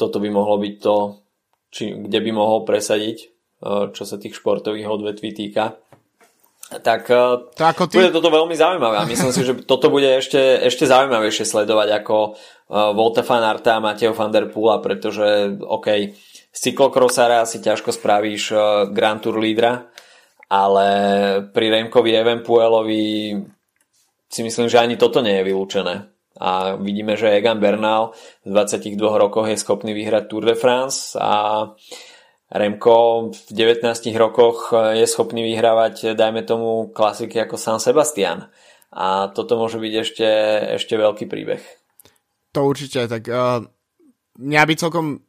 toto 0.00 0.16
by 0.16 0.32
mohlo 0.32 0.56
byť 0.56 0.74
to, 0.80 0.96
či, 1.68 1.92
kde 1.92 2.18
by 2.24 2.30
mohol 2.32 2.64
presadiť, 2.64 3.18
čo 3.92 4.02
sa 4.02 4.16
tých 4.18 4.34
športových 4.34 4.88
odvetví 4.88 5.36
týka. 5.36 5.81
Tak 6.80 7.10
to 7.52 7.62
ako 7.62 7.92
ty... 7.92 8.00
bude 8.00 8.16
toto 8.16 8.32
veľmi 8.32 8.56
zaujímavé 8.56 8.96
a 8.96 9.04
myslím 9.04 9.32
si, 9.36 9.44
že 9.44 9.52
toto 9.68 9.92
bude 9.92 10.08
ešte, 10.16 10.40
ešte 10.64 10.88
zaujímavejšie 10.88 11.44
sledovať 11.44 11.88
ako 12.00 12.16
Volta 12.72 13.20
van 13.20 13.44
Arta 13.44 13.76
a 13.76 13.84
Mateo 13.84 14.16
van 14.16 14.32
der 14.32 14.48
Poola, 14.48 14.80
pretože 14.80 15.60
OK, 15.60 16.16
z 16.52 16.58
cyklokrosára 16.58 17.44
asi 17.44 17.60
ťažko 17.60 17.92
spravíš 17.92 18.56
Grand 18.96 19.20
Tour 19.20 19.36
lídra, 19.36 19.92
ale 20.48 20.88
pri 21.52 21.66
Remkovi 21.68 22.12
Evenpuelovi 22.16 23.36
si 24.32 24.40
myslím, 24.40 24.68
že 24.72 24.80
ani 24.80 24.96
toto 24.96 25.20
nie 25.20 25.36
je 25.36 25.48
vylúčené. 25.48 26.08
A 26.40 26.80
vidíme, 26.80 27.12
že 27.12 27.28
Egan 27.28 27.60
Bernal 27.60 28.16
v 28.44 28.56
22 28.56 28.96
rokoch 28.96 29.46
je 29.52 29.60
schopný 29.60 29.92
vyhrať 29.92 30.32
Tour 30.32 30.48
de 30.48 30.56
France 30.56 31.12
a 31.20 31.68
Remko 32.52 33.32
v 33.32 33.50
19 33.56 33.88
rokoch 34.20 34.76
je 34.76 35.08
schopný 35.08 35.40
vyhrávať, 35.40 36.12
dajme 36.12 36.44
tomu, 36.44 36.92
klasiky 36.92 37.40
ako 37.40 37.56
San 37.56 37.80
Sebastian. 37.80 38.52
A 38.92 39.32
toto 39.32 39.56
môže 39.56 39.80
byť 39.80 39.94
ešte, 40.04 40.28
ešte 40.76 41.00
veľký 41.00 41.24
príbeh. 41.24 41.64
To 42.52 42.68
určite, 42.68 43.08
tak 43.08 43.24
uh, 43.32 43.64
mňa 44.36 44.62
by 44.68 44.74
celkom 44.76 45.24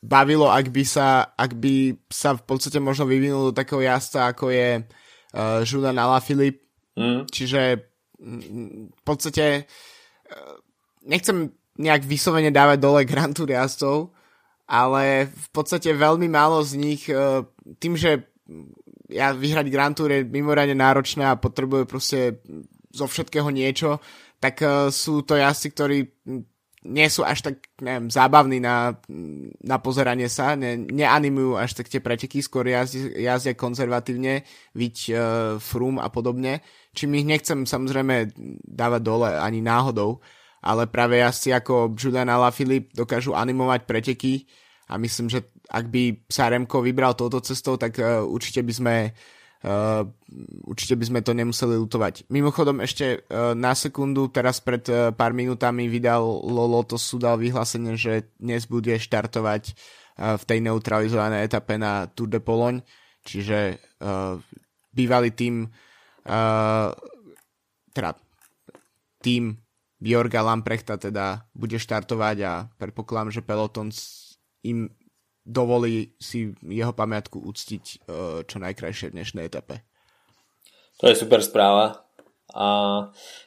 bavilo, 0.00 0.48
ak 0.48 0.72
by 0.72 0.84
sa, 0.88 1.36
ak 1.36 1.52
by 1.60 2.00
sa 2.08 2.32
v 2.32 2.42
podstate 2.48 2.80
možno 2.80 3.04
vyvinul 3.04 3.52
do 3.52 3.58
takého 3.58 3.84
jazda, 3.84 4.32
ako 4.32 4.48
je 4.48 4.80
uh, 4.80 5.60
Julian 5.68 6.00
Alaphilippe, 6.00 6.64
mm. 6.96 7.28
čiže 7.28 7.92
mm, 8.16 8.96
v 8.96 9.02
podstate 9.04 9.68
nechcem 11.06 11.54
nejak 11.78 12.02
vyslovene 12.04 12.50
dávať 12.50 12.78
dole 12.82 13.00
Grand 13.06 13.32
Tour 13.32 13.48
jazdcov, 13.48 14.15
ale 14.66 15.30
v 15.30 15.48
podstate 15.54 15.94
veľmi 15.94 16.26
málo 16.26 16.62
z 16.62 16.72
nich, 16.78 17.06
uh, 17.10 17.46
tým, 17.78 17.94
že 17.94 18.26
ja 19.06 19.30
vyhrať 19.30 19.66
Grand 19.70 19.94
Tour 19.94 20.10
je 20.10 20.26
mimoriadne 20.26 20.74
náročné 20.74 21.22
a 21.26 21.38
potrebujú 21.38 21.86
proste 21.86 22.42
zo 22.90 23.06
všetkého 23.06 23.46
niečo, 23.54 24.02
tak 24.42 24.62
uh, 24.62 24.90
sú 24.90 25.22
to 25.22 25.38
jazdci, 25.38 25.68
ktorí 25.72 25.98
nie 26.86 27.08
sú 27.10 27.26
až 27.26 27.50
tak, 27.50 27.66
neviem, 27.82 28.06
zábavní 28.06 28.62
na, 28.62 28.94
na 29.62 29.76
pozeranie 29.82 30.30
sa, 30.30 30.54
ne, 30.54 30.78
neanimujú 30.78 31.58
až 31.58 31.82
tak 31.82 31.90
tie 31.90 31.98
preteky, 31.98 32.38
skôr 32.38 32.70
jazdia, 32.70 33.10
jazdia 33.34 33.58
konzervatívne, 33.58 34.46
viť 34.78 34.96
uh, 35.10 35.18
frum 35.58 35.98
a 35.98 36.06
podobne, 36.06 36.62
čím 36.94 37.18
ich 37.18 37.26
nechcem 37.26 37.66
samozrejme 37.66 38.30
dávať 38.62 39.02
dole 39.02 39.30
ani 39.34 39.60
náhodou, 39.60 40.22
ale 40.66 40.90
práve 40.90 41.22
jazdci 41.22 41.54
ako 41.54 41.94
Julian 41.94 42.26
Alaphilippe 42.26 42.90
dokážu 42.90 43.38
animovať 43.38 43.86
preteky 43.86 44.50
a 44.90 44.98
myslím, 44.98 45.30
že 45.30 45.46
ak 45.70 45.86
by 45.86 46.26
sa 46.26 46.50
Remko 46.50 46.82
vybral 46.82 47.14
touto 47.14 47.38
cestou, 47.38 47.78
tak 47.78 47.94
uh, 48.02 48.26
určite 48.26 48.66
by 48.66 48.74
sme 48.74 48.94
Uh, 49.66 50.04
určite 50.68 50.94
by 51.00 51.04
sme 51.08 51.20
to 51.24 51.32
nemuseli 51.32 51.80
lutovať. 51.80 52.28
Mimochodom 52.28 52.84
ešte 52.84 53.24
uh, 53.24 53.56
na 53.56 53.72
sekundu, 53.72 54.28
teraz 54.28 54.60
pred 54.60 54.84
uh, 54.92 55.10
pár 55.16 55.32
minútami 55.32 55.88
vydal 55.88 56.22
Lotus 56.22 57.16
dal 57.16 57.40
vyhlásenie, 57.40 57.96
že 57.96 58.30
dnes 58.36 58.68
bude 58.68 58.94
štartovať 58.94 59.72
uh, 59.72 60.36
v 60.36 60.44
tej 60.44 60.58
neutralizovanej 60.60 61.50
etape 61.50 61.80
na 61.80 62.04
Tour 62.06 62.30
de 62.30 62.38
Pologne, 62.38 62.84
čiže 63.24 63.80
uh, 64.04 64.38
bývalý 64.92 65.32
tým 65.32 65.66
uh, 65.66 66.88
teda 67.96 68.12
tým 69.24 69.56
Bjorga 69.96 70.44
Lamprechta 70.44 71.00
teda 71.00 71.48
bude 71.56 71.80
štartovať 71.80 72.36
a 72.44 72.52
predpokladám, 72.76 73.32
že 73.32 73.46
Peloton 73.46 73.88
im 74.66 74.92
dovolí 75.46 76.12
si 76.18 76.52
jeho 76.60 76.92
pamiatku 76.92 77.38
uctiť 77.38 77.84
uh, 77.84 78.42
čo 78.44 78.58
najkrajšie 78.58 79.08
v 79.08 79.14
dnešnej 79.16 79.44
etape. 79.46 79.80
To 81.00 81.06
je 81.06 81.16
super 81.16 81.40
správa. 81.40 82.02
A 82.56 82.66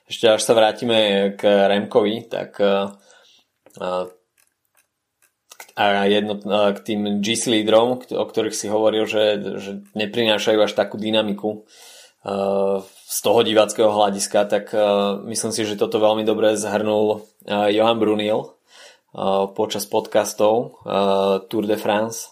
ešte 0.08 0.28
až 0.32 0.42
sa 0.44 0.54
vrátime 0.56 1.34
k 1.36 1.44
Remkovi, 1.44 2.30
tak 2.32 2.58
uh, 2.62 2.94
a 5.80 6.04
jedno, 6.12 6.36
k 6.76 6.80
tým 6.84 7.24
GC 7.24 7.56
lídrom, 7.56 8.04
o 8.04 8.26
ktorých 8.28 8.52
si 8.52 8.68
hovoril, 8.68 9.08
že, 9.08 9.40
že 9.64 9.72
neprinášajú 9.96 10.60
až 10.60 10.76
takú 10.76 11.00
dynamiku 11.00 11.64
uh, 11.64 12.84
z 13.10 13.18
toho 13.26 13.42
diváckého 13.42 13.90
hľadiska, 13.90 14.46
tak 14.46 14.70
uh, 14.70 15.18
myslím 15.26 15.50
si, 15.50 15.66
že 15.66 15.82
toto 15.82 15.98
veľmi 15.98 16.22
dobre 16.22 16.54
zhrnul 16.54 17.26
uh, 17.50 17.68
Johan 17.74 17.98
Brunil, 17.98 18.54
počas 19.58 19.90
podcastov 19.90 20.86
Tour 21.50 21.66
de 21.66 21.82
France, 21.82 22.30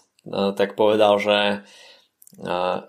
tak 0.54 0.78
povedal, 0.78 1.18
že 1.18 1.66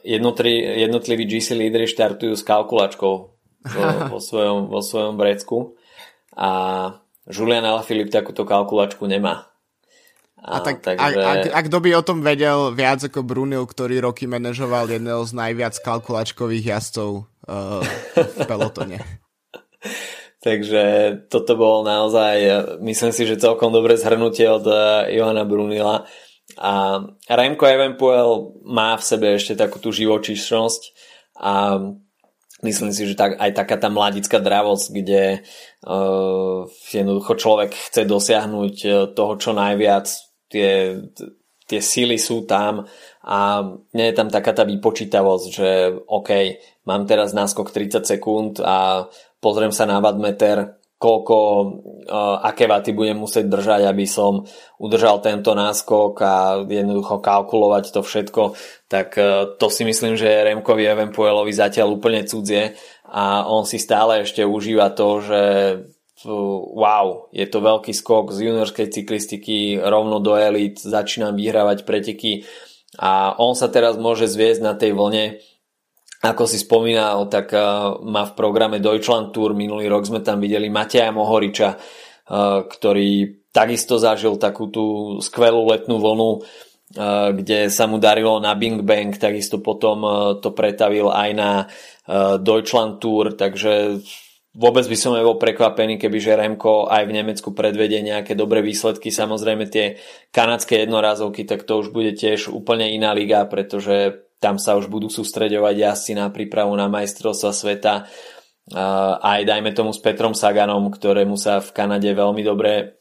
jednotliví 0.05 1.25
GC 1.25 1.57
lídry 1.57 1.89
štartujú 1.89 2.37
s 2.37 2.45
kalkulačkou 2.45 3.13
vo, 3.65 3.85
vo, 4.13 4.19
svojom, 4.21 4.69
vo 4.69 4.81
svojom 4.85 5.17
brecku 5.17 5.73
a 6.37 6.49
Julian 7.29 7.65
Alaphilippe 7.65 8.13
takúto 8.13 8.45
kalkulačku 8.45 9.05
nemá. 9.09 9.49
A, 10.39 10.57
a 10.57 10.59
tak, 10.63 10.79
takže... 10.79 11.03
ak, 11.03 11.13
ak, 11.19 11.39
ak 11.51 11.63
kto 11.67 11.77
by 11.83 11.89
o 11.99 12.05
tom 12.05 12.23
vedel 12.23 12.71
viac 12.71 13.03
ako 13.03 13.27
Brunil, 13.27 13.67
ktorý 13.67 13.99
roky 13.99 14.23
manažoval 14.23 14.87
jedného 14.87 15.19
z 15.27 15.35
najviac 15.35 15.75
kalkulačkových 15.83 16.77
jazdcov 16.77 17.27
uh, 17.49 17.81
v 18.13 18.45
pelotone. 18.45 19.01
Takže 20.39 20.83
toto 21.27 21.59
bolo 21.59 21.83
naozaj, 21.83 22.79
myslím 22.79 23.11
si, 23.11 23.27
že 23.27 23.43
celkom 23.43 23.75
dobré 23.75 23.99
zhrnutie 23.99 24.47
od 24.47 24.63
eh, 24.71 25.19
Johana 25.19 25.43
Brunila. 25.43 26.07
A 26.57 27.03
Remco 27.29 27.67
Evenpuel 27.67 28.57
má 28.65 28.95
v 28.97 29.03
sebe 29.05 29.27
ešte 29.35 29.53
takú 29.59 29.77
tú 29.77 29.93
živočišnosť 29.93 30.81
a 31.37 31.77
myslím 32.65 32.89
si, 32.89 33.05
že 33.05 33.19
tak, 33.19 33.37
aj 33.37 33.51
taká 33.53 33.77
tá 33.77 33.87
mladická 33.91 34.41
dravosť, 34.41 34.85
kde 34.91 35.45
uh, 35.85 36.65
jednoducho 36.89 37.37
človek 37.37 37.71
chce 37.75 38.01
dosiahnuť 38.07 38.75
eh, 38.87 38.93
toho 39.13 39.33
čo 39.37 39.51
najviac, 39.53 40.07
tie, 40.49 41.03
tie 41.69 41.79
síly 41.85 42.17
sú 42.17 42.49
tam 42.49 42.89
a 43.21 43.61
nie 43.93 44.09
je 44.09 44.17
tam 44.17 44.33
taká 44.33 44.57
tá 44.57 44.65
vypočítavosť, 44.65 45.45
že 45.53 45.69
OK, 46.09 46.29
mám 46.89 47.05
teraz 47.05 47.37
náskok 47.37 47.69
30 47.69 48.01
sekúnd 48.01 48.57
a 48.57 49.05
pozriem 49.37 49.69
sa 49.69 49.85
na 49.85 50.01
wattmeter, 50.01 50.81
koľko, 50.99 51.37
uh, 52.11 52.43
aké 52.43 52.67
vaty 52.67 52.91
budem 52.91 53.15
musieť 53.15 53.47
držať, 53.47 53.87
aby 53.87 54.03
som 54.03 54.43
udržal 54.83 55.23
tento 55.23 55.55
náskok 55.55 56.13
a 56.19 56.35
jednoducho 56.67 57.23
kalkulovať 57.23 57.95
to 57.95 58.01
všetko, 58.03 58.43
tak 58.91 59.15
uh, 59.15 59.55
to 59.55 59.71
si 59.71 59.87
myslím, 59.87 60.19
že 60.19 60.27
Remkovi 60.27 60.83
Evenpuelovi 60.83 61.55
zatiaľ 61.55 61.95
úplne 61.95 62.27
cudzie 62.27 62.75
a 63.07 63.47
on 63.47 63.63
si 63.63 63.79
stále 63.79 64.27
ešte 64.27 64.43
užíva 64.43 64.91
to, 64.91 65.23
že 65.23 65.41
wow, 66.25 67.31
je 67.31 67.45
to 67.47 67.63
veľký 67.63 67.95
skok 67.95 68.35
z 68.35 68.51
juniorskej 68.51 68.91
cyklistiky 68.91 69.79
rovno 69.79 70.19
do 70.19 70.35
elit, 70.35 70.75
začínam 70.81 71.37
vyhrávať 71.37 71.87
preteky 71.87 72.43
a 72.99 73.37
on 73.39 73.55
sa 73.55 73.71
teraz 73.71 73.95
môže 73.95 74.27
zviesť 74.27 74.61
na 74.63 74.73
tej 74.75 74.91
vlne. 74.97 75.39
Ako 76.19 76.51
si 76.51 76.59
spomínal, 76.59 77.31
tak 77.31 77.55
uh, 77.55 77.95
má 78.03 78.27
v 78.27 78.35
programe 78.35 78.83
Deutschland 78.83 79.31
Tour. 79.31 79.55
Minulý 79.55 79.87
rok 79.87 80.03
sme 80.03 80.19
tam 80.19 80.43
videli 80.43 80.67
Mateja 80.67 81.15
Mohoriča, 81.15 81.79
uh, 81.79 82.67
ktorý 82.67 83.39
takisto 83.55 83.95
zažil 83.95 84.35
takú 84.35 84.67
tú 84.67 85.15
skvelú 85.23 85.63
letnú 85.71 85.95
vlnu, 85.95 86.31
uh, 86.35 87.31
kde 87.31 87.71
sa 87.71 87.87
mu 87.87 88.03
darilo 88.03 88.35
na 88.43 88.51
Bing 88.59 88.83
Bang, 88.83 89.15
takisto 89.15 89.63
potom 89.63 90.03
to 90.43 90.51
pretavil 90.51 91.07
aj 91.07 91.29
na 91.31 91.51
Deutschland 92.41 92.97
Tour, 92.97 93.37
takže 93.37 94.01
vôbec 94.59 94.83
by 94.83 94.97
som 94.99 95.15
nebol 95.15 95.39
prekvapený, 95.39 95.95
keby 95.95 96.19
že 96.19 96.35
Remko 96.35 96.91
aj 96.91 97.07
v 97.07 97.15
Nemecku 97.15 97.55
predvedie 97.55 98.03
nejaké 98.03 98.35
dobré 98.35 98.59
výsledky. 98.59 99.07
Samozrejme 99.07 99.71
tie 99.71 99.95
kanadské 100.35 100.83
jednorázovky, 100.83 101.47
tak 101.47 101.63
to 101.63 101.79
už 101.79 101.95
bude 101.95 102.11
tiež 102.19 102.51
úplne 102.51 102.91
iná 102.91 103.15
liga, 103.15 103.47
pretože 103.47 104.27
tam 104.43 104.59
sa 104.59 104.75
už 104.75 104.91
budú 104.91 105.07
sústreďovať 105.07 105.75
jazdci 105.79 106.11
na 106.19 106.27
prípravu 106.27 106.75
na 106.75 106.91
majstrovstva 106.91 107.51
sveta. 107.55 108.07
Aj 109.19 109.39
dajme 109.43 109.71
tomu 109.71 109.95
s 109.95 110.03
Petrom 110.03 110.35
Saganom, 110.35 110.91
ktorému 110.91 111.39
sa 111.39 111.63
v 111.63 111.71
Kanade 111.71 112.11
veľmi 112.11 112.43
dobre, 112.43 112.99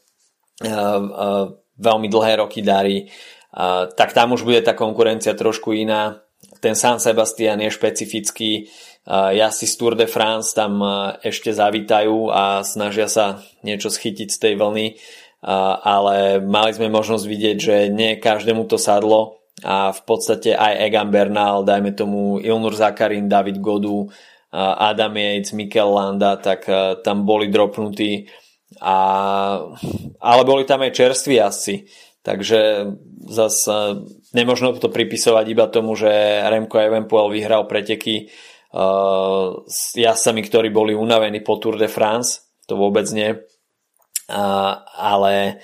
veľmi 1.75 2.07
dlhé 2.07 2.33
roky 2.43 2.63
darí. 2.63 3.07
Tak 3.93 4.15
tam 4.15 4.35
už 4.35 4.43
bude 4.43 4.63
tá 4.63 4.75
konkurencia 4.75 5.35
trošku 5.35 5.75
iná. 5.75 6.23
Ten 6.59 6.75
San 6.75 6.99
Sebastian 6.99 7.63
je 7.63 7.71
špecifický. 7.71 8.67
Jazdci 9.07 9.67
z 9.67 9.75
Tour 9.79 9.93
de 9.95 10.07
France 10.09 10.51
tam 10.57 10.81
ešte 11.23 11.53
zavítajú 11.53 12.33
a 12.33 12.65
snažia 12.65 13.07
sa 13.07 13.39
niečo 13.63 13.93
schytiť 13.93 14.27
z 14.31 14.37
tej 14.37 14.53
vlny. 14.59 14.87
Ale 15.83 16.43
mali 16.43 16.71
sme 16.75 16.91
možnosť 16.91 17.23
vidieť, 17.23 17.57
že 17.63 17.75
nie 17.87 18.19
každému 18.19 18.67
to 18.67 18.75
sadlo 18.75 19.39
a 19.63 19.95
v 19.95 20.01
podstate 20.03 20.51
aj 20.51 20.83
Egan 20.83 21.11
Bernal, 21.15 21.63
dajme 21.63 21.95
tomu 21.95 22.43
Ilnur 22.43 22.75
Zakarin, 22.75 23.31
David 23.31 23.63
Godu, 23.63 24.11
Adam 24.51 25.15
Yates, 25.15 25.55
Mikel 25.55 25.95
Landa, 25.95 26.35
tak 26.35 26.67
tam 27.07 27.23
boli 27.23 27.47
dropnutí 27.47 28.27
a, 28.83 28.97
ale 30.19 30.41
boli 30.43 30.67
tam 30.67 30.83
aj 30.83 30.91
čerství 30.91 31.39
asi. 31.39 31.87
Takže 32.19 32.91
zase 33.31 34.03
nemožno 34.35 34.75
to 34.75 34.91
pripisovať 34.91 35.45
iba 35.47 35.71
tomu, 35.71 35.95
že 35.95 36.11
Remco 36.43 36.83
Evenpoel 36.83 37.31
vyhral 37.31 37.63
preteky 37.63 38.27
jazdcami, 39.95 40.41
ktorí 40.45 40.69
boli 40.69 40.93
unavení 40.93 41.41
po 41.41 41.57
Tour 41.57 41.77
de 41.77 41.89
France. 41.89 42.45
To 42.69 42.77
vôbec 42.77 43.09
nie. 43.09 43.33
Ale 44.29 45.57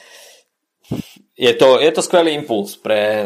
je 1.36 1.54
to, 1.54 1.78
je 1.84 1.92
to 1.92 2.02
skvelý 2.02 2.34
impuls 2.34 2.80
pre, 2.80 3.26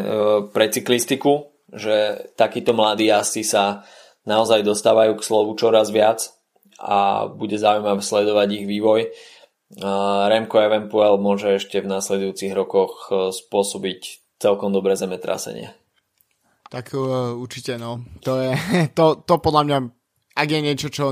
pre 0.50 0.66
cyklistiku, 0.68 1.54
že 1.70 2.28
takíto 2.34 2.74
mladí 2.74 3.08
jazdci 3.08 3.46
sa 3.46 3.86
naozaj 4.26 4.66
dostávajú 4.66 5.14
k 5.16 5.26
slovu 5.26 5.54
čoraz 5.54 5.94
viac 5.94 6.28
a 6.82 7.30
bude 7.30 7.54
zaujímavé 7.54 8.02
sledovať 8.02 8.48
ich 8.52 8.66
vývoj. 8.66 9.00
Remco 10.26 10.58
Evenpuel 10.58 11.14
môže 11.22 11.62
ešte 11.62 11.78
v 11.78 11.90
následujúcich 11.94 12.50
rokoch 12.50 13.06
e, 13.08 13.30
spôsobiť 13.30 14.00
celkom 14.42 14.74
dobré 14.74 14.98
zemetrasenie. 14.98 15.70
Tak 16.70 16.94
určite 17.36 17.76
no. 17.76 18.06
To 18.22 18.38
je, 18.38 18.54
to, 18.98 19.26
to 19.26 19.34
podľa 19.42 19.62
mňa, 19.66 19.78
ak 20.38 20.48
je 20.48 20.60
niečo, 20.62 20.88
čo, 20.88 21.10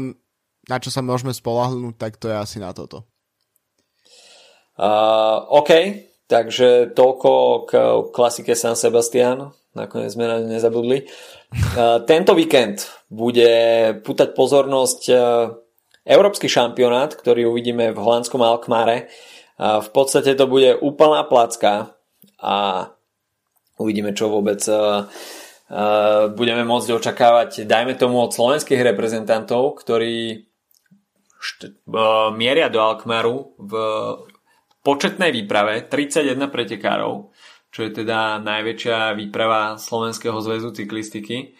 na 0.70 0.76
čo 0.78 0.94
sa 0.94 1.02
môžeme 1.02 1.34
spolahnúť, 1.34 1.94
tak 1.98 2.16
to 2.16 2.30
je 2.30 2.36
asi 2.38 2.62
na 2.62 2.70
toto. 2.70 3.04
Uh, 4.78 5.42
OK, 5.50 5.70
Takže 6.28 6.92
toľko 6.92 7.30
k 7.64 7.72
klasike 8.12 8.52
San 8.52 8.76
Sebastian. 8.76 9.56
nakoniec 9.72 10.12
sme 10.12 10.28
na 10.28 10.44
nezabudli. 10.44 11.08
Tento 12.04 12.32
víkend 12.36 12.84
bude 13.08 13.48
putať 14.04 14.36
pozornosť 14.36 15.08
Európsky 16.04 16.52
šampionát, 16.52 17.16
ktorý 17.16 17.48
uvidíme 17.48 17.96
v 17.96 17.98
holandskom 17.98 18.44
Alkmare. 18.44 19.08
V 19.56 19.88
podstate 19.88 20.36
to 20.36 20.44
bude 20.44 20.76
úplná 20.84 21.24
placka 21.24 21.96
a 22.36 22.86
uvidíme, 23.80 24.12
čo 24.12 24.28
vôbec 24.28 24.60
budeme 26.32 26.64
môcť 26.64 26.88
očakávať, 26.96 27.68
dajme 27.68 27.92
tomu 28.00 28.24
od 28.24 28.32
slovenských 28.32 28.80
reprezentantov, 28.80 29.84
ktorí 29.84 30.48
mieria 32.34 32.72
do 32.72 32.80
Alkmaru 32.80 33.54
v 33.60 33.72
početnej 34.80 35.30
výprave 35.30 35.84
31 35.86 36.48
pretekárov, 36.48 37.30
čo 37.68 37.84
je 37.84 37.90
teda 37.92 38.40
najväčšia 38.40 39.12
výprava 39.12 39.76
Slovenského 39.76 40.40
zväzu 40.40 40.72
cyklistiky 40.72 41.52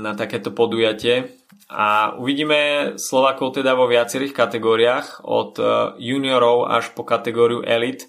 na 0.00 0.16
takéto 0.16 0.48
podujatie 0.56 1.36
a 1.68 2.16
uvidíme 2.16 2.96
Slovakov 2.96 3.60
teda 3.60 3.76
vo 3.76 3.84
viacerých 3.84 4.32
kategóriách 4.32 5.28
od 5.28 5.60
juniorov 6.00 6.72
až 6.72 6.96
po 6.96 7.04
kategóriu 7.04 7.60
elit. 7.60 8.08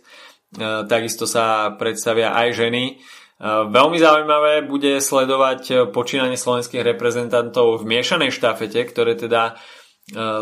Takisto 0.87 1.27
sa 1.27 1.75
predstavia 1.75 2.31
aj 2.31 2.49
ženy. 2.55 3.03
E, 3.43 3.67
veľmi 3.67 3.99
zaujímavé 3.99 4.63
bude 4.63 5.03
sledovať 5.03 5.91
počínanie 5.91 6.39
slovenských 6.39 6.79
reprezentantov 6.79 7.83
v 7.83 7.99
miešanej 7.99 8.31
štafete, 8.31 8.79
ktoré 8.87 9.19
teda 9.19 9.59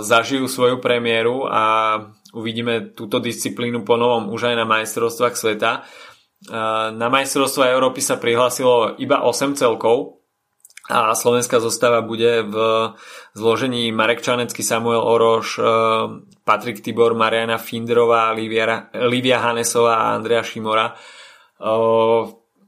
zažijú 0.02 0.50
svoju 0.50 0.82
premiéru 0.82 1.46
a 1.46 1.94
uvidíme 2.34 2.98
túto 2.98 3.22
disciplínu 3.22 3.86
po 3.86 3.94
novom 3.94 4.34
už 4.34 4.50
aj 4.50 4.56
na 4.58 4.66
majstrovstvách 4.66 5.38
sveta. 5.38 5.86
Na 6.98 7.08
majstrovstva 7.14 7.70
Európy 7.70 8.02
sa 8.02 8.18
prihlásilo 8.18 8.98
iba 8.98 9.22
8 9.22 9.54
celkov, 9.54 10.18
a 10.90 11.14
slovenská 11.16 11.62
zostava 11.62 12.02
bude 12.02 12.42
v 12.42 12.56
zložení 13.38 13.94
Marek 13.94 14.26
Čanecký, 14.26 14.60
Samuel 14.66 15.00
Oroš, 15.00 15.62
Patrik 16.44 16.82
Tibor, 16.82 17.14
Mariana 17.14 17.62
Finderová, 17.62 18.34
Livia, 18.34 18.90
Livia 19.08 19.40
Hanesová 19.40 20.10
a 20.10 20.18
Andrea 20.18 20.44
Šimora. 20.44 20.98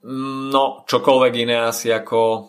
E, 0.04 0.12
no, 0.52 0.84
čokoľvek 0.84 1.34
iné 1.48 1.64
asi 1.64 1.90
ako 1.90 2.20
e, 2.20 2.40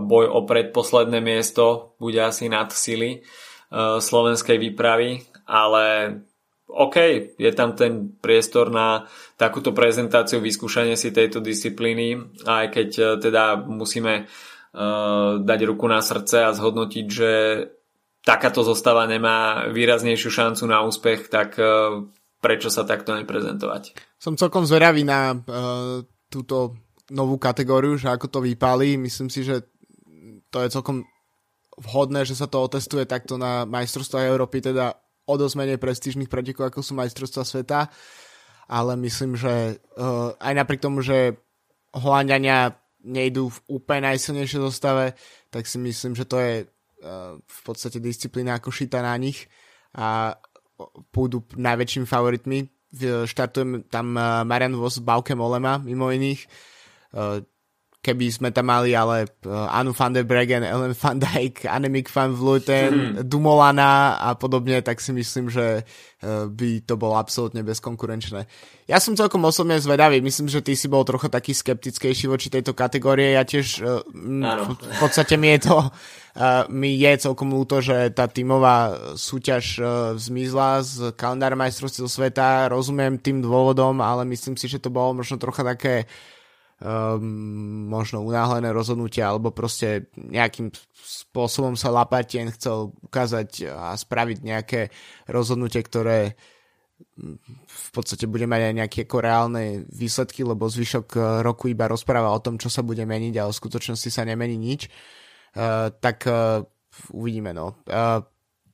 boj 0.00 0.24
o 0.32 0.40
predposledné 0.48 1.20
miesto 1.20 1.94
bude 2.00 2.18
asi 2.18 2.48
nad 2.48 2.72
sily 2.72 3.20
slovenskej 4.02 4.58
výpravy, 4.58 5.22
ale 5.46 6.10
OK, 6.66 6.96
je 7.38 7.50
tam 7.54 7.78
ten 7.78 8.18
priestor 8.18 8.66
na 8.66 9.06
takúto 9.38 9.70
prezentáciu, 9.70 10.42
vyskúšanie 10.42 10.98
si 10.98 11.14
tejto 11.14 11.38
disciplíny, 11.38 12.18
aj 12.50 12.66
keď 12.74 12.88
teda 13.22 13.62
musíme 13.62 14.26
dať 15.38 15.60
ruku 15.70 15.86
na 15.86 16.02
srdce 16.02 16.46
a 16.46 16.50
zhodnotiť, 16.50 17.06
že 17.06 17.32
takáto 18.26 18.66
zostava 18.66 19.06
nemá 19.06 19.70
výraznejšiu 19.70 20.30
šancu 20.34 20.66
na 20.66 20.82
úspech, 20.82 21.30
tak 21.30 21.54
prečo 22.42 22.74
sa 22.74 22.82
takto 22.82 23.14
neprezentovať? 23.14 23.94
Som 24.18 24.34
celkom 24.34 24.66
zvedavý 24.66 25.06
na 25.06 25.38
túto 26.30 26.78
novú 27.10 27.36
kategóriu, 27.36 27.98
že 27.98 28.08
ako 28.08 28.30
to 28.30 28.40
vypálí. 28.46 28.94
Myslím 28.94 29.28
si, 29.28 29.42
že 29.42 29.66
to 30.48 30.62
je 30.62 30.70
celkom 30.70 31.02
vhodné, 31.74 32.22
že 32.22 32.38
sa 32.38 32.46
to 32.46 32.62
otestuje 32.62 33.04
takto 33.04 33.34
na 33.34 33.66
majstrovstvách 33.66 34.30
Európy, 34.30 34.62
teda 34.62 34.94
o 35.26 35.34
dosť 35.34 35.54
menej 35.58 35.78
prestížnych 35.78 36.30
pretekov, 36.30 36.70
ako 36.70 36.80
sú 36.82 36.92
majstrovstvá 36.94 37.42
sveta. 37.42 37.80
Ale 38.70 38.94
myslím, 39.02 39.34
že 39.34 39.82
uh, 39.98 40.30
aj 40.38 40.54
napriek 40.54 40.78
tomu, 40.82 41.02
že 41.02 41.34
Holandiania 41.90 42.78
nejdú 43.02 43.50
v 43.50 43.58
úplne 43.80 44.14
najsilnejšej 44.14 44.60
zostave, 44.62 45.18
tak 45.50 45.66
si 45.66 45.82
myslím, 45.82 46.14
že 46.14 46.28
to 46.28 46.38
je 46.38 46.54
uh, 46.62 47.34
v 47.42 47.60
podstate 47.66 47.98
disciplína 47.98 48.62
ako 48.62 48.70
šita 48.70 49.02
na 49.02 49.14
nich 49.18 49.50
a 49.90 50.38
pôjdu 51.10 51.42
najväčšími 51.58 52.06
favoritmi. 52.06 52.79
Štartujem 52.98 53.86
tam 53.86 54.18
uh, 54.18 54.42
Marian 54.42 54.74
Vos, 54.74 54.98
Bauke 54.98 55.38
Molema, 55.38 55.78
mimo 55.78 56.10
iných. 56.10 56.42
Uh, 57.14 57.38
keby 58.00 58.32
sme 58.32 58.48
tam 58.48 58.72
mali 58.72 58.96
ale 58.96 59.28
uh, 59.44 59.68
Anu 59.68 59.92
van 59.92 60.16
der 60.16 60.24
Bregen, 60.24 60.64
Ellen 60.64 60.96
van 60.96 61.20
Dijk, 61.20 61.68
Annemiek 61.68 62.08
van 62.08 62.32
Vleuten, 62.32 62.90
mm. 62.90 63.28
Dumolana 63.28 64.16
a 64.16 64.32
podobne, 64.34 64.80
tak 64.80 65.04
si 65.04 65.12
myslím, 65.12 65.52
že 65.52 65.84
by 66.20 66.84
to 66.84 67.00
bolo 67.00 67.16
absolútne 67.16 67.64
bezkonkurenčné. 67.64 68.44
Ja 68.84 69.00
som 69.00 69.16
celkom 69.16 69.40
osobne 69.44 69.80
zvedavý, 69.80 70.20
myslím, 70.20 70.52
že 70.52 70.60
ty 70.60 70.76
si 70.76 70.84
bol 70.84 71.00
trochu 71.04 71.32
taký 71.32 71.56
skeptickejší 71.56 72.28
voči 72.28 72.52
tejto 72.52 72.76
kategórie, 72.76 73.36
ja 73.36 73.44
tiež 73.44 73.80
v, 73.84 74.72
v 74.76 74.96
podstate 75.00 75.40
mi 75.40 75.56
je 75.56 75.68
to 75.68 75.88
mi 76.70 76.94
je 76.94 77.12
celkom 77.18 77.50
ľúto, 77.50 77.82
že 77.82 78.14
tá 78.14 78.30
tímová 78.30 78.94
súťaž 79.18 79.64
uh, 79.82 79.86
zmizla 80.14 80.80
z 80.86 80.94
kalendára 81.18 81.58
majstrovstiev 81.58 82.06
sveta, 82.06 82.70
rozumiem 82.70 83.18
tým 83.18 83.42
dôvodom, 83.42 83.98
ale 83.98 84.22
myslím 84.30 84.54
si, 84.54 84.70
že 84.70 84.78
to 84.78 84.94
bolo 84.94 85.10
možno 85.18 85.42
trocha 85.42 85.66
také 85.66 86.06
um, 86.78 87.90
možno 87.90 88.22
unáhlené 88.22 88.70
rozhodnutia 88.70 89.26
alebo 89.26 89.50
proste 89.50 90.06
nejakým 90.14 90.70
spôsobom 90.94 91.74
sa 91.74 91.90
Lapatien 91.90 92.54
chcel 92.54 92.94
ukázať 93.02 93.66
a 93.66 93.98
spraviť 93.98 94.38
nejaké 94.40 94.80
rozhodnutie, 95.26 95.82
ktoré 95.82 96.38
v 97.66 97.88
podstate 97.96 98.28
bude 98.28 98.44
mať 98.44 98.70
aj 98.70 98.74
nejaké 98.76 98.98
ako 99.08 99.18
reálne 99.24 99.64
výsledky, 99.88 100.44
lebo 100.44 100.68
zvyšok 100.68 101.06
eh, 101.16 101.22
roku 101.42 101.72
iba 101.72 101.88
rozpráva 101.88 102.30
o 102.30 102.38
tom, 102.38 102.60
čo 102.60 102.68
sa 102.68 102.86
bude 102.86 103.02
meniť 103.02 103.34
a 103.40 103.48
o 103.48 103.56
skutočnosti 103.56 104.08
sa 104.12 104.22
nemení 104.22 104.56
nič. 104.56 104.86
Uh, 104.86 105.19
tak 106.00 106.18
uh, 106.30 106.62
uvidíme, 107.14 107.50
no. 107.50 107.80
Uh, 107.86 108.22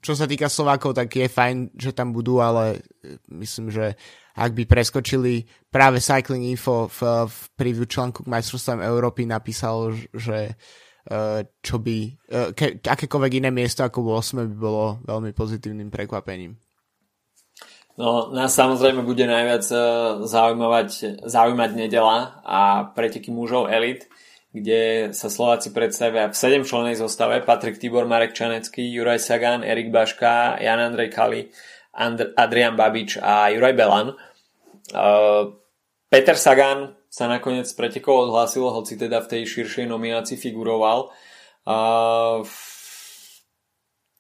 čo 0.05 0.15
sa 0.15 0.29
týka 0.29 0.47
Slovákov, 0.47 0.95
tak 0.95 1.11
je 1.11 1.27
fajn, 1.27 1.75
že 1.75 1.91
tam 1.91 2.15
budú, 2.15 2.39
ale 2.39 2.85
myslím, 3.33 3.75
že 3.75 3.99
ak 4.37 4.53
by 4.55 4.69
preskočili 4.69 5.43
práve 5.67 5.99
Cycling 5.99 6.47
Info 6.47 6.87
v, 6.87 7.27
v 7.27 7.39
preview 7.59 7.89
článku 7.89 8.23
k 8.23 8.31
majstrovstvám 8.31 8.87
Európy 8.87 9.27
napísalo, 9.27 9.97
že 10.15 10.55
čo 11.63 11.77
by, 11.79 11.99
ke, 12.55 12.83
akékoľvek 12.83 13.33
iné 13.39 13.51
miesto 13.55 13.87
ako 13.87 14.19
8 14.19 14.43
by 14.43 14.57
bolo 14.59 14.99
veľmi 15.07 15.31
pozitívnym 15.31 15.87
prekvapením. 15.87 16.59
No, 17.97 18.29
nás 18.29 18.53
samozrejme 18.53 19.07
bude 19.07 19.25
najviac 19.25 19.65
zaujímať, 20.27 21.23
zaujímať 21.25 21.71
nedela 21.73 22.45
a 22.45 22.91
preteky 22.93 23.33
mužov 23.33 23.73
elit, 23.73 24.05
kde 24.57 25.13
sa 25.13 25.29
Slováci 25.29 25.69
predstavia 25.77 26.33
v 26.33 26.37
7 26.37 26.65
člennej 26.65 26.97
zostave 26.97 27.45
Patrik 27.45 27.77
Tibor, 27.77 28.09
Marek 28.09 28.33
Čanecký, 28.33 28.89
Juraj 28.89 29.21
Sagan, 29.21 29.61
Erik 29.61 29.93
Baška, 29.93 30.57
Jan 30.57 30.81
Andrej 30.81 31.13
Kali, 31.13 31.53
And- 31.93 32.33
Adrian 32.33 32.73
Babič 32.73 33.21
a 33.21 33.53
Juraj 33.53 33.77
Belan. 33.77 34.17
Uh, 34.97 35.53
Peter 36.09 36.41
Sagan 36.41 36.97
sa 37.13 37.29
nakoniec 37.29 37.69
pretekov 37.77 38.33
odhlásil, 38.33 38.65
hoci 38.65 38.97
teda 38.97 39.21
v 39.21 39.31
tej 39.37 39.43
širšej 39.45 39.85
nominácii 39.93 40.41
figuroval. 40.41 41.13
Uh, 41.69 42.41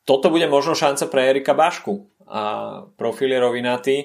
toto 0.04 0.28
bude 0.28 0.44
možno 0.52 0.76
šanca 0.76 1.08
pre 1.08 1.32
Erika 1.32 1.56
Bašku. 1.56 2.12
A 2.28 2.40
profil 2.98 3.32
je 3.32 3.40
rovinatý. 3.40 3.96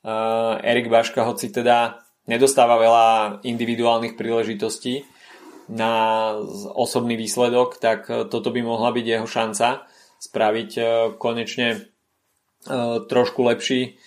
Uh, 0.00 0.56
Erik 0.64 0.88
Baška, 0.88 1.28
hoci 1.28 1.52
teda 1.52 2.00
nedostáva 2.24 2.80
veľa 2.80 3.06
individuálnych 3.44 4.16
príležitostí 4.16 5.13
na 5.68 6.32
osobný 6.76 7.16
výsledok, 7.16 7.80
tak 7.80 8.08
toto 8.28 8.48
by 8.52 8.60
mohla 8.60 8.92
byť 8.92 9.06
jeho 9.06 9.28
šanca 9.28 9.88
spraviť 10.20 10.70
konečne 11.20 11.88
trošku 13.08 13.44
lepší 13.44 14.00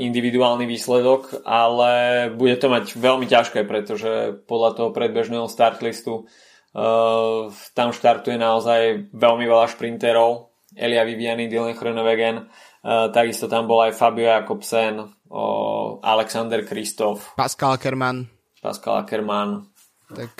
individuálny 0.00 0.64
výsledok, 0.64 1.44
ale 1.44 2.28
bude 2.32 2.56
to 2.56 2.72
mať 2.72 2.96
veľmi 2.96 3.28
ťažké, 3.28 3.68
pretože 3.68 4.40
podľa 4.48 4.70
toho 4.80 4.88
predbežného 4.96 5.44
startlistu 5.44 6.24
tam 7.76 7.88
štartuje 7.92 8.40
naozaj 8.40 9.12
veľmi 9.12 9.44
veľa 9.44 9.66
šprinterov. 9.76 10.52
Elia 10.72 11.04
Viviani, 11.04 11.52
Dylan 11.52 11.76
Chronewegen, 11.76 12.48
takisto 13.12 13.44
tam 13.44 13.68
bol 13.68 13.84
aj 13.84 13.92
Fabio 13.92 14.32
Jakobsen, 14.32 15.04
Alexander 16.00 16.64
Kristof. 16.64 17.36
Pascal 17.36 17.76
Ackermann. 17.76 18.28
Pascal 18.64 19.04
Ackermann. 19.04 19.71
Tak 20.12 20.32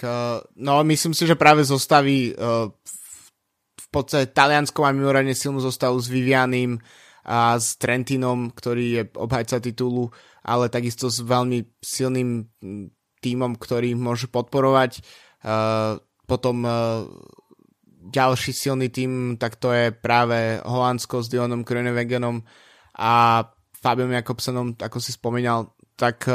no 0.61 0.85
myslím 0.85 1.17
si, 1.17 1.25
že 1.25 1.35
práve 1.35 1.65
zostaví 1.65 2.37
v 3.73 3.87
podstate 3.89 4.33
Talianskou 4.33 4.85
a 4.85 4.93
mimoriadne 4.93 5.37
silnú 5.37 5.61
zostavu 5.61 6.01
s 6.01 6.09
Vivianim, 6.09 6.81
a 7.23 7.55
s 7.55 7.79
Trentinom, 7.79 8.51
ktorý 8.51 8.87
je 8.99 9.03
obhajca 9.15 9.63
titulu, 9.63 10.11
ale 10.43 10.67
takisto 10.67 11.07
s 11.07 11.23
veľmi 11.23 11.79
silným 11.79 12.51
tímom, 13.23 13.55
ktorý 13.55 13.95
môže 13.95 14.27
podporovať. 14.27 15.07
Potom 16.27 16.57
ďalší 18.03 18.51
silný 18.51 18.91
tým, 18.91 19.39
tak 19.39 19.55
to 19.63 19.71
je 19.71 19.95
práve 19.95 20.59
Holandsko 20.67 21.23
s 21.23 21.31
Dionom 21.31 21.63
Kronewegenom 21.63 22.43
a 22.99 23.47
Fabiom 23.79 24.11
Jakobsenom, 24.11 24.75
ako 24.83 24.99
si 24.99 25.15
spomínal, 25.15 25.79
tak 25.95 26.27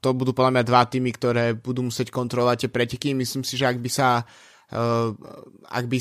to 0.00 0.16
budú 0.16 0.32
podľa 0.32 0.60
mňa 0.60 0.64
dva 0.64 0.82
týmy, 0.88 1.12
ktoré 1.12 1.52
budú 1.52 1.84
musieť 1.84 2.08
kontrolovať 2.08 2.66
tie 2.66 2.70
preteky. 2.72 3.08
Myslím 3.12 3.44
si, 3.44 3.60
že 3.60 3.68
ak 3.68 3.78
by 3.78 3.90
sa 3.92 4.24
uh, 4.24 5.12
ak 5.68 5.84
by 5.86 5.98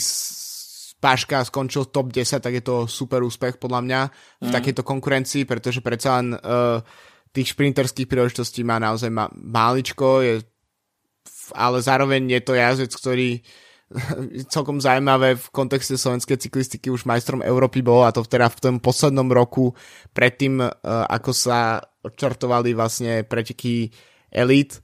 Paška 0.99 1.47
skončil 1.47 1.87
top 1.95 2.11
10, 2.11 2.43
tak 2.43 2.53
je 2.59 2.63
to 2.63 2.83
super 2.83 3.23
úspech 3.23 3.55
podľa 3.55 3.81
mňa 3.87 4.01
v 4.43 4.47
mm. 4.51 4.53
takejto 4.53 4.83
konkurencii, 4.83 5.47
pretože 5.47 5.79
predsa 5.79 6.19
len 6.19 6.35
uh, 6.35 6.83
tých 7.31 7.55
šprinterských 7.55 8.03
príležitostí 8.03 8.67
má 8.67 8.83
naozaj 8.83 9.07
ma- 9.07 9.31
máličko, 9.31 10.19
je, 10.19 10.43
ale 11.55 11.79
zároveň 11.79 12.27
je 12.35 12.41
to 12.43 12.51
jazdec, 12.51 12.91
ktorý 12.91 13.29
celkom 14.53 14.83
zaujímavé 14.83 15.39
v 15.39 15.47
kontexte 15.55 15.95
slovenskej 15.95 16.35
cyklistiky 16.35 16.91
už 16.91 17.07
majstrom 17.07 17.39
Európy 17.47 17.79
bol 17.79 18.03
a 18.03 18.11
to 18.11 18.27
teda 18.27 18.51
v 18.51 18.59
tom 18.59 18.75
poslednom 18.83 19.31
roku 19.31 19.71
predtým, 20.11 20.59
uh, 20.59 20.67
ako 21.07 21.31
sa 21.31 21.79
odčartovali 22.03 22.71
vlastne 22.75 23.27
preteky 23.27 23.91
Elite, 24.31 24.79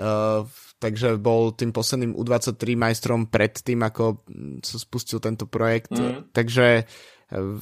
uh, 0.00 0.46
takže 0.80 1.20
bol 1.20 1.52
tým 1.52 1.74
posledným 1.74 2.16
U23 2.16 2.76
majstrom 2.78 3.28
pred 3.28 3.52
tým, 3.52 3.84
ako 3.84 4.24
sa 4.62 4.76
spustil 4.80 5.18
tento 5.20 5.44
projekt. 5.48 5.92
Mm. 5.92 6.30
Takže 6.32 6.84
uh, 6.84 7.58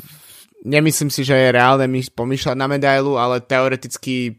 nemyslím 0.62 1.10
si, 1.10 1.22
že 1.26 1.34
je 1.34 1.54
reálne 1.54 1.86
pomýšľať 1.90 2.56
na 2.56 2.66
medailu, 2.70 3.18
ale 3.18 3.42
teoreticky 3.42 4.38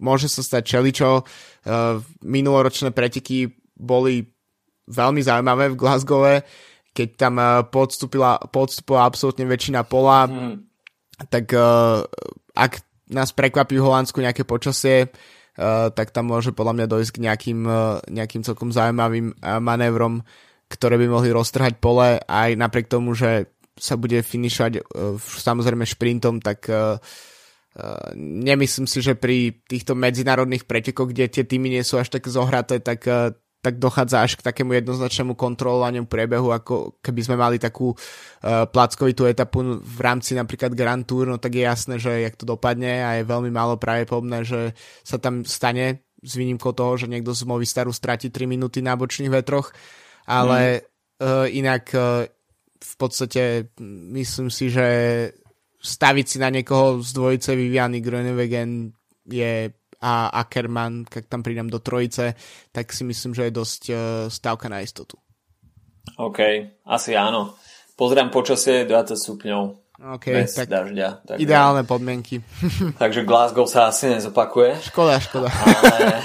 môže 0.00 0.28
sa 0.28 0.44
stať 0.44 0.62
čeličo. 0.76 1.24
Uh, 1.64 2.02
minuloročné 2.20 2.92
preteky 2.92 3.56
boli 3.74 4.28
veľmi 4.84 5.20
zaujímavé 5.24 5.72
v 5.72 5.80
Glasgowe, 5.80 6.34
keď 6.94 7.08
tam 7.18 7.34
podstúpila, 7.74 8.38
podstúpila 8.52 9.02
absolútne 9.02 9.48
väčšina 9.50 9.82
pola, 9.82 10.30
hmm. 10.30 10.56
tak 11.26 11.50
uh, 11.50 12.06
ak 12.54 12.72
nás 13.10 13.34
prekvapí 13.34 13.76
v 13.76 13.84
Holandsku 13.84 14.22
nejaké 14.22 14.46
počasie, 14.48 15.08
uh, 15.08 15.90
tak 15.92 16.14
tam 16.14 16.32
môže 16.32 16.54
podľa 16.56 16.84
mňa 16.84 16.86
dojsť 16.88 17.10
k 17.12 17.22
nejakým, 17.28 17.60
uh, 17.66 18.00
nejakým 18.08 18.42
celkom 18.44 18.70
zaujímavým 18.72 19.36
uh, 19.36 19.60
manévrom, 19.60 20.24
ktoré 20.72 20.96
by 20.96 21.06
mohli 21.10 21.30
roztrhať 21.30 21.78
pole. 21.82 22.18
Aj 22.18 22.50
napriek 22.56 22.88
tomu, 22.88 23.12
že 23.12 23.52
sa 23.74 23.98
bude 23.98 24.22
finišovať 24.22 24.86
samozrejme 25.18 25.82
šprintom, 25.82 26.38
tak 26.38 26.70
nemyslím 28.14 28.86
si, 28.86 29.02
že 29.02 29.18
pri 29.18 29.50
týchto 29.66 29.98
medzinárodných 29.98 30.62
pretekoch, 30.62 31.10
kde 31.10 31.26
tie 31.26 31.42
týmy 31.42 31.74
nie 31.74 31.82
sú 31.82 31.98
až 31.98 32.14
tak 32.14 32.30
zohraté, 32.30 32.78
tak 32.78 33.02
tak 33.64 33.80
dochádza 33.80 34.20
až 34.20 34.36
k 34.36 34.44
takému 34.44 34.76
jednoznačnému 34.76 35.32
kontrolovaniu 35.32 36.04
priebehu, 36.04 36.52
ako 36.52 37.00
keby 37.00 37.20
sme 37.24 37.40
mali 37.40 37.56
takú 37.56 37.96
uh, 37.96 38.68
plackovitú 38.68 39.24
etapu 39.24 39.80
v 39.80 39.98
rámci 40.04 40.36
napríklad 40.36 40.76
Grand 40.76 41.00
Tour, 41.00 41.24
no 41.24 41.40
tak 41.40 41.56
je 41.56 41.64
jasné, 41.64 41.96
že 41.96 42.12
jak 42.20 42.36
to 42.36 42.44
dopadne 42.44 43.00
a 43.00 43.16
je 43.16 43.24
veľmi 43.24 43.48
málo 43.48 43.80
pravdepodobné, 43.80 44.44
že 44.44 44.76
sa 45.00 45.16
tam 45.16 45.48
stane 45.48 46.04
s 46.20 46.36
výnimkou 46.36 46.76
toho, 46.76 47.00
že 47.00 47.08
niekto 47.08 47.32
z 47.32 47.48
Movistaru 47.48 47.88
stratí 47.88 48.28
3 48.28 48.44
minúty 48.44 48.84
na 48.84 49.00
bočných 49.00 49.32
vetroch, 49.32 49.72
ale 50.28 50.84
mm. 51.16 51.24
uh, 51.24 51.46
inak 51.48 51.88
uh, 51.96 52.28
v 52.84 52.94
podstate 53.00 53.72
myslím 54.12 54.52
si, 54.52 54.68
že 54.68 54.86
staviť 55.80 56.26
si 56.28 56.36
na 56.36 56.52
niekoho 56.52 57.00
z 57.00 57.16
dvojice 57.16 57.56
Viviany 57.56 58.04
Groenewegen 58.04 58.92
je 59.24 59.72
a 60.04 60.28
Ackerman, 60.44 61.08
keď 61.08 61.32
tam 61.32 61.40
prídem 61.40 61.72
do 61.72 61.80
trojice, 61.80 62.36
tak 62.76 62.92
si 62.92 63.08
myslím, 63.08 63.32
že 63.32 63.48
je 63.48 63.56
dosť 63.56 63.82
uh, 63.88 63.96
stávka 64.28 64.68
na 64.68 64.84
istotu. 64.84 65.16
OK, 66.20 66.40
asi 66.84 67.16
áno. 67.16 67.56
Pozriem 67.96 68.28
počasie 68.28 68.84
20 68.84 69.16
stupňov. 69.16 69.62
OK, 70.18 70.26
bez 70.28 70.52
tak 70.52 70.68
dažďa. 70.68 71.24
Takže, 71.24 71.40
ideálne 71.40 71.88
podmienky. 71.88 72.44
takže 73.02 73.24
Glasgow 73.24 73.64
sa 73.64 73.88
asi 73.88 74.12
nezopakuje. 74.12 74.84
Škoda, 74.92 75.16
škoda. 75.24 75.48
Ale 75.48 76.20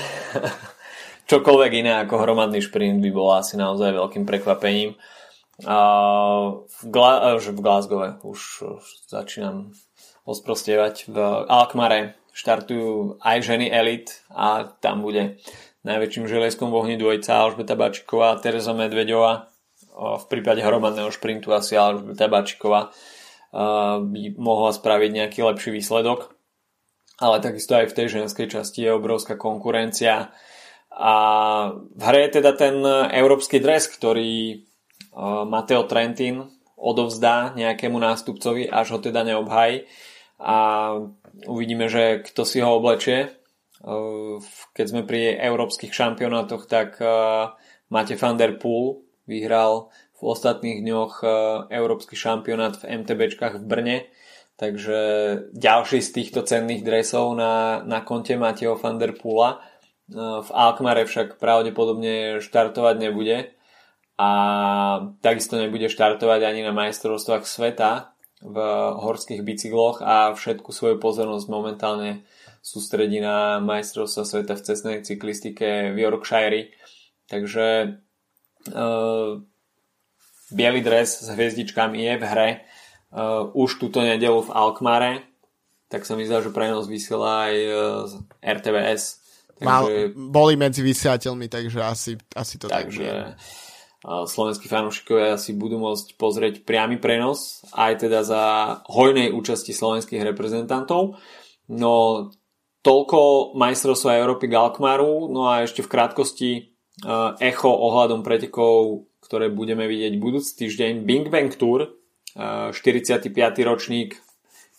čokoľvek 1.31 1.71
iné 1.79 2.03
ako 2.03 2.19
hromadný 2.19 2.59
šprint 2.59 2.99
by 2.99 3.09
bolo 3.15 3.39
asi 3.39 3.55
naozaj 3.55 3.95
veľkým 3.95 4.27
prekvapením. 4.27 4.99
Uh, 5.59 6.67
v, 6.67 6.79
Gla- 6.91 7.35
v 7.39 7.61
Glasgow 7.63 8.03
už, 8.27 8.39
už 8.79 8.85
začínam 9.07 9.71
osprostievať 10.27 11.11
v 11.11 11.17
Alkmare 11.47 12.18
štartujú 12.39 13.19
aj 13.19 13.37
ženy 13.43 13.67
elit 13.67 14.23
a 14.31 14.71
tam 14.79 15.03
bude 15.03 15.43
najväčším 15.83 16.23
železkom 16.23 16.71
v 16.71 16.79
ohni 16.79 16.95
dvojca 16.95 17.35
Alžbeta 17.43 17.75
Bačiková 17.75 18.35
a 18.35 18.39
Teresa 18.39 18.71
Medvedová. 18.71 19.51
V 19.99 20.25
prípade 20.31 20.63
hromadného 20.63 21.11
šprintu 21.11 21.51
asi 21.51 21.75
Alžbeta 21.75 22.31
Bačiková 22.31 22.95
by 23.99 24.39
mohla 24.39 24.71
spraviť 24.71 25.11
nejaký 25.11 25.39
lepší 25.43 25.75
výsledok. 25.75 26.31
Ale 27.19 27.43
takisto 27.43 27.75
aj 27.75 27.91
v 27.91 27.97
tej 27.99 28.07
ženskej 28.07 28.47
časti 28.47 28.87
je 28.87 28.95
obrovská 28.95 29.35
konkurencia. 29.35 30.31
A 30.95 31.15
v 31.75 32.01
hre 32.07 32.31
je 32.31 32.39
teda 32.39 32.55
ten 32.55 32.79
európsky 33.11 33.59
dres, 33.59 33.91
ktorý 33.91 34.63
Mateo 35.43 35.83
Trentin 35.83 36.47
odovzdá 36.79 37.51
nejakému 37.59 37.99
nástupcovi, 37.99 38.71
až 38.71 38.95
ho 38.95 38.99
teda 39.03 39.27
neobhají. 39.27 39.83
A 40.39 40.57
Uvidíme, 41.47 41.87
že 41.87 42.19
kto 42.25 42.43
si 42.43 42.59
ho 42.59 42.81
oblečie. 42.81 43.31
Keď 44.75 44.85
sme 44.89 45.07
pri 45.07 45.39
európskych 45.39 45.93
šampionátoch, 45.93 46.67
tak 46.67 46.99
Mate 47.87 48.15
van 48.19 48.35
der 48.35 48.59
Poel 48.59 48.99
vyhral 49.23 49.93
v 50.19 50.21
ostatných 50.27 50.83
dňoch 50.83 51.23
európsky 51.71 52.19
šampionát 52.19 52.75
v 52.75 53.05
MTBčkách 53.05 53.63
v 53.63 53.65
Brne. 53.65 53.97
Takže 54.59 54.99
ďalší 55.55 56.03
z 56.03 56.09
týchto 56.11 56.43
cenných 56.43 56.83
dresov 56.83 57.31
na, 57.39 57.79
na 57.87 58.03
konte 58.03 58.35
Mateo 58.35 58.75
van 58.75 58.99
der 58.99 59.15
Poola. 59.15 59.63
V 60.11 60.49
Alkmare 60.51 61.07
však 61.07 61.39
pravdepodobne 61.39 62.43
štartovať 62.43 62.95
nebude 62.99 63.55
a 64.19 64.29
takisto 65.23 65.55
nebude 65.55 65.87
štartovať 65.87 66.43
ani 66.43 66.67
na 66.67 66.75
majstrovstvách 66.75 67.47
sveta, 67.47 68.11
v 68.39 68.57
horských 68.95 69.43
bicykloch 69.43 69.99
a 69.99 70.31
všetku 70.31 70.71
svoju 70.71 70.95
pozornosť 70.97 71.45
momentálne 71.51 72.23
sústredí 72.63 73.19
na 73.19 73.59
majstrovstva 73.59 74.23
sveta 74.23 74.55
v 74.55 74.65
cestnej 74.65 74.97
cyklistike 75.03 75.91
v 75.91 75.97
Yorkshire. 75.99 76.71
Takže 77.27 77.99
uh, 78.73 79.31
biely 80.55 80.81
dres 80.81 81.19
s 81.19 81.27
hviezdičkami 81.29 81.99
je 81.99 82.13
v 82.15 82.23
hre 82.25 82.49
uh, 83.11 83.51
už 83.51 83.75
túto 83.77 83.99
nedelu 83.99 84.39
v 84.39 84.53
Alkmare, 84.55 85.13
tak 85.89 86.05
sa 86.05 86.15
mi 86.15 86.23
zdá, 86.23 86.39
že 86.39 86.53
prenos 86.53 86.85
vysiela 86.85 87.49
aj 87.49 87.55
z 88.05 88.13
RTVS. 88.45 89.03
Takže, 89.59 89.65
Mal, 89.65 89.83
boli 90.15 90.53
medzi 90.55 90.79
vysielateľmi, 90.85 91.51
takže 91.51 91.79
asi, 91.83 92.11
asi 92.37 92.55
to 92.55 92.71
takže, 92.71 93.03
tak 93.03 93.35
slovenskí 94.03 94.71
fanúšikovia 94.71 95.35
si 95.35 95.51
budú 95.51 95.75
môcť 95.75 96.15
pozrieť 96.15 96.53
priamy 96.63 96.95
prenos 96.95 97.67
aj 97.75 98.07
teda 98.07 98.23
za 98.23 98.43
hojnej 98.87 99.35
účasti 99.35 99.75
slovenských 99.75 100.23
reprezentantov. 100.23 101.19
No 101.67 101.93
toľko 102.79 103.53
majstrovstva 103.59 104.23
Európy 104.23 104.47
Galkmaru, 104.47 105.27
no 105.27 105.51
a 105.51 105.67
ešte 105.67 105.83
v 105.83 105.91
krátkosti 105.91 106.51
uh, 107.03 107.35
echo 107.43 107.67
ohľadom 107.67 108.23
pretekov, 108.23 109.11
ktoré 109.19 109.51
budeme 109.51 109.83
vidieť 109.85 110.15
budúci 110.15 110.55
týždeň. 110.63 111.03
Bing 111.03 111.27
Bang 111.27 111.51
Tour, 111.51 111.91
uh, 111.91 112.71
45. 112.71 113.35
ročník, 113.67 114.15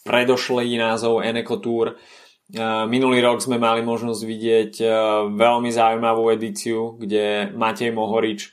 predošlý 0.09 0.81
názov 0.81 1.21
Eneco 1.21 1.61
Tour. 1.61 2.01
Uh, 2.51 2.89
minulý 2.89 3.21
rok 3.21 3.45
sme 3.45 3.61
mali 3.61 3.85
možnosť 3.85 4.21
vidieť 4.25 4.73
veľmi 5.37 5.71
zaujímavú 5.71 6.33
edíciu, 6.33 6.97
kde 6.97 7.53
Matej 7.53 7.93
Mohorič 7.93 8.49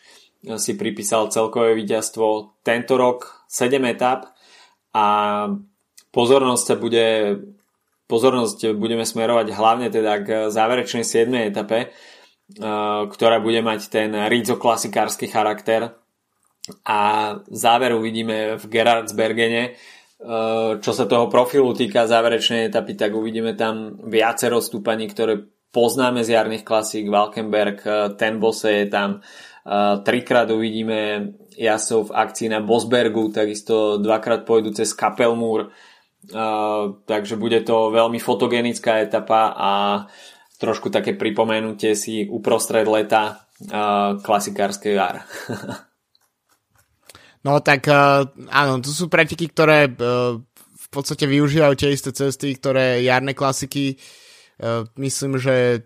si 0.56 0.80
pripísal 0.80 1.28
celkové 1.28 1.76
víťazstvo 1.76 2.56
tento 2.64 2.95
rok 2.95 3.43
7 3.52 3.84
etap 3.91 4.32
a 4.95 5.06
pozornosť 6.16 6.64
sa 6.64 6.76
bude 6.80 7.08
pozornosť 8.08 8.72
budeme 8.80 9.04
smerovať 9.04 9.52
hlavne 9.52 9.91
teda 9.91 10.14
k 10.24 10.28
záverečnej 10.48 11.04
7. 11.04 11.52
etape, 11.52 11.91
ktorá 13.12 13.43
bude 13.43 13.60
mať 13.60 13.91
ten 13.91 14.16
Rizzo 14.32 14.56
klasikársky 14.56 15.28
charakter 15.28 15.91
a 16.88 17.00
záver 17.52 17.91
uvidíme 17.91 18.56
v 18.56 18.64
Gerardsbergene 18.72 19.76
čo 20.82 20.91
sa 20.98 21.06
toho 21.06 21.30
profilu 21.30 21.78
týka 21.78 22.10
záverečnej 22.10 22.74
etapy, 22.74 22.98
tak 22.98 23.14
uvidíme 23.14 23.54
tam 23.54 24.02
viacero 24.02 24.58
stúpaní, 24.58 25.06
ktoré 25.14 25.45
poznáme 25.70 26.26
z 26.26 26.34
jarných 26.34 26.66
klasík, 26.66 27.06
Valkenberg, 27.06 27.86
ten 28.18 28.41
Bose 28.41 28.82
je 28.82 28.86
tam, 28.89 29.22
trikrát 30.03 30.47
uvidíme 30.47 31.34
jasov 31.59 32.09
v 32.09 32.15
akcii 32.15 32.47
na 32.47 32.63
Bosbergu, 32.63 33.28
takisto 33.34 33.99
dvakrát 33.99 34.47
pôjdu 34.47 34.72
cez 34.72 34.95
Kapelmúr, 34.95 35.74
takže 37.03 37.36
bude 37.36 37.59
to 37.68 37.91
veľmi 37.91 38.22
fotogenická 38.22 39.03
etapa 39.03 39.51
a 39.51 39.72
trošku 40.57 40.88
také 40.88 41.20
pripomenutie 41.20 41.99
si 41.99 42.24
uprostred 42.30 42.88
leta 42.88 43.43
klasikárskej 44.24 44.93
jar. 44.95 45.28
no 47.45 47.59
tak 47.59 47.91
áno, 48.47 48.74
to 48.80 48.89
sú 48.93 49.11
preteky, 49.11 49.51
ktoré 49.51 49.91
v 50.78 50.88
podstate 50.88 51.28
využívajú 51.28 51.74
tie 51.76 51.91
isté 51.91 52.15
cesty, 52.15 52.55
ktoré 52.55 53.03
jarné 53.03 53.36
klasiky. 53.36 53.99
Myslím, 54.95 55.36
že 55.36 55.84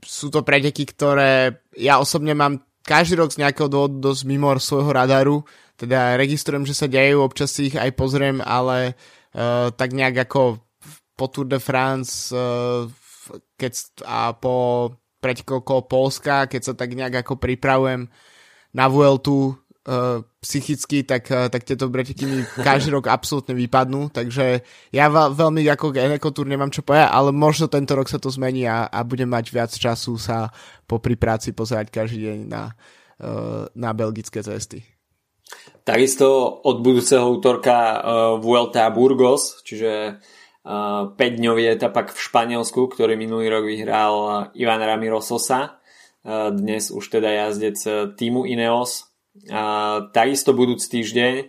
sú 0.00 0.32
to 0.32 0.40
preteky, 0.40 0.88
ktoré 0.88 1.60
ja 1.76 2.00
osobne 2.00 2.32
mám 2.32 2.69
každý 2.90 3.22
rok 3.22 3.30
z 3.30 3.46
nejakého 3.46 3.70
dôvodu 3.70 4.10
dosť 4.10 4.22
mimo 4.26 4.50
svojho 4.58 4.90
radaru, 4.90 5.46
teda 5.78 6.18
registrujem, 6.18 6.66
že 6.66 6.74
sa 6.74 6.90
dejú, 6.90 7.22
občas 7.22 7.54
ich 7.62 7.78
aj 7.78 7.94
pozriem, 7.94 8.42
ale 8.42 8.98
uh, 9.38 9.70
tak 9.70 9.94
nejak 9.94 10.26
ako 10.26 10.58
po 11.14 11.26
Tour 11.30 11.46
de 11.46 11.62
France 11.62 12.34
uh, 12.34 12.90
keď, 13.60 13.72
a 14.08 14.32
po 14.34 14.90
preteku 15.20 15.60
Polska, 15.84 16.48
keď 16.48 16.60
sa 16.64 16.72
tak 16.72 16.96
nejak 16.96 17.22
ako 17.22 17.36
pripravujem 17.36 18.08
na 18.72 18.84
Vueltu 18.88 19.59
uh, 19.86 20.20
psychicky, 20.42 21.06
tak, 21.06 21.28
uh, 21.32 21.48
tak 21.48 21.64
tieto 21.64 21.88
breteky 21.88 22.24
mi 22.26 22.38
každý 22.60 22.92
rok 22.92 23.08
absolútne 23.08 23.56
vypadnú, 23.56 24.12
takže 24.12 24.60
ja 24.92 25.06
veľ, 25.08 25.32
veľmi 25.32 25.64
ako 25.70 25.96
Enekotur 25.96 26.44
nemám 26.44 26.72
čo 26.72 26.84
povedať, 26.84 27.08
ale 27.08 27.30
možno 27.32 27.70
tento 27.70 27.96
rok 27.96 28.10
sa 28.10 28.20
to 28.20 28.28
zmení 28.28 28.68
a, 28.68 28.88
a 28.88 29.00
budem 29.06 29.30
mať 29.30 29.46
viac 29.52 29.70
času 29.72 30.20
sa 30.20 30.52
po 30.84 31.00
práci 31.00 31.56
pozerať 31.56 31.88
každý 31.88 32.18
deň 32.28 32.38
na, 32.48 32.74
uh, 33.22 33.64
na 33.72 33.90
belgické 33.96 34.44
cesty. 34.44 34.84
Takisto 35.82 36.62
od 36.62 36.78
budúceho 36.84 37.26
útorka 37.26 37.76
uh, 37.76 38.00
Vuelta 38.38 38.86
Burgos, 38.92 39.64
čiže 39.66 40.22
5-dňový 40.60 41.72
etapak 41.72 42.12
v 42.12 42.20
Španielsku, 42.20 42.92
ktorý 42.92 43.16
minulý 43.16 43.48
rok 43.48 43.64
vyhral 43.64 44.14
Ivan 44.52 44.84
Ramiro 44.84 45.24
Sosa, 45.24 45.80
dnes 46.52 46.92
už 46.92 47.00
teda 47.08 47.32
jazdec 47.32 47.80
týmu 48.20 48.44
Ineos. 48.44 49.09
Takisto 50.10 50.50
budúci 50.52 50.90
týždeň, 50.90 51.48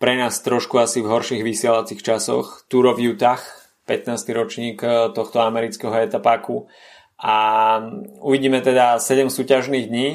pre 0.00 0.18
nás 0.18 0.42
trošku 0.42 0.80
asi 0.82 0.98
v 0.98 1.12
horších 1.12 1.46
vysielacích 1.46 2.02
časoch, 2.02 2.66
Tour 2.66 2.90
of 2.90 2.98
Utah, 2.98 3.38
15. 3.86 4.22
ročník 4.32 4.78
e, 4.80 5.10
tohto 5.10 5.42
amerického 5.42 5.90
etapáku 5.98 6.70
a 7.18 7.36
uvidíme 8.22 8.62
teda 8.62 9.02
7 9.02 9.28
súťažných 9.28 9.86
dní. 9.90 10.08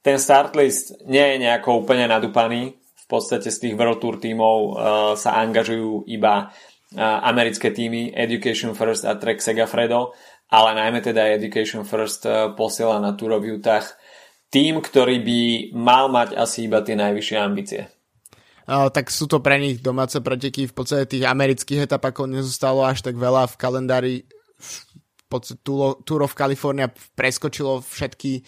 Ten 0.00 0.16
start 0.22 0.54
list 0.54 0.94
nie 1.04 1.22
je 1.34 1.36
nejako 1.42 1.82
úplne 1.82 2.06
nadúpaný, 2.06 2.78
v 2.78 3.06
podstate 3.10 3.50
z 3.50 3.58
tých 3.66 3.74
World 3.78 4.02
Tour 4.02 4.18
tímov 4.18 4.56
uh, 4.58 4.72
sa 5.14 5.38
angažujú 5.38 6.10
iba 6.10 6.50
americké 6.98 7.74
týmy 7.74 8.14
Education 8.14 8.72
First 8.74 9.04
a 9.04 9.18
Trek 9.18 9.42
Segafredo, 9.42 10.14
ale 10.48 10.78
najmä 10.78 11.02
teda 11.02 11.34
Education 11.34 11.82
First 11.82 12.22
e, 12.24 12.54
posiela 12.54 13.02
na 13.02 13.18
Tour 13.18 13.36
of 13.36 13.44
Utah 13.44 13.82
tým, 14.56 14.80
ktorý 14.80 15.20
by 15.20 15.40
mal 15.76 16.08
mať 16.08 16.32
asi 16.32 16.64
iba 16.64 16.80
tie 16.80 16.96
najvyššie 16.96 17.36
ambície. 17.36 17.92
Uh, 18.64 18.88
tak 18.88 19.12
sú 19.12 19.28
to 19.28 19.44
pre 19.44 19.60
nich 19.60 19.84
domáce 19.84 20.16
preteky. 20.16 20.64
V 20.64 20.74
podstate 20.74 21.04
tých 21.04 21.28
amerických 21.28 21.84
etapakov 21.84 22.24
nezostalo 22.24 22.80
až 22.88 23.04
tak 23.04 23.20
veľa 23.20 23.52
v 23.52 23.54
kalendári. 23.60 24.14
V 24.56 25.24
podstate 25.28 25.60
Tour 25.60 26.20
of 26.24 26.32
California 26.32 26.88
preskočilo 26.88 27.84
všetky 27.84 28.40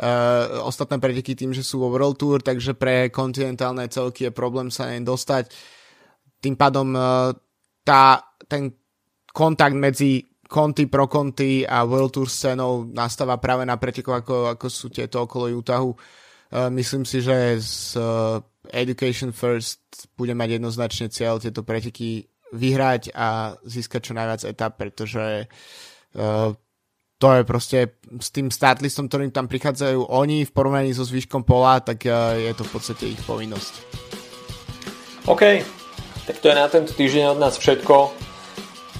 uh, 0.00 0.64
ostatné 0.64 0.96
preteky 0.96 1.36
tým, 1.36 1.52
že 1.52 1.60
sú 1.60 1.84
vo 1.84 1.92
World 1.92 2.16
Tour, 2.16 2.40
takže 2.40 2.72
pre 2.72 3.12
kontinentálne 3.12 3.84
celky 3.92 4.26
je 4.26 4.32
problém 4.32 4.72
sa 4.72 4.88
im 4.96 5.04
dostať. 5.04 5.52
Tým 6.40 6.56
pádom 6.56 6.96
uh, 6.96 7.36
tá, 7.84 8.32
ten 8.48 8.72
kontakt 9.28 9.76
medzi 9.76 10.24
konty 10.50 10.90
pro 10.90 11.06
konty 11.06 11.62
a 11.62 11.86
World 11.86 12.18
Tour 12.18 12.26
scénou 12.26 12.82
nastáva 12.90 13.38
práve 13.38 13.62
na 13.62 13.78
pretekoch, 13.78 14.26
ako, 14.26 14.34
ako 14.58 14.66
sú 14.66 14.90
tieto 14.90 15.22
okolo 15.22 15.46
Utahu. 15.54 15.94
Uh, 15.94 16.66
myslím 16.74 17.06
si, 17.06 17.22
že 17.22 17.62
z 17.62 17.94
uh, 17.94 18.42
Education 18.66 19.30
First 19.30 20.10
bude 20.18 20.34
mať 20.34 20.58
jednoznačne 20.58 21.06
cieľ 21.06 21.38
tieto 21.38 21.62
preteky 21.62 22.26
vyhrať 22.50 23.14
a 23.14 23.54
získať 23.62 24.10
čo 24.10 24.12
najviac 24.18 24.42
etap, 24.42 24.74
pretože 24.74 25.46
uh, 26.18 26.50
to 27.22 27.28
je 27.30 27.42
proste 27.46 27.78
s 28.18 28.28
tým 28.34 28.50
startlistom, 28.50 29.06
ktorým 29.06 29.30
tam 29.30 29.46
prichádzajú 29.46 30.10
oni 30.10 30.42
v 30.48 30.50
porovnaní 30.50 30.90
so 30.90 31.06
zvyškom 31.06 31.46
pola, 31.46 31.78
tak 31.84 32.08
je 32.08 32.48
to 32.56 32.64
v 32.64 32.72
podstate 32.72 33.12
ich 33.12 33.20
povinnosť. 33.28 33.74
OK, 35.28 35.60
tak 36.24 36.40
to 36.40 36.48
je 36.48 36.56
na 36.56 36.64
tento 36.72 36.96
týždeň 36.96 37.36
od 37.36 37.38
nás 37.44 37.60
všetko. 37.60 38.29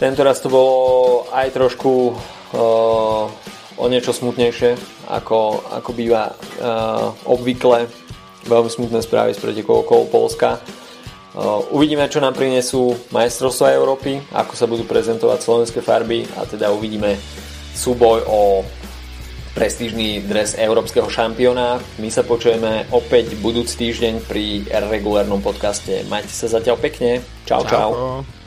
Tento 0.01 0.25
raz 0.25 0.41
to 0.41 0.49
bolo 0.49 1.29
aj 1.29 1.53
trošku 1.53 2.17
uh, 2.17 3.29
o 3.77 3.85
niečo 3.85 4.17
smutnejšie, 4.17 4.81
ako, 5.13 5.61
ako 5.77 5.91
býva 5.93 6.33
uh, 6.33 7.13
obvykle. 7.29 7.85
Veľmi 8.49 8.73
smutné 8.73 9.05
správy 9.05 9.37
z 9.37 9.45
pretekov 9.45 9.85
okolo 9.85 10.09
Polska. 10.09 10.57
Uh, 11.37 11.61
uvidíme, 11.77 12.09
čo 12.09 12.25
nám 12.25 12.33
prinesú 12.33 12.97
majstrovstvá 13.13 13.77
Európy, 13.77 14.25
ako 14.33 14.57
sa 14.57 14.65
budú 14.65 14.89
prezentovať 14.89 15.45
slovenské 15.45 15.85
farby 15.85 16.25
a 16.41 16.49
teda 16.49 16.73
uvidíme 16.73 17.21
súboj 17.77 18.25
o 18.25 18.65
prestížný 19.53 20.25
dres 20.25 20.57
európskeho 20.57 21.13
šampióna. 21.13 21.77
My 22.01 22.09
sa 22.09 22.25
počujeme 22.25 22.89
opäť 22.89 23.37
budúci 23.37 23.77
týždeň 23.77 24.15
pri 24.25 24.65
regulárnom 24.89 25.45
podcaste. 25.45 26.09
Majte 26.09 26.33
sa 26.33 26.49
zatiaľ 26.49 26.81
pekne. 26.81 27.21
Čau, 27.45 27.69
čau. 27.69 27.93
čau. 27.93 28.40